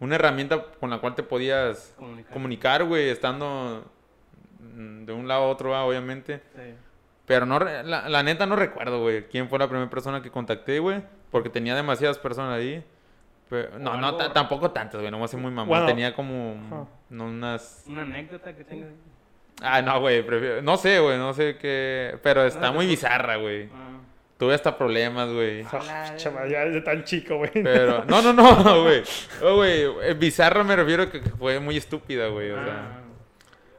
[0.00, 1.94] una herramienta con la cual te podías
[2.32, 2.84] Comunicar.
[2.84, 3.90] güey, estando
[4.58, 6.42] de un lado a otro, ah, obviamente.
[6.54, 6.74] Sí.
[7.26, 10.78] Pero no, la, la neta no recuerdo, güey, quién fue la primera persona que contacté,
[10.78, 12.84] güey, porque tenía demasiadas personas ahí.
[13.48, 15.68] Pero, no, no, tampoco tantas, güey, no a ser muy mamón.
[15.68, 15.86] Bueno.
[15.86, 17.84] tenía como no, unas...
[17.86, 18.90] Una anécdota que tengas.
[19.62, 20.62] Ah, no, güey, prefiero...
[20.62, 22.18] No sé, güey, no sé qué...
[22.22, 23.68] Pero está muy bizarra, güey.
[23.72, 23.98] Ah,
[24.38, 25.64] Tuve hasta problemas, güey.
[25.72, 27.50] Hola, Chaval, ya es tan chico, güey.
[27.54, 29.02] Pero, no, no, no, güey.
[29.42, 32.50] Oh, güey, eh, bizarra me refiero a que que fue muy estúpida, güey.
[32.50, 33.00] O sea, Ah,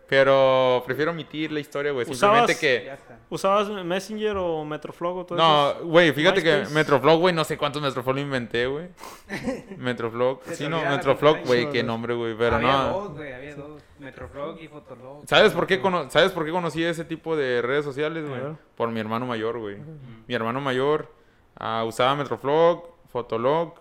[0.08, 2.06] pero prefiero omitir la historia, güey.
[2.06, 3.18] Simplemente ¿Usabas- que.
[3.30, 5.86] ¿Usabas Messenger o Metroflog o todo No, eso?
[5.86, 6.66] güey, fíjate que.
[6.74, 8.88] Metroflog, güey, no sé cuántos Metroflog lo inventé, güey.
[9.78, 12.90] Metroflog, sí, no, Metroflog, güey, qué nombre, güey, pero había no.
[12.94, 13.82] dos, güey, había dos.
[14.00, 15.24] Metroflog y Fotolog.
[15.28, 18.42] ¿Sabes por qué cono- ¿Sabes por qué conocí ese tipo de redes sociales, güey?
[18.76, 19.78] Por mi hermano mayor, güey.
[20.28, 21.12] Mi hermano mayor
[21.60, 23.74] ah, usaba Metroflog, Fotolog,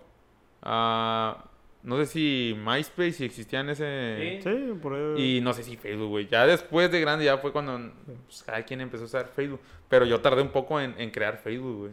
[0.63, 1.45] ah,
[1.87, 4.39] no sé si MySpace, si existía en ese...
[4.43, 4.49] Sí.
[4.49, 5.37] Sí, por ahí.
[5.37, 6.27] Y no sé si Facebook, güey.
[6.27, 7.93] Ya después de grande ya fue cuando
[8.25, 9.61] pues, cada quien empezó a usar Facebook.
[9.87, 11.91] Pero yo tardé un poco en, en crear Facebook, güey.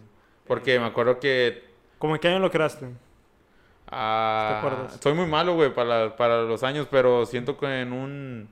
[0.48, 1.62] Porque me acuerdo que...
[2.00, 2.88] ¿Cómo en qué año lo creaste?
[3.86, 4.98] ah, ¿Te acuerdas?
[5.00, 8.48] soy muy malo, güey, para, para los años, pero siento que en un...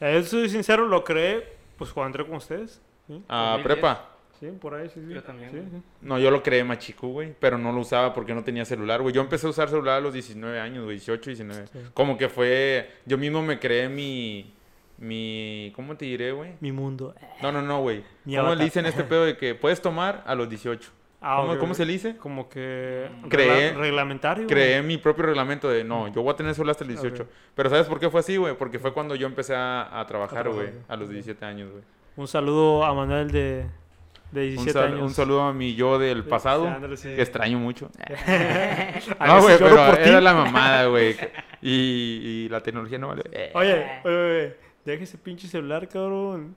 [0.00, 2.82] Eh, Yo soy sincero, lo creé pues cuando entré con ustedes.
[3.06, 3.64] Sí, ah, 2010.
[3.64, 4.13] prepa.
[4.52, 5.12] Sí por ahí, sí, sí.
[5.14, 5.68] Yo también, Sí, güey.
[5.70, 5.82] sí.
[6.02, 9.02] No, yo lo creé más chico, güey, pero no lo usaba porque no tenía celular,
[9.02, 9.14] güey.
[9.14, 11.66] Yo empecé a usar celular a los 19 años, güey, 18, 19.
[11.66, 11.78] Sí.
[11.94, 14.54] Como que fue, yo mismo me creé mi,
[14.98, 16.52] mi, ¿cómo te diré, güey?
[16.60, 17.14] Mi mundo.
[17.42, 18.04] No, no, no, güey.
[18.24, 18.58] Mi ¿Cómo avatar.
[18.58, 20.90] le dicen este pedo de que puedes tomar a los 18?
[21.26, 22.18] Ah, ¿Cómo, cómo se le dice?
[22.18, 24.46] Como que Creé- regla- reglamentario.
[24.46, 27.22] Creé mi propio reglamento de, no, yo voy a tener celular hasta el 18.
[27.22, 27.28] Ok.
[27.54, 28.54] Pero ¿sabes por qué fue así, güey?
[28.58, 31.12] Porque fue cuando yo empecé a, a trabajar, A güey, trabajar, a los ok.
[31.14, 31.82] 17 años, güey.
[32.16, 33.64] Un saludo a Manuel de,
[34.34, 35.00] de Un, 17 sal- años.
[35.02, 37.08] un saludo a mi yo del pasado, Sí, ándale, sí.
[37.08, 37.90] que extraño mucho.
[39.18, 40.08] A No, güey, pero por ti.
[40.08, 41.16] era la mamada, güey.
[41.62, 41.70] Y,
[42.44, 43.22] y la tecnología no vale.
[43.54, 46.56] Oye, oye, oye, deja ese pinche celular, cabrón.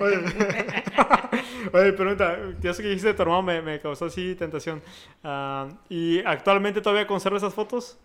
[0.00, 0.16] oye,
[1.72, 4.82] oye, pregunta, ya sé que dijiste de tu hermano, me, me causó así tentación.
[5.22, 7.98] Ah, ¿Y actualmente todavía conserva esas fotos?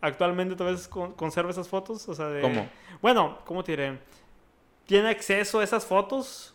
[0.00, 2.08] ¿Actualmente todavía con- conserva esas fotos?
[2.08, 2.40] O sea, de...
[2.42, 2.68] ¿Cómo?
[3.00, 3.98] Bueno, ¿cómo te diré?
[4.86, 6.51] ¿Tiene acceso a esas fotos?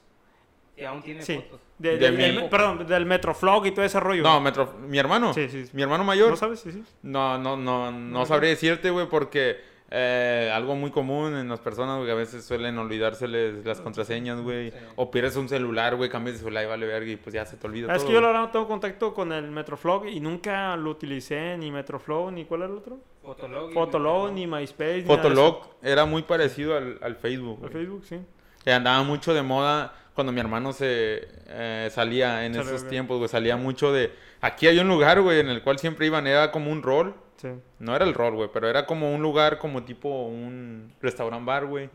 [0.77, 1.35] Y aún tiene Sí.
[1.37, 1.59] fotos.
[1.79, 4.23] De- mi- perdón, del Metroflog y todo ese rollo.
[4.23, 5.33] No, Metro, mi hermano.
[5.33, 5.71] Sí, sí, sí.
[5.73, 6.29] Mi hermano mayor.
[6.31, 6.59] ¿No sabes?
[6.59, 6.83] Sí, sí.
[7.03, 9.57] No, no, no, no No, sabría decirte, güey, porque
[9.89, 14.41] eh, algo muy común en las personas, güey, que a veces suelen olvidárseles las contraseñas,
[14.41, 14.71] güey.
[14.71, 14.77] Sí.
[14.97, 17.55] O pierdes un celular, güey, cambias de celular y vale verga y pues ya se
[17.57, 18.07] te olvida Es todo.
[18.07, 21.71] que yo la verdad no tengo contacto con el Metroflog y nunca lo utilicé, ni
[21.71, 22.97] Metroflog, ni ¿cuál era el otro?
[23.23, 23.73] Fotolog.
[23.73, 25.03] Fotolog, ni MySpace.
[25.03, 27.59] Fotolog era muy parecido al, al Facebook.
[27.59, 27.71] güey.
[27.71, 28.19] Facebook, sí.
[28.65, 32.89] Que andaba mucho de moda cuando mi hermano se eh, salía en esos güey.
[32.89, 33.29] tiempos, güey.
[33.29, 34.11] Salía mucho de...
[34.41, 37.13] Aquí hay un lugar, güey, en el cual siempre iban, era como un rol.
[37.35, 37.49] Sí.
[37.77, 41.67] No era el rol, güey, pero era como un lugar, como tipo un restaurant bar,
[41.67, 41.91] güey.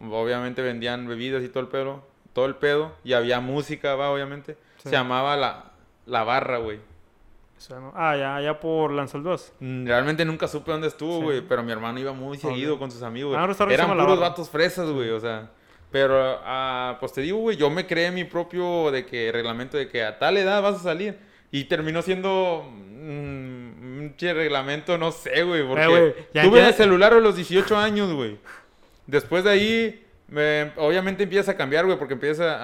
[0.00, 2.02] Obviamente vendían bebidas y todo el pedo,
[2.32, 2.92] todo el pedo.
[3.04, 4.54] Y había música, va, obviamente.
[4.78, 4.88] Sí.
[4.88, 5.72] Se llamaba La,
[6.06, 6.80] la Barra, güey.
[7.94, 9.52] Ah, ya, ya por Lanzal 2.
[9.60, 11.22] Mm, Realmente nunca supe dónde estuvo, Sí.
[11.24, 11.40] güey.
[11.42, 13.36] Pero mi hermano iba muy seguido con sus amigos.
[13.38, 13.74] Ah, güey.
[13.74, 15.50] Eran puros vatos fresas, güey, o sea.
[15.90, 19.88] Pero, ah, pues te digo, güey, yo me creé mi propio de que reglamento de
[19.88, 21.18] que a tal edad vas a salir.
[21.50, 26.74] Y terminó siendo mm, un che reglamento, no sé, güey, porque Eh, ya tuve el
[26.76, 28.38] celular a los 18 años, güey.
[29.06, 32.56] Después de ahí, me- obviamente empieza a cambiar, güey, porque empieza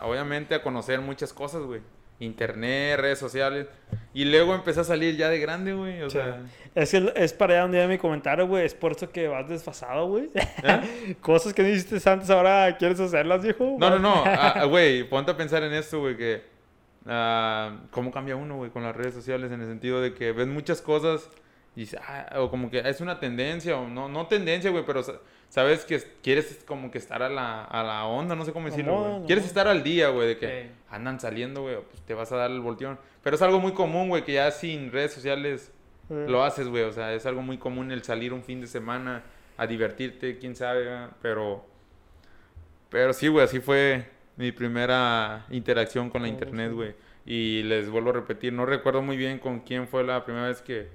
[0.00, 1.80] a, obviamente, a conocer muchas cosas, güey.
[2.20, 3.66] Internet, redes sociales.
[4.12, 6.16] Y luego empecé a salir ya de grande, güey, o Sí.
[6.18, 6.40] sea...
[6.74, 8.64] Es que es para allá donde iba mi comentario, güey.
[8.66, 10.30] Es por eso que vas desfasado, güey.
[10.34, 11.16] ¿eh?
[11.20, 13.76] Cosas que no hiciste antes, ahora quieres hacerlas, viejo.
[13.78, 14.22] No, no, no.
[14.26, 16.42] ah, ah, Güey, ponte a pensar en esto, güey, que...
[17.06, 19.52] ah, ¿Cómo cambia uno, güey, con las redes sociales?
[19.52, 21.28] En el sentido de que ves muchas cosas
[21.76, 25.02] y ah, o como que es una tendencia, o no, no tendencia, güey, pero
[25.54, 28.96] sabes que quieres como que estar a la, a la onda, no sé cómo decirlo,
[29.18, 29.26] güey.
[29.26, 32.50] Quieres estar al día, güey, de que andan saliendo, güey, pues te vas a dar
[32.50, 32.98] el volteón.
[33.22, 35.70] Pero es algo muy común, güey, que ya sin redes sociales
[36.10, 36.82] Eh, lo haces, güey.
[36.82, 39.22] O sea, es algo muy común el salir un fin de semana
[39.56, 41.10] a divertirte, quién sabe, ¿verdad?
[41.22, 41.64] pero...
[42.90, 44.04] Pero sí, güey, así fue
[44.36, 46.74] mi primera interacción con la Oh, internet, sí.
[46.74, 46.94] güey.
[47.26, 50.60] Y les vuelvo a repetir, no recuerdo muy bien con quién fue la primera vez
[50.60, 50.88] que,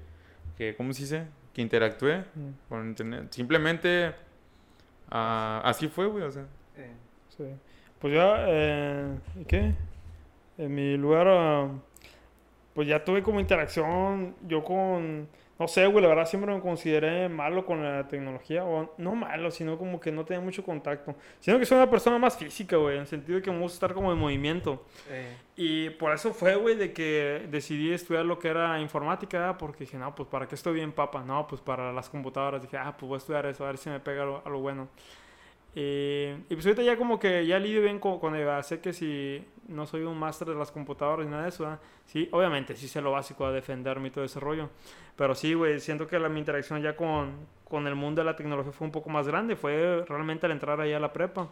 [0.56, 1.26] que ¿cómo se dice?
[1.54, 3.26] Que interactué Mm, con internet.
[3.30, 4.14] Simplemente,
[5.10, 6.46] ah, así fue, güey, o sea.
[6.74, 6.82] Sí.
[7.36, 7.44] Sí.
[7.98, 9.74] Pues yo, eh, ¿qué?
[10.58, 11.68] En mi lugar, ah,
[12.74, 15.28] pues ya tuve como interacción, yo con,
[15.60, 19.50] no sé, güey, la verdad siempre me consideré malo con la tecnología, o no malo,
[19.50, 22.94] sino como que no tenía mucho contacto, sino que soy una persona más física, güey,
[22.94, 24.86] en el sentido de que me gusta estar como en movimiento.
[25.06, 25.62] Sí.
[25.62, 29.98] Y por eso fue, güey, de que decidí estudiar lo que era informática, porque dije,
[29.98, 32.62] no, pues para qué estoy bien, papa, no, pues para las computadoras.
[32.62, 34.60] Dije, ah, pues voy a estudiar eso, a ver si me pega lo, a lo
[34.60, 34.88] bueno.
[35.74, 38.62] Eh, y pues ahorita ya como que ya lidio bien con, con Eva.
[38.62, 41.80] Sé que si no soy un máster de las computadoras ni nada de eso, ¿verdad?
[42.06, 44.68] sí, obviamente sí sé lo básico a defenderme y todo ese rollo.
[45.16, 48.36] Pero sí, güey, siento que la, mi interacción ya con, con el mundo de la
[48.36, 49.54] tecnología fue un poco más grande.
[49.54, 51.48] Fue realmente al entrar ahí a la prepa.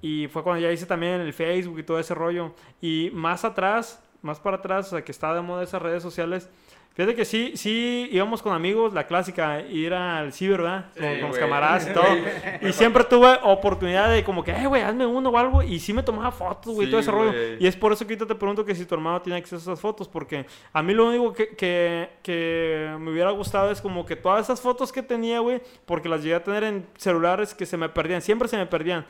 [0.00, 2.54] Y fue cuando ya hice también el Facebook y todo ese rollo.
[2.80, 6.48] Y más atrás, más para atrás, o sea, que estaba de moda esas redes sociales.
[6.94, 10.84] Fíjate que sí, sí íbamos con amigos, la clásica, ir al ciber, ¿verdad?
[10.94, 12.04] Sí, con, con los camaradas y todo.
[12.68, 15.62] Y siempre tuve oportunidad de como que, eh, güey, hazme uno o algo.
[15.62, 17.32] Y sí me tomaba fotos, güey, Sí, todo ese rollo.
[17.32, 17.56] güey.
[17.64, 19.72] Y es por eso que ahorita te pregunto que si tu hermano tiene acceso a
[19.72, 20.06] esas fotos.
[20.06, 24.42] Porque a mí lo único que, que, que me hubiera gustado es como que todas
[24.44, 27.88] esas fotos que tenía, güey, porque las llegué a tener en celulares que se me
[27.88, 29.06] perdían, siempre se me perdían.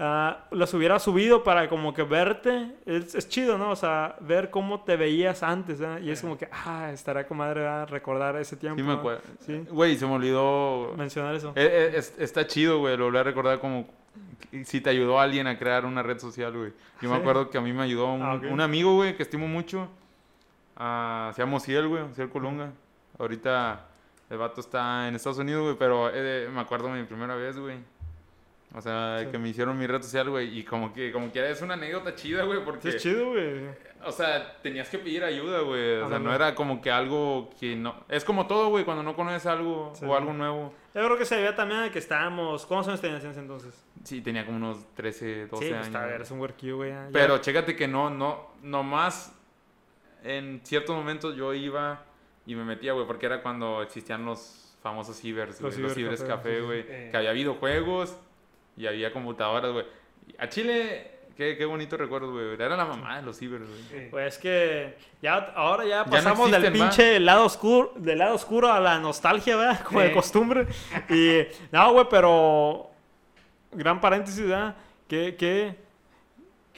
[0.00, 3.70] Ah, las hubiera subido para como que verte, es, es chido, ¿no?
[3.72, 6.00] O sea, ver cómo te veías antes, ¿verdad?
[6.00, 7.88] Y es como que, ah, estará con madre ¿verdad?
[7.88, 8.78] recordar ese tiempo.
[8.80, 9.22] Sí me acuerdo.
[9.44, 9.64] Sí.
[9.68, 10.94] Güey, se me olvidó.
[10.96, 11.52] Mencionar eso.
[11.56, 13.88] Eh, eh, es- está chido, güey, lo volví a recordar como
[14.64, 16.72] si te ayudó alguien a crear una red social, güey.
[17.02, 17.20] Yo me Sí.
[17.20, 18.44] acuerdo que a mí me ayudó un, Ah, ok.
[18.52, 19.88] un amigo, güey, que estimo mucho.
[20.76, 22.70] Ah, se llama Ciel, güey, Ciel Colunga.
[23.18, 23.84] Ahorita
[24.30, 27.78] el vato está en Estados Unidos, güey, pero eh, me acuerdo mi primera vez, güey.
[28.74, 29.30] O sea, Sí.
[29.30, 32.14] que me hicieron mi red social, güey, y como que, como que es una anécdota
[32.14, 32.90] chida, güey, porque...
[32.90, 33.62] Es chido, güey.
[34.04, 35.96] O sea, tenías que pedir ayuda, güey.
[35.96, 38.04] O sea, no era como que algo que no...
[38.08, 40.04] Es como todo, güey, cuando no conoces algo Sí.
[40.04, 40.72] o algo nuevo.
[40.94, 42.66] Yo creo que se veía también de que estábamos.
[42.66, 43.82] ¿Cuántos años tenías en ese entonces?
[44.04, 45.88] Sí, tenía como unos 13, 12 sí, años.
[45.88, 46.90] pues, está, eres un huerquillo, güey.
[46.90, 49.34] ya- Pero chécate que no, no, nomás
[50.24, 52.04] en ciertos momentos yo iba
[52.46, 56.22] y me metía, güey, porque era cuando existían los famosos cibers, Los güey, los cibers
[56.22, 56.66] café, sí, sí.
[56.66, 57.08] güey, Eh.
[57.10, 58.16] que había videojuegos
[58.78, 59.84] y había computadoras, güey.
[60.38, 62.54] A Chile, qué, qué bonito recuerdo, güey.
[62.54, 63.82] Era la mamá de los cibers, güey.
[63.82, 64.08] Sí.
[64.10, 68.98] Pues que ya ahora ya pasamos del pinche lado oscuro, del lado oscuro a la
[69.00, 69.80] nostalgia, ¿verdad?
[69.84, 70.66] Como de costumbre.
[71.10, 71.40] Y
[71.72, 72.90] no, güey, pero
[73.72, 74.76] gran paréntesis, ¿verdad?
[75.08, 75.76] Qué, qué,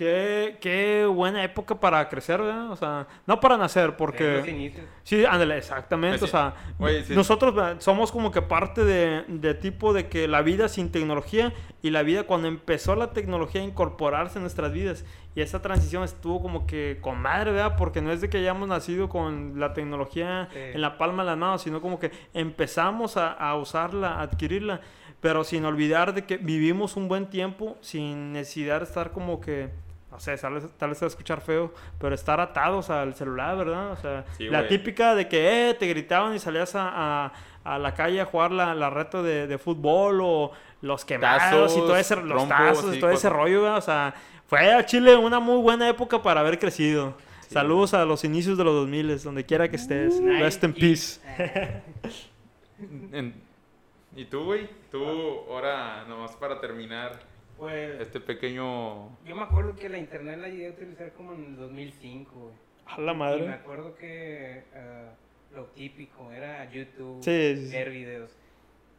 [0.00, 2.70] qué, qué buena época para crecer, ¿verdad?
[2.70, 4.72] O sea, no para nacer, porque
[5.04, 7.14] sí, ándale, exactamente, Pues o sea, Güey, sí.
[7.14, 11.90] nosotros somos como que parte de, de tipo de que la vida sin tecnología y
[11.90, 16.40] la vida cuando empezó la tecnología a incorporarse en nuestras vidas y esa transición estuvo
[16.40, 17.76] como que con madre, ¿verdad?
[17.76, 20.58] Porque no es de que hayamos nacido con la tecnología Sí.
[20.58, 24.80] en la palma de las manos, sino como que empezamos a, a usarla, a adquirirla,
[25.20, 29.68] pero sin olvidar de que vivimos un buen tiempo sin necesidad de estar como que,
[30.10, 33.14] no sé, tal vez, tal vez se va a escuchar feo, pero estar atados al
[33.14, 33.92] celular, ¿verdad?
[33.92, 37.32] O sea, Sí, la típica de que eh, te gritaban y salías a, a-
[37.62, 40.50] a la calle a jugar la, la reta de, de fútbol o
[40.80, 43.78] los quemados y todo ese, los tazos y todo ese rollo, ¿verdad?
[43.78, 44.14] O sea,
[44.46, 47.14] fue a Chile una muy buena época para haber crecido.
[47.42, 47.54] Sí.
[47.54, 50.20] Saludos a los inicios de los 2000, donde quiera que estés.
[50.24, 51.20] Rest in peace.
[54.16, 54.68] ¿Y tú, güey?
[54.90, 55.04] Tú,
[55.50, 57.20] ahora, nomás para terminar
[57.60, 59.16] Pues este pequeño...
[59.24, 62.54] yo me acuerdo que la internet la llegué a utilizar como en el 2005, güey.
[62.86, 63.48] A la Y me madre.
[63.50, 65.10] acuerdo que eh,
[65.54, 67.72] lo típico era YouTube, Sí, sí, sí.
[67.76, 68.36] ver videos.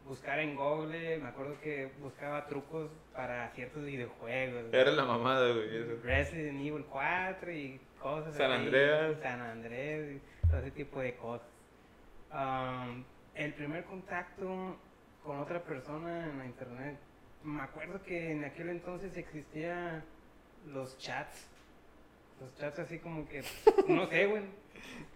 [0.06, 4.68] Buscar en Google, me acuerdo que buscaba trucos para ciertos videojuegos.
[4.68, 4.80] güey.
[4.80, 5.76] Era la mamada, güey.
[5.76, 5.92] eso.
[6.02, 9.16] Resident Evil 4 y cosas San así, Andreas.
[9.22, 11.46] San Andrés y todo ese tipo de cosas.
[12.30, 13.04] Am,
[13.34, 14.76] el primer contacto
[15.22, 16.96] con otra persona en la internet,
[17.44, 20.04] me acuerdo que en aquel entonces existían
[20.72, 21.48] los chats.
[22.40, 23.42] Los chats así como que,
[23.88, 24.42] no sé, güey.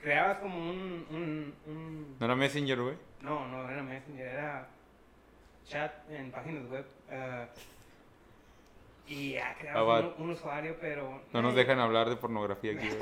[0.01, 2.97] Creabas como un, un, un- ¿No era Messenger, güey?
[3.21, 4.69] No, no era Messenger, era
[5.65, 6.87] chat en páginas web.
[7.11, 7.47] ah,
[9.09, 10.09] y ya Ah, creabas va.
[10.17, 11.23] un, un usuario, pero...
[11.33, 13.01] No nos dejan hablar de pornografía aquí, güey.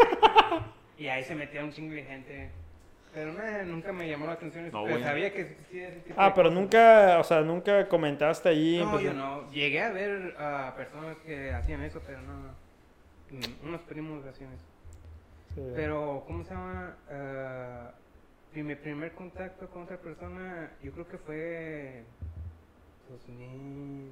[0.99, 2.51] Y ahí se metía un chingo de gente.
[3.14, 4.70] Pero nah, nunca me llamó la atención.
[4.72, 6.60] No, pero sabía que existía ese tipo Ah, de pero cosas.
[6.60, 8.78] nunca, o sea, nunca comentaste ahí.
[8.82, 9.50] No, pues, yo no.
[9.53, 12.64] Llegué a ver a personas que hacían eso, pero no.
[13.62, 14.64] Unos primos hacían eso.
[15.54, 15.62] sí.
[15.74, 16.96] Pero, ¿cómo se llama?
[18.53, 22.04] Mi mi primer contacto con otra persona, yo creo que fue
[23.11, 24.11] 2000,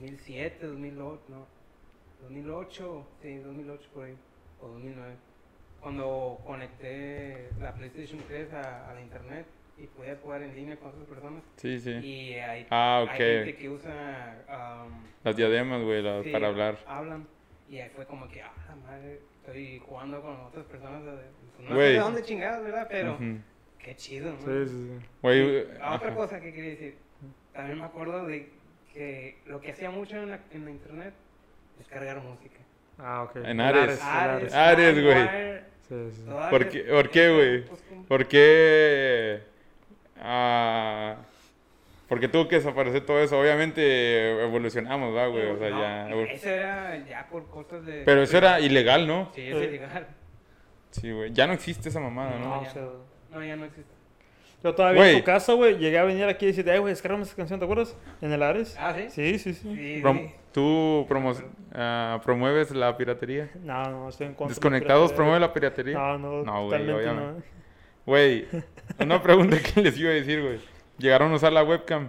[0.00, 1.46] 2007, 2008, no,
[2.22, 4.16] 2008, sí, 2008 por ahí,
[4.60, 5.14] o 2009,
[5.84, 9.44] cuando conecté la PlayStation 3 a, a la internet
[9.76, 11.42] y podía jugar en línea con otras personas.
[11.56, 11.90] Sí, sí.
[11.90, 13.58] Y hay, Ah, hay gente ok.
[13.58, 14.44] que usa...
[14.48, 14.88] am,
[15.22, 16.78] Las diademas, güey, Sí, para hablar.
[16.86, 17.26] Hablan.
[17.68, 21.04] Y ahí fue como que, ah, la madre, estoy jugando con otras personas.
[21.04, 21.12] de-
[21.56, 21.86] pues, no Güey.
[21.88, 22.86] sé de dónde chingados, ¿verdad?
[22.90, 23.38] Pero Ujú.
[23.78, 24.38] qué chido, ¿no?
[24.38, 24.98] Sí, sí, sí.
[25.82, 26.14] Ah, Otra ajá.
[26.16, 26.96] cosa que quería decir,
[27.52, 28.48] también me acuerdo de
[28.92, 31.12] que lo que hacía mucho en la, en la internet
[31.78, 32.60] es cargar música.
[32.98, 33.36] Ah, ok.
[33.44, 34.00] En Ares.
[34.00, 34.54] Ares, Ares.
[34.54, 35.73] Ares, güey.
[35.88, 37.64] Sí, sí, todavía ¿Por qué- por qué, esos güey?
[37.88, 39.40] como- ¿Por qué?
[40.20, 41.16] Ah,
[42.08, 43.38] ¿Por qué tuvo que desaparecer todo eso?
[43.40, 45.46] Obviamente evolucionamos, ¿va, güey?
[45.50, 46.10] O sea, No, ya...
[46.32, 48.02] Eso era ya por cosas de...
[48.04, 49.30] Pero eso era ilegal, ¿no?
[49.34, 49.64] Sí, es Sí.
[49.64, 50.06] ilegal.
[50.90, 51.32] Sí, güey.
[51.32, 52.60] Ya no existe esa mamada, No, ¿no?
[52.60, 52.82] o sea,
[53.32, 53.92] No, ya no existe.
[54.64, 57.22] Yo todavía en tu casa, güey, llegué a venir aquí y decirte, ay, güey, descargame
[57.24, 57.94] esa canción, ¿te acuerdas?
[58.22, 58.74] En el Ares.
[58.80, 59.10] Ah, ¿sí?
[59.10, 59.76] Sí, sí, sí.
[59.76, 60.34] Sí, Prom- sí.
[60.52, 61.34] ¿Tú promo-
[61.74, 63.50] ah, promueves la piratería?
[63.62, 64.46] No, no, estoy en contra.
[64.46, 65.98] de la ¿Desconectados promueve la piratería?
[65.98, 67.12] No, no, No, güey, obviamente.
[67.40, 67.42] no.
[68.06, 68.46] Güey,
[69.00, 70.60] una pregunta que les iba a decir, güey.
[70.96, 72.08] ¿Llegaron a usar la webcam?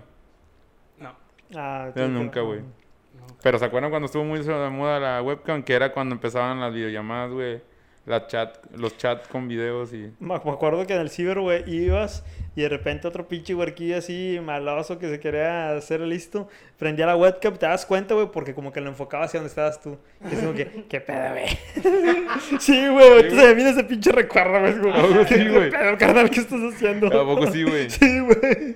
[0.98, 1.14] No,
[1.56, 2.62] Ah, tú- nunca, güey.
[2.62, 3.26] no.
[3.44, 5.62] Pero ¿se acuerdan cuando estuvo muy de moda la webcam?
[5.62, 7.62] Que era cuando empezaban las videollamadas, güey.
[8.06, 10.12] La chat, los chats con videos y...
[10.20, 12.24] Me acuerdo que en el ciber, güey, ibas
[12.56, 17.16] y de repente otro pinche huerquillo así maloso que se quería hacer listo, prendía la
[17.18, 19.98] webcam, te das cuenta, güey, porque como que lo enfocaba hacia donde estabas tú.
[20.30, 21.48] Y es como que, ¿qué pedo, güey?
[22.60, 23.30] sí, güey, güey.
[23.32, 24.78] se me viene ese pinche recuerdo, güey.
[24.80, 25.70] como, Ah, güey, sí, ¿Qué güey.
[25.72, 27.08] pedo, carnal, qué estás haciendo?
[27.08, 27.90] ¿A poco sí, güey?
[27.90, 28.76] Sí, güey.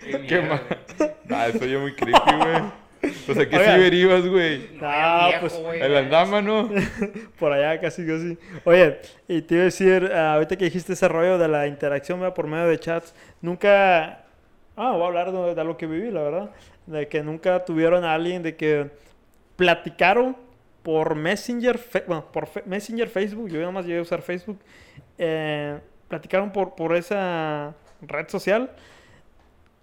[0.00, 0.62] Qué, Qué mal.
[1.30, 2.62] Ah, estoy yo muy creepy, güey.
[3.28, 3.76] O sea, ¿qué Oigan.
[3.76, 4.70] ciber ibas, güey?
[4.80, 6.68] No, Ah, viejo, pues, güey, El andama, ¿no?
[7.38, 8.38] Por allá, casi, casi.
[8.64, 8.98] Oye,
[9.28, 12.34] y te iba a decir, ah, ahorita que dijiste ese rollo de la interacción ¿verdad?
[12.34, 14.24] por medio de chats, nunca.
[14.76, 16.50] Ah, voy a hablar de, de lo que viví, la verdad.
[16.86, 18.90] De que nunca tuvieron a alguien de que
[19.56, 20.36] platicaron
[20.82, 24.58] por Messenger, fe- bueno, por fe- Messenger Facebook, yo nada más llegué a usar Facebook,
[25.18, 25.78] eh,
[26.08, 28.70] platicaron por, por esa red social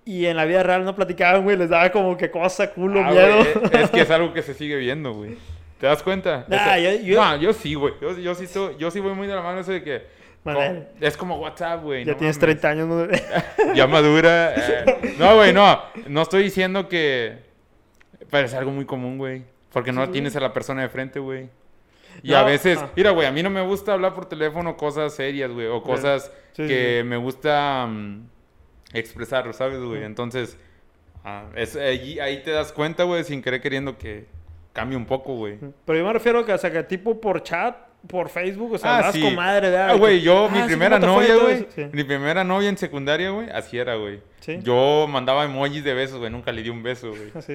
[0.06, 3.12] y en la vida real no platicaban, güey, les daba como que cosa, culo, Ah,
[3.12, 3.38] miedo.
[3.38, 5.36] güey, es que es algo que se sigue viendo, güey.
[5.80, 6.46] ¿Te das cuenta?
[6.48, 7.94] Nah, yo- yo- No, yo sí, güey.
[8.02, 8.48] Yo, yo sí,
[8.80, 10.04] yo sí voy muy de la mano eso de que...
[10.44, 10.62] Como-
[11.02, 12.06] es como WhatsApp, güey.
[12.06, 12.60] ya no tienes mames.
[12.62, 13.08] 30 años, ¿no?
[13.76, 14.54] Ya madura.
[14.56, 15.16] eh.
[15.18, 15.82] No, güey, no.
[16.08, 17.40] No estoy diciendo que...
[18.30, 19.44] Pero es algo muy común, güey.
[19.74, 21.50] Porque no Sí, tienes a la persona de frente, güey.
[22.24, 22.78] Y No, a veces...
[22.82, 22.90] ah.
[22.96, 25.68] Mira, güey, a mí no me gusta hablar por teléfono cosas serias, güey.
[25.68, 27.08] O cosas Sí, que sí.
[27.08, 28.28] me gusta mm,
[29.00, 30.04] expresar, ¿sabes, güey?
[30.04, 30.58] Entonces...
[31.24, 34.26] ah, es, ahí, ahí te das cuenta, güey, sin querer queriendo que
[34.74, 35.58] cambie un poco, güey.
[35.86, 37.76] Pero yo me refiero a que, o sea, que tipo por chat,
[38.08, 39.36] por Facebook, o sea, Ah, hablas sí.
[39.40, 41.68] Ah, güey, yo, "Ah, mi primera ¿cómo te fue?" y novia, güey.
[41.74, 41.86] Sí.
[41.92, 44.20] Mi primera novia en secundaria, güey, así era, güey.
[44.42, 44.60] Sí.
[44.62, 47.32] Yo mandaba emojis de besos, güey, nunca le di un beso, güey.
[47.42, 47.54] Sí.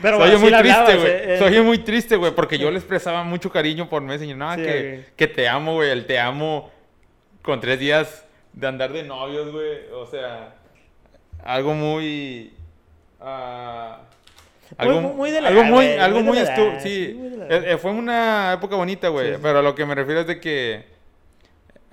[0.00, 1.06] Pero Soy bueno, muy triste, güey.
[1.10, 1.38] eh, eh.
[1.40, 4.36] Soy muy triste, güey, porque yo le expresaba mucho cariño por Messenger.
[4.36, 5.90] No, que, que te amo, güey.
[5.90, 6.70] El te amo
[7.42, 9.78] con tres días de andar de novios, güey.
[9.94, 10.54] O sea,
[11.54, 12.52] algo muy...
[13.20, 14.00] ah,
[14.76, 16.70] algo Muy- muy de la algo edad, muy, güey, algo muy muy de la estu-
[16.72, 19.28] edad, sí, sí, muy de la Eh, eh, fue una época bonita, güey.
[19.28, 19.40] Sí, sí.
[19.42, 20.84] Pero a lo que me refiero es de que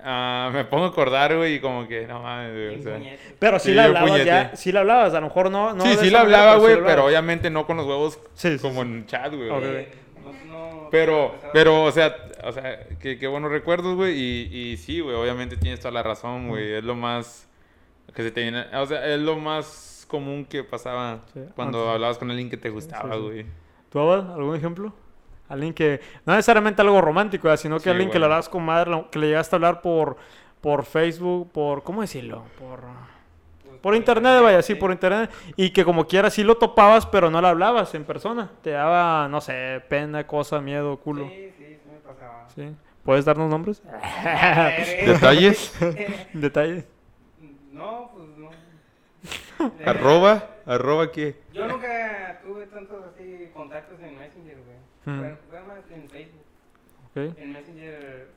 [0.04, 2.80] ah, me pongo a acordar, güey, y como que no mames, güey.
[2.80, 3.16] O sea.
[3.38, 5.96] Pero sí, yo hablabas ya, sí le hablabas, a lo mejor no, no sí, sí
[5.96, 8.88] manera, hablaba, güey, pero obviamente no con los huevos Sí, sí, como sí.
[8.88, 9.48] en chat, güey.
[9.50, 9.62] Ok.
[10.22, 12.14] No- no- Pero, pero, o sea,
[12.44, 14.14] o sea, qué, qué buenos recuerdos, güey.
[14.18, 16.74] Y, y sí, güey, obviamente tienes toda la razón, güey.
[16.74, 17.45] Es lo más
[18.14, 21.94] que se te viene, o sea, es lo más común que pasaba Sí, cuando antes.
[21.94, 23.20] hablabas con alguien que te gustaba, sí.
[23.20, 23.46] güey.
[23.90, 24.92] ¿Tú, Abad, algún ejemplo?
[25.48, 28.90] Alguien que, no necesariamente algo romántico, sino que Sí, alguien que le hablabas con madre,
[28.90, 30.16] lo- que le llegaste a hablar por,
[30.60, 32.44] por Facebook, por, ¿cómo decirlo?
[32.58, 32.80] Por...
[33.82, 35.30] Por internet, vaya, sí, por internet.
[35.54, 38.50] Y que como quiera sí lo topabas, pero no le hablabas en persona.
[38.62, 41.28] Te daba, no sé, pena, cosa, miedo, culo.
[41.28, 42.48] Sí, sí, sí me pasaba.
[42.52, 42.74] Sí.
[43.04, 43.80] ¿Puedes darnos nombres?
[45.06, 45.72] ¿Detalles?
[46.32, 46.88] Detalles.
[47.76, 48.50] No, pues no.
[49.86, 50.50] ¿Arroba?
[50.66, 51.36] ¿Arroba qué?
[51.52, 54.76] Yo nunca tuve tantos así contactos en Messenger, güey.
[55.04, 55.20] Hmm.
[55.20, 56.44] Fue, fue más en Facebook.
[57.10, 57.38] Ok.
[57.38, 58.28] En Messenger.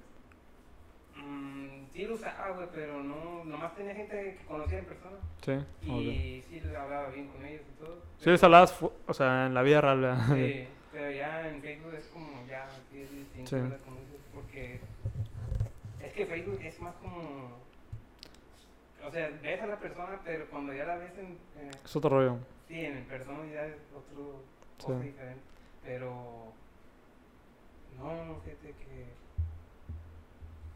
[1.15, 3.43] mm, sí lo usaba, güey, pero no.
[3.45, 5.17] Nomás tenía gente que conocía en persona.
[5.41, 5.53] Sí.
[5.87, 8.01] Y sí les hablaba bien con ellos y todo.
[8.17, 10.17] Sí, les hablabas, o sea, en la vida real.
[10.33, 13.73] Sí, pero ya en Facebook es como ya sí es distinto, Sí.
[14.33, 14.79] porque
[16.01, 17.58] es que Facebook es más como
[19.09, 21.25] o sea, ves a la persona, pero cuando ya la ves en
[21.67, 22.37] eh, Es otro rollo.
[22.67, 24.41] sí, en persona ya es otro
[24.77, 24.85] Sí.
[24.85, 25.41] cosa diferente,
[25.83, 26.13] pero
[27.99, 29.05] no, fíjate que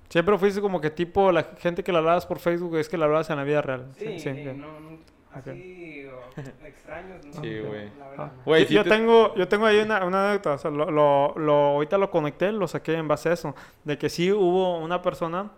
[0.10, 3.06] Siempre fuiste como que tipo la gente que le hablabas por Facebook es que le
[3.06, 3.88] hablabas en la vida real.
[3.98, 4.32] sí, sí.
[4.34, 4.98] sí, no, no,
[5.34, 7.34] así o extraños, ¿no?
[7.42, 7.90] Sí, güey.
[7.98, 8.32] la Ah.
[8.46, 11.34] yo, sí yo te- tengo, yo tengo ahí una, una anécdota, o sea, lo, lo,
[11.38, 13.56] lo- ahorita lo conecté, lo saqué en base a eso,
[13.86, 15.50] de que sí hubo una persona,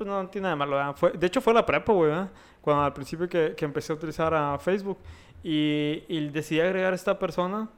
[0.00, 0.96] pues no tiene nada de malo, ¿verdad?
[0.96, 2.30] Fue, de hecho fue la prepa, güey, ¿verdad?
[2.62, 4.96] cuando al principio que, que empecé a utilizar a Facebook
[5.44, 7.68] y, y decidí agregar a esta persona,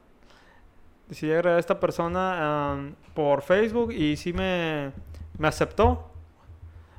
[1.09, 4.93] decidí agregar a esta persona am, por Facebook y sí me,
[5.39, 6.11] me aceptó,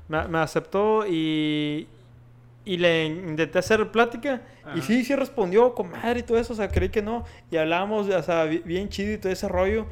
[0.07, 1.87] me, me aceptó y,
[2.65, 4.41] y le intenté hacer plática
[4.75, 4.81] y Ajá.
[4.81, 7.25] sí, sí respondió con madre y todo eso, o sea, creí que no.
[7.51, 9.85] Y hablábamos, o sea, bi- bien chido y todo ese rollo.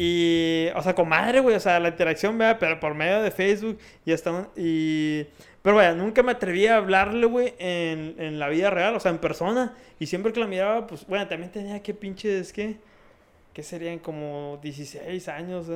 [0.00, 3.32] Y, o sea, con madre, güey, o sea, la interacción, vea, pero por medio de
[3.32, 5.26] Facebook y hasta y
[5.60, 9.10] pero vaya, nunca me atreví a hablarle, güey, en, en la vida real, o sea,
[9.10, 9.74] en persona.
[9.98, 12.76] Y siempre que la miraba, pues, bueno, también tenía que pinches, ¿qué?
[13.58, 13.98] ¿qué serían?
[13.98, 15.66] Como 16 años.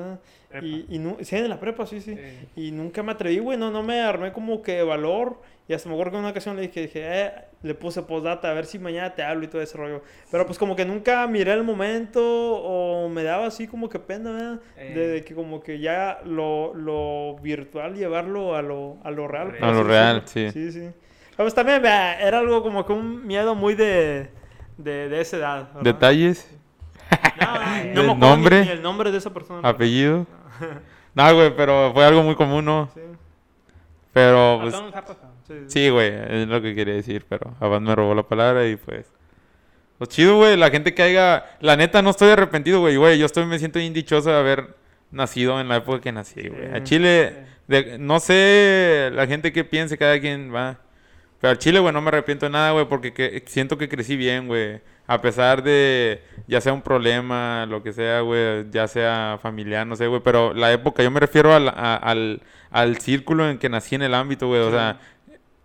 [0.48, 0.64] Prepa.
[0.64, 2.14] Y, y sí, en la prepa, sí, sí.
[2.14, 2.68] Sí.
[2.68, 5.42] Y nunca me atreví, güey, no, no me armé como que valor.
[5.68, 7.32] Y hasta me acuerdo que en una ocasión le dije, dije, eh,
[7.62, 10.02] le puse postdata, a ver si mañana te hablo y todo ese rollo.
[10.30, 14.32] Pero pues como que nunca miré el momento o me daba así como que pena,
[14.32, 14.60] ¿verdad?
[14.76, 14.92] Eh.
[14.94, 19.54] De, de que como que ya lo, lo virtual llevarlo a lo, a lo real.
[19.58, 20.50] por A lo real, sí.
[20.50, 20.80] Sí, sí.
[21.30, 24.30] Pero, Pues también era algo como que un miedo muy de,
[24.76, 25.68] de, de esa edad.
[25.68, 25.82] ¿verdad?
[25.82, 26.50] Detalles,
[27.40, 28.60] No, no, ¿Del me acuerdo ni- nombre?
[28.64, 29.66] Ni, el nombre de esa persona.
[29.66, 30.26] apellido.
[31.14, 32.88] No, güey, pero fue algo muy común, ¿no?
[32.94, 33.00] Sí,
[34.14, 34.74] Pero, A pues,
[35.68, 39.06] sí, güey, es lo que quería decir, pero Abad me robó la palabra y pues...
[39.98, 41.44] Pues chido, güey, la gente que haya...
[41.60, 44.74] La neta, no estoy arrepentido, güey, güey, yo estoy, me siento bien dichoso de haber
[45.12, 46.72] nacido en la época que nací, güey.
[46.72, 46.82] A Sí.
[46.84, 47.36] Chile,
[47.68, 50.78] de- no sé la gente que piense, cada quien va...
[51.40, 54.16] Pero al Chile, güey, no me arrepiento de nada, güey, porque que- siento que crecí
[54.16, 54.80] bien, güey.
[55.08, 59.96] A pesar de, ya sea un problema, lo que sea, güey, ya sea familiar, no
[59.96, 60.20] sé, güey.
[60.24, 64.02] Pero la época, yo me refiero al, a- al, al círculo en que nací en
[64.02, 64.60] el ámbito, güey.
[64.60, 65.00] O sea,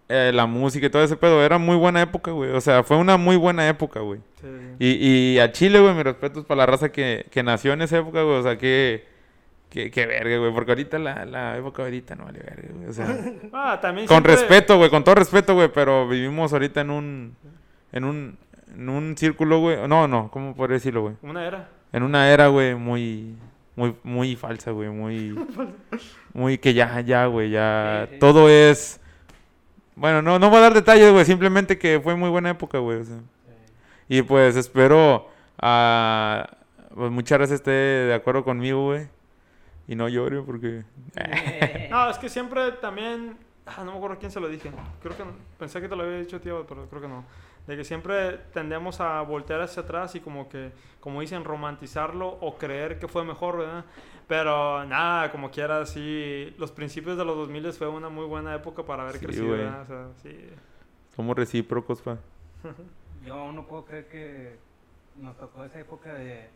[0.10, 1.44] eh, la música y todo ese pedo.
[1.44, 2.52] Era muy buena época, güey.
[2.52, 4.20] O sea, fue una muy buena época, güey.
[4.42, 4.48] Sí.
[4.80, 7.98] Y, y a Chile, güey, mis respetos para la raza que, que nació en esa
[7.98, 8.38] época, güey.
[8.38, 9.06] O sea, que,
[9.70, 10.54] que, que verga, güey.
[10.54, 12.88] Porque ahorita la, la época ahorita no vale verga, güey.
[12.90, 13.08] O sea...
[13.54, 17.36] Ah, también Con siempre- respeto, güey, con todo respeto, güey, pero vivimos ahorita en un
[17.92, 18.38] en un
[18.76, 19.78] en un círculo, güey.
[19.88, 21.16] No, no, ¿cómo podría decirlo, güey?
[21.24, 21.70] Una era.
[21.94, 23.36] En una era, güey, muy
[23.76, 25.36] muy muy falsa, güey, muy
[26.34, 28.20] muy que ya ya, güey, ya Sí, sí.
[28.20, 29.00] todo es
[29.98, 33.00] bueno, no no voy a dar detalles, güey, simplemente que fue muy buena época, güey,
[33.00, 33.20] o sea.
[34.08, 35.28] Y pues espero
[35.60, 36.58] a
[36.96, 39.08] pues muchas gracias esté de acuerdo conmigo, güey.
[39.88, 40.84] Y no llore porque
[41.90, 43.38] No, es que siempre también.
[43.66, 44.72] Ah, no me acuerdo quién se lo dije.
[45.02, 45.24] Creo que
[45.60, 47.26] pensé que te lo había dicho, tío, pero creo que no.
[47.68, 50.72] De que siempre tendemos a voltear hacia atrás y como que,
[51.02, 53.86] como dicen, romantizarlo o creer que fue mejor, ¿verdad?
[54.28, 56.54] Pero nada, como quiera, sí.
[56.58, 59.54] Los principios de los 2000 fue una muy buena época para haber Sí, crecido.
[59.54, 60.50] O sea, sí.
[61.16, 62.18] somos recíprocos, pa.
[63.26, 64.56] Yo no puedo creer que
[65.22, 66.50] nos tocó esa época de,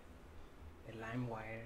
[0.87, 1.65] de LimeWire.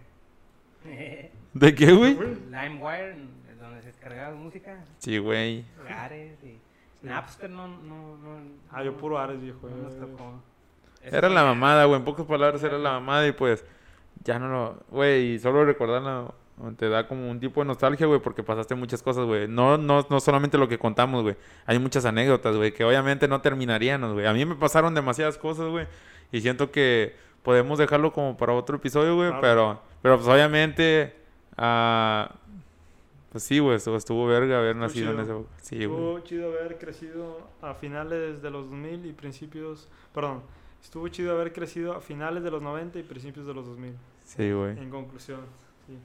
[1.54, 2.14] ¿De qué, güey?
[2.52, 3.16] LimeWire,
[3.60, 5.66] donde se descargaba música, Sí, güey.
[5.90, 6.60] Ares y
[7.06, 8.38] Napster no, no, no.
[8.72, 9.68] Ah, yo puro Ares, viejo.
[9.68, 10.34] no nos tocó.
[11.02, 12.00] Era la mamada, güey.
[12.00, 13.64] En pocas palabras era la mamada y pues
[14.24, 14.84] ya no lo...
[14.90, 16.32] Güey, y solo recordarla
[16.78, 19.48] te da como un tipo de nostalgia, güey, porque pasaste muchas cosas, güey.
[19.48, 21.36] No, no, no solamente lo que contamos, güey.
[21.66, 24.26] Hay muchas anécdotas, güey, que obviamente no terminaríamos, güey.
[24.26, 25.86] A mí me pasaron demasiadas cosas, güey.
[26.32, 29.30] Y siento que podemos dejarlo como para otro episodio, güey.
[29.32, 29.42] Claro.
[29.42, 31.16] Pero, pero pues obviamente...
[31.58, 32.34] ah,
[33.32, 35.40] pues sí, güey, estuvo, verga haber Estuvo nacido en chido.
[35.40, 35.56] época.
[35.62, 35.82] Sí.
[35.82, 39.90] Estuvo chido haber crecido a finales de los 2000 y principios...
[40.14, 40.42] Perdón.
[40.86, 43.94] Estuvo chido haber crecido a finales de los 90 y principios de los 2000.
[44.24, 44.78] Sí, güey.
[44.78, 45.40] En conclusión,
[45.88, 45.98] sí.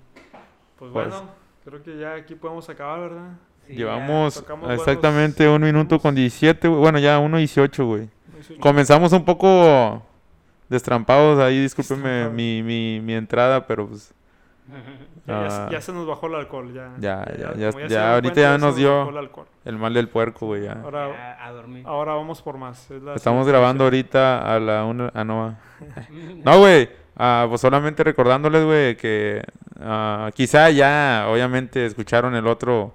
[0.78, 1.31] Pues Pues- bueno,
[1.66, 3.32] creo que ya aquí podemos acabar, ¿verdad?
[3.66, 6.81] Sí, Llevamos buenos exactamente un minuto con 17, güey.
[6.81, 8.09] Bueno, ya 1.18, güey.
[8.48, 10.02] Muy Comenzamos un poco
[10.70, 12.35] destrampados ahí, discúlpenme Destrampados.
[12.36, 14.15] mi, mi, mi entrada, pero pues
[15.27, 15.69] Ya, ya se- Ah.
[15.71, 16.93] ya se nos bajó el alcohol, ya.
[16.99, 17.67] Ya, ya, ya-
[18.15, 19.47] ahorita cuenta, ya nos dio- el alcohol.
[19.65, 20.81] el mal del puerco, güey, ya.
[20.83, 21.85] Ahora, Ya, a dormir.
[21.87, 22.91] ahora vamos por más.
[22.91, 25.11] es la Estamos grabando ahorita a la una...
[25.15, 25.57] Ah, no.
[26.45, 26.89] No, güey.
[27.17, 29.43] ah, pues solamente recordándoles, güey, que
[29.81, 32.95] ah, quizá ya, obviamente, escucharon el otro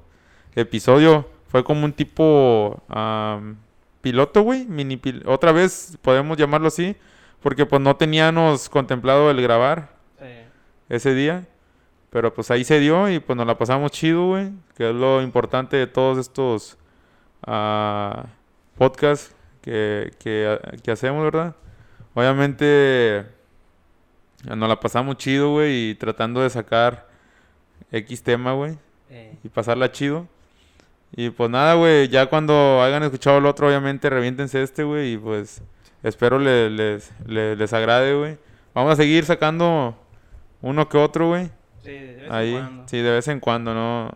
[0.56, 1.28] episodio.
[1.48, 3.58] Fue como un tipo am,
[4.02, 4.66] piloto, güey.
[4.66, 6.96] Mini pil- Otra vez podemos llamarlo así.
[7.42, 9.90] Porque pues no teníamos contemplado el grabar
[10.20, 10.26] Sí.
[10.90, 11.46] ese día.
[12.16, 14.50] Pero pues ahí se dio y pues nos la pasamos chido, güey.
[14.78, 16.78] Que es lo importante de todos estos
[17.46, 18.28] ah,
[18.78, 21.56] podcasts que, que, que hacemos, ¿verdad?
[22.14, 23.26] Obviamente
[24.46, 25.90] nos la pasamos chido, güey.
[25.90, 27.06] Y tratando de sacar
[27.92, 28.78] X tema, güey.
[29.10, 30.26] Eh, Y pasarla chido.
[31.18, 32.08] Y pues nada, güey.
[32.08, 35.16] Ya cuando hayan escuchado el otro, obviamente reviéntense este, güey.
[35.16, 35.62] Y pues
[36.02, 38.38] espero le- les, le- les agrade, güey.
[38.74, 39.98] Vamos a seguir sacando
[40.62, 41.52] uno que otro, güey.
[41.86, 42.88] Sí, de vez en Ahí, cuando.
[42.88, 44.12] sí, de vez en cuando, no,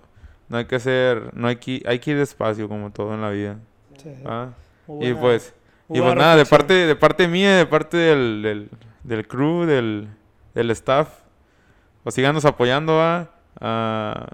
[0.50, 3.30] no hay que hacer, no hay que, hay que ir despacio como todo en la
[3.30, 3.58] vida.
[4.02, 4.10] Sí.
[4.26, 4.50] ¿ah?
[5.00, 5.54] Y pues,
[5.90, 8.70] y pues nada, de parte, de parte mía, de parte del, del,
[9.04, 10.08] del crew, del,
[10.54, 11.10] del staff,
[12.04, 13.30] pues síganos apoyando, ¿ah?
[13.62, 14.28] Ah,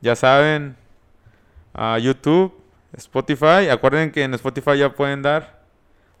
[0.00, 0.76] ya saben,
[1.74, 2.52] a YouTube,
[2.96, 5.61] Spotify, acuerden que en Spotify ya pueden dar,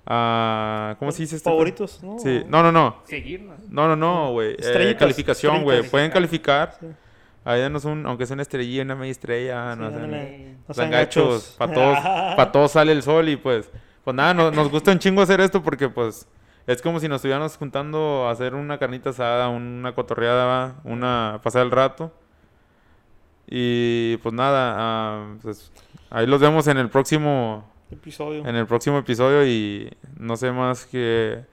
[0.06, 1.50] ah, ¿cómo se dice esto?
[1.50, 2.18] Favoritos, ¿no?
[2.18, 2.96] Sí, no, no, no.
[3.04, 3.58] Seguirnos.
[3.68, 4.56] No, no, no, güey.
[4.58, 5.82] Eh, calificación, güey.
[5.88, 6.76] Pueden calificar.
[6.80, 6.86] Sí.
[7.44, 10.36] Ahí danos un, aunque sea una estrellilla, una media estrella, no Sí, sean- ándale.
[10.36, 10.56] Sí.
[10.68, 11.54] No sean sean gachos.
[11.58, 11.98] Para todos,
[12.36, 13.70] pa' todos sale el sol y pues,
[14.04, 16.26] pues nada, no- nos gusta un chingo hacer esto porque pues
[16.68, 21.62] Es como si nos estuviéramos juntando a hacer una carnita asada, una cotorreada, una pasar
[21.62, 22.12] el rato.
[23.48, 25.72] Y pues nada, ah, pues,
[26.10, 28.46] ahí los vemos en el próximo Episodio.
[28.46, 31.44] en el próximo episodio y no sé más que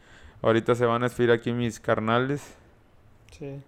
[0.41, 2.55] ahorita se van a despedir aquí mis carnales.
[3.31, 3.61] Sí.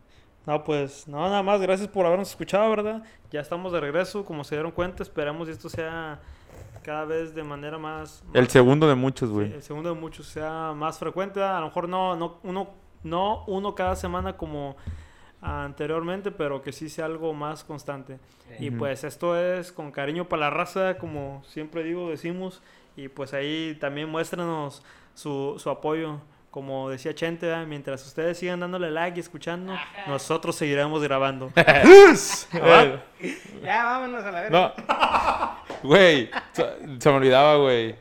[0.45, 3.03] No, pues, no, nada más, gracias por habernos escuchado, ¿verdad?
[3.29, 6.19] Ya estamos de regreso, como se dieron cuenta, esperamos que esto sea
[6.81, 8.23] cada vez de manera más...
[8.33, 9.53] El segundo de muchos, sí, güey.
[9.53, 12.71] el segundo de muchos sea más frecuente, a lo mejor no, no, uno,
[13.03, 14.75] no uno cada semana como
[15.41, 18.19] anteriormente, pero que sí sea algo más constante.
[18.59, 22.61] Y pues esto es con cariño para la raza, como siempre digo, decimos.
[22.95, 26.19] Y pues ahí también muéstranos su, su apoyo.
[26.51, 27.65] Como decía Chente, ¿verdad?
[27.65, 29.73] mientras ustedes sigan dándole like y escuchando,
[30.05, 31.49] nosotros seguiremos grabando.
[31.55, 32.99] Eh,
[33.63, 34.73] Ya, vámonos a la verga.
[34.77, 35.61] no.
[35.87, 36.65] Güey, se,
[36.99, 37.95] se me olvidaba, güey.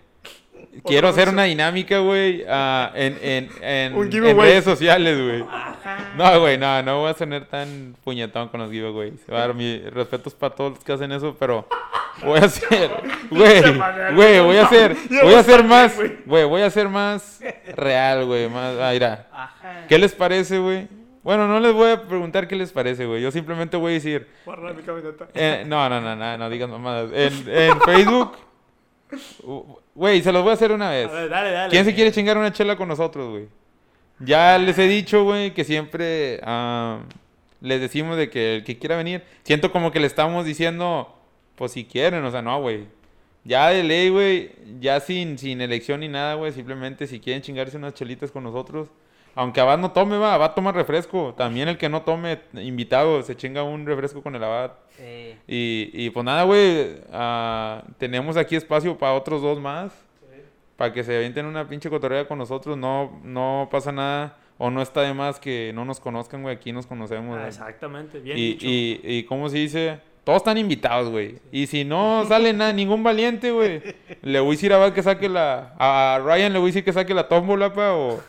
[0.84, 4.50] Quiero hacer una dinámica, güey, ah, en, en, en, Un en giveaway.
[4.50, 5.42] redes sociales, güey.
[5.42, 6.12] Ajá.
[6.16, 9.28] No, güey, no, no voy a tener tan puñetón con los giveaways.
[9.28, 11.66] A ver, mis respetos para todos los que hacen eso, pero
[12.24, 12.90] voy a hacer,
[13.30, 13.62] güey,
[14.14, 15.96] güey, voy a hacer, voy a hacer más,
[16.26, 17.40] güey, voy a hacer más
[17.76, 19.28] real, güey, más, ah, mira.
[19.32, 19.86] Ajá.
[19.88, 20.88] ¿Qué les parece, güey?
[21.22, 23.20] Bueno, no les voy a preguntar qué les parece, güey.
[23.20, 25.28] Yo simplemente voy a decir, Guarda mi camioneta.
[25.34, 27.10] eh, no, no, no, no, no digan mamadas.
[27.12, 28.36] En, en Facebook, uh,
[29.94, 31.10] güey, se los voy a hacer una A vez.
[31.10, 31.70] ver, dale, dale.
[31.70, 33.48] ¿Quién se quiere chingar una chela con nosotros, güey?
[34.18, 37.00] Ya les he dicho, güey, que siempre ah,
[37.60, 39.22] les decimos de que el que quiera venir.
[39.44, 41.14] Siento como que le estamos diciendo,
[41.56, 42.84] pues si quieren, o sea, no, güey.
[43.44, 46.52] Ya de ley, güey, ya sin, sin elección ni nada, güey.
[46.52, 48.88] Simplemente si quieren chingarse unas chelitas con nosotros.
[49.34, 51.34] Aunque Abad no tome, va, Abad toma refresco.
[51.36, 54.72] También el que no tome, invitado, se chinga un refresco con el Abad.
[54.96, 55.36] Sí.
[55.46, 59.92] Y, y pues nada, güey, ah, tenemos aquí espacio para otros dos más.
[60.76, 62.76] Para que se avienten una pinche cotorrea con nosotros.
[62.76, 64.36] No, no pasa nada.
[64.56, 66.54] O no está de más que no nos conozcan, güey.
[66.54, 67.38] Aquí nos conocemos.
[67.38, 68.66] Ah, exactamente, bien y, dicho.
[68.66, 70.00] y, y ¿cómo se dice?
[70.24, 71.36] Todos están invitados, güey.
[71.50, 73.82] Y si no sale nada, ningún valiente, güey.
[74.22, 75.74] Le voy a decir a Val que saque la...
[75.78, 78.20] A Ryan le voy a decir que saque la tómbola, pa, o...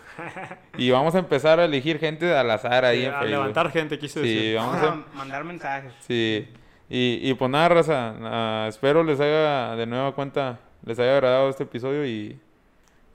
[0.78, 3.30] Y vamos a empezar a elegir gente al azar ahí Sí, en a Facebook.
[3.32, 4.56] levantar gente, quise Sí, decir.
[4.58, 4.88] vamos a...
[4.94, 5.94] a mandar mensajes.
[6.02, 6.48] Sí.
[6.90, 8.16] Y, y pues nada, raza.
[8.22, 12.38] ah, espero les haya de nueva cuenta, les haya agradado este episodio y,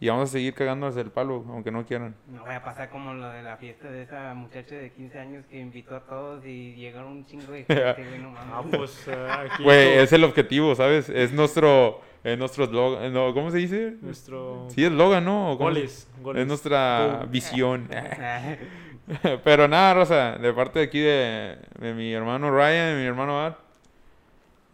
[0.01, 2.15] y vamos a seguir cagándonos el palo, aunque no quieran.
[2.27, 5.45] No voy a pasar como lo de la fiesta de esa muchacha de 15 años
[5.51, 9.27] que invitó a todos y llegaron un chingo de gente, güey, no Ah, pues eh,
[9.31, 11.09] aquí Güey, es el objetivo, ¿sabes?
[11.11, 13.95] Es nuestro, es nuestro eslogan, no, ¿cómo se dice?
[14.03, 15.57] nuestro Sí, eslogan, ¿no?
[15.57, 16.43] Goles, goles.
[16.43, 17.89] Es nuestra visión.
[19.45, 23.41] Pero nada, Rosa, de parte de aquí de, de mi hermano Ryan y mi hermano
[23.41, 23.59] Art,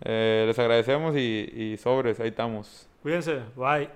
[0.02, 2.88] eh, les agradecemos y, y sobres, ahí estamos.
[3.02, 3.90] Cuídense, bye.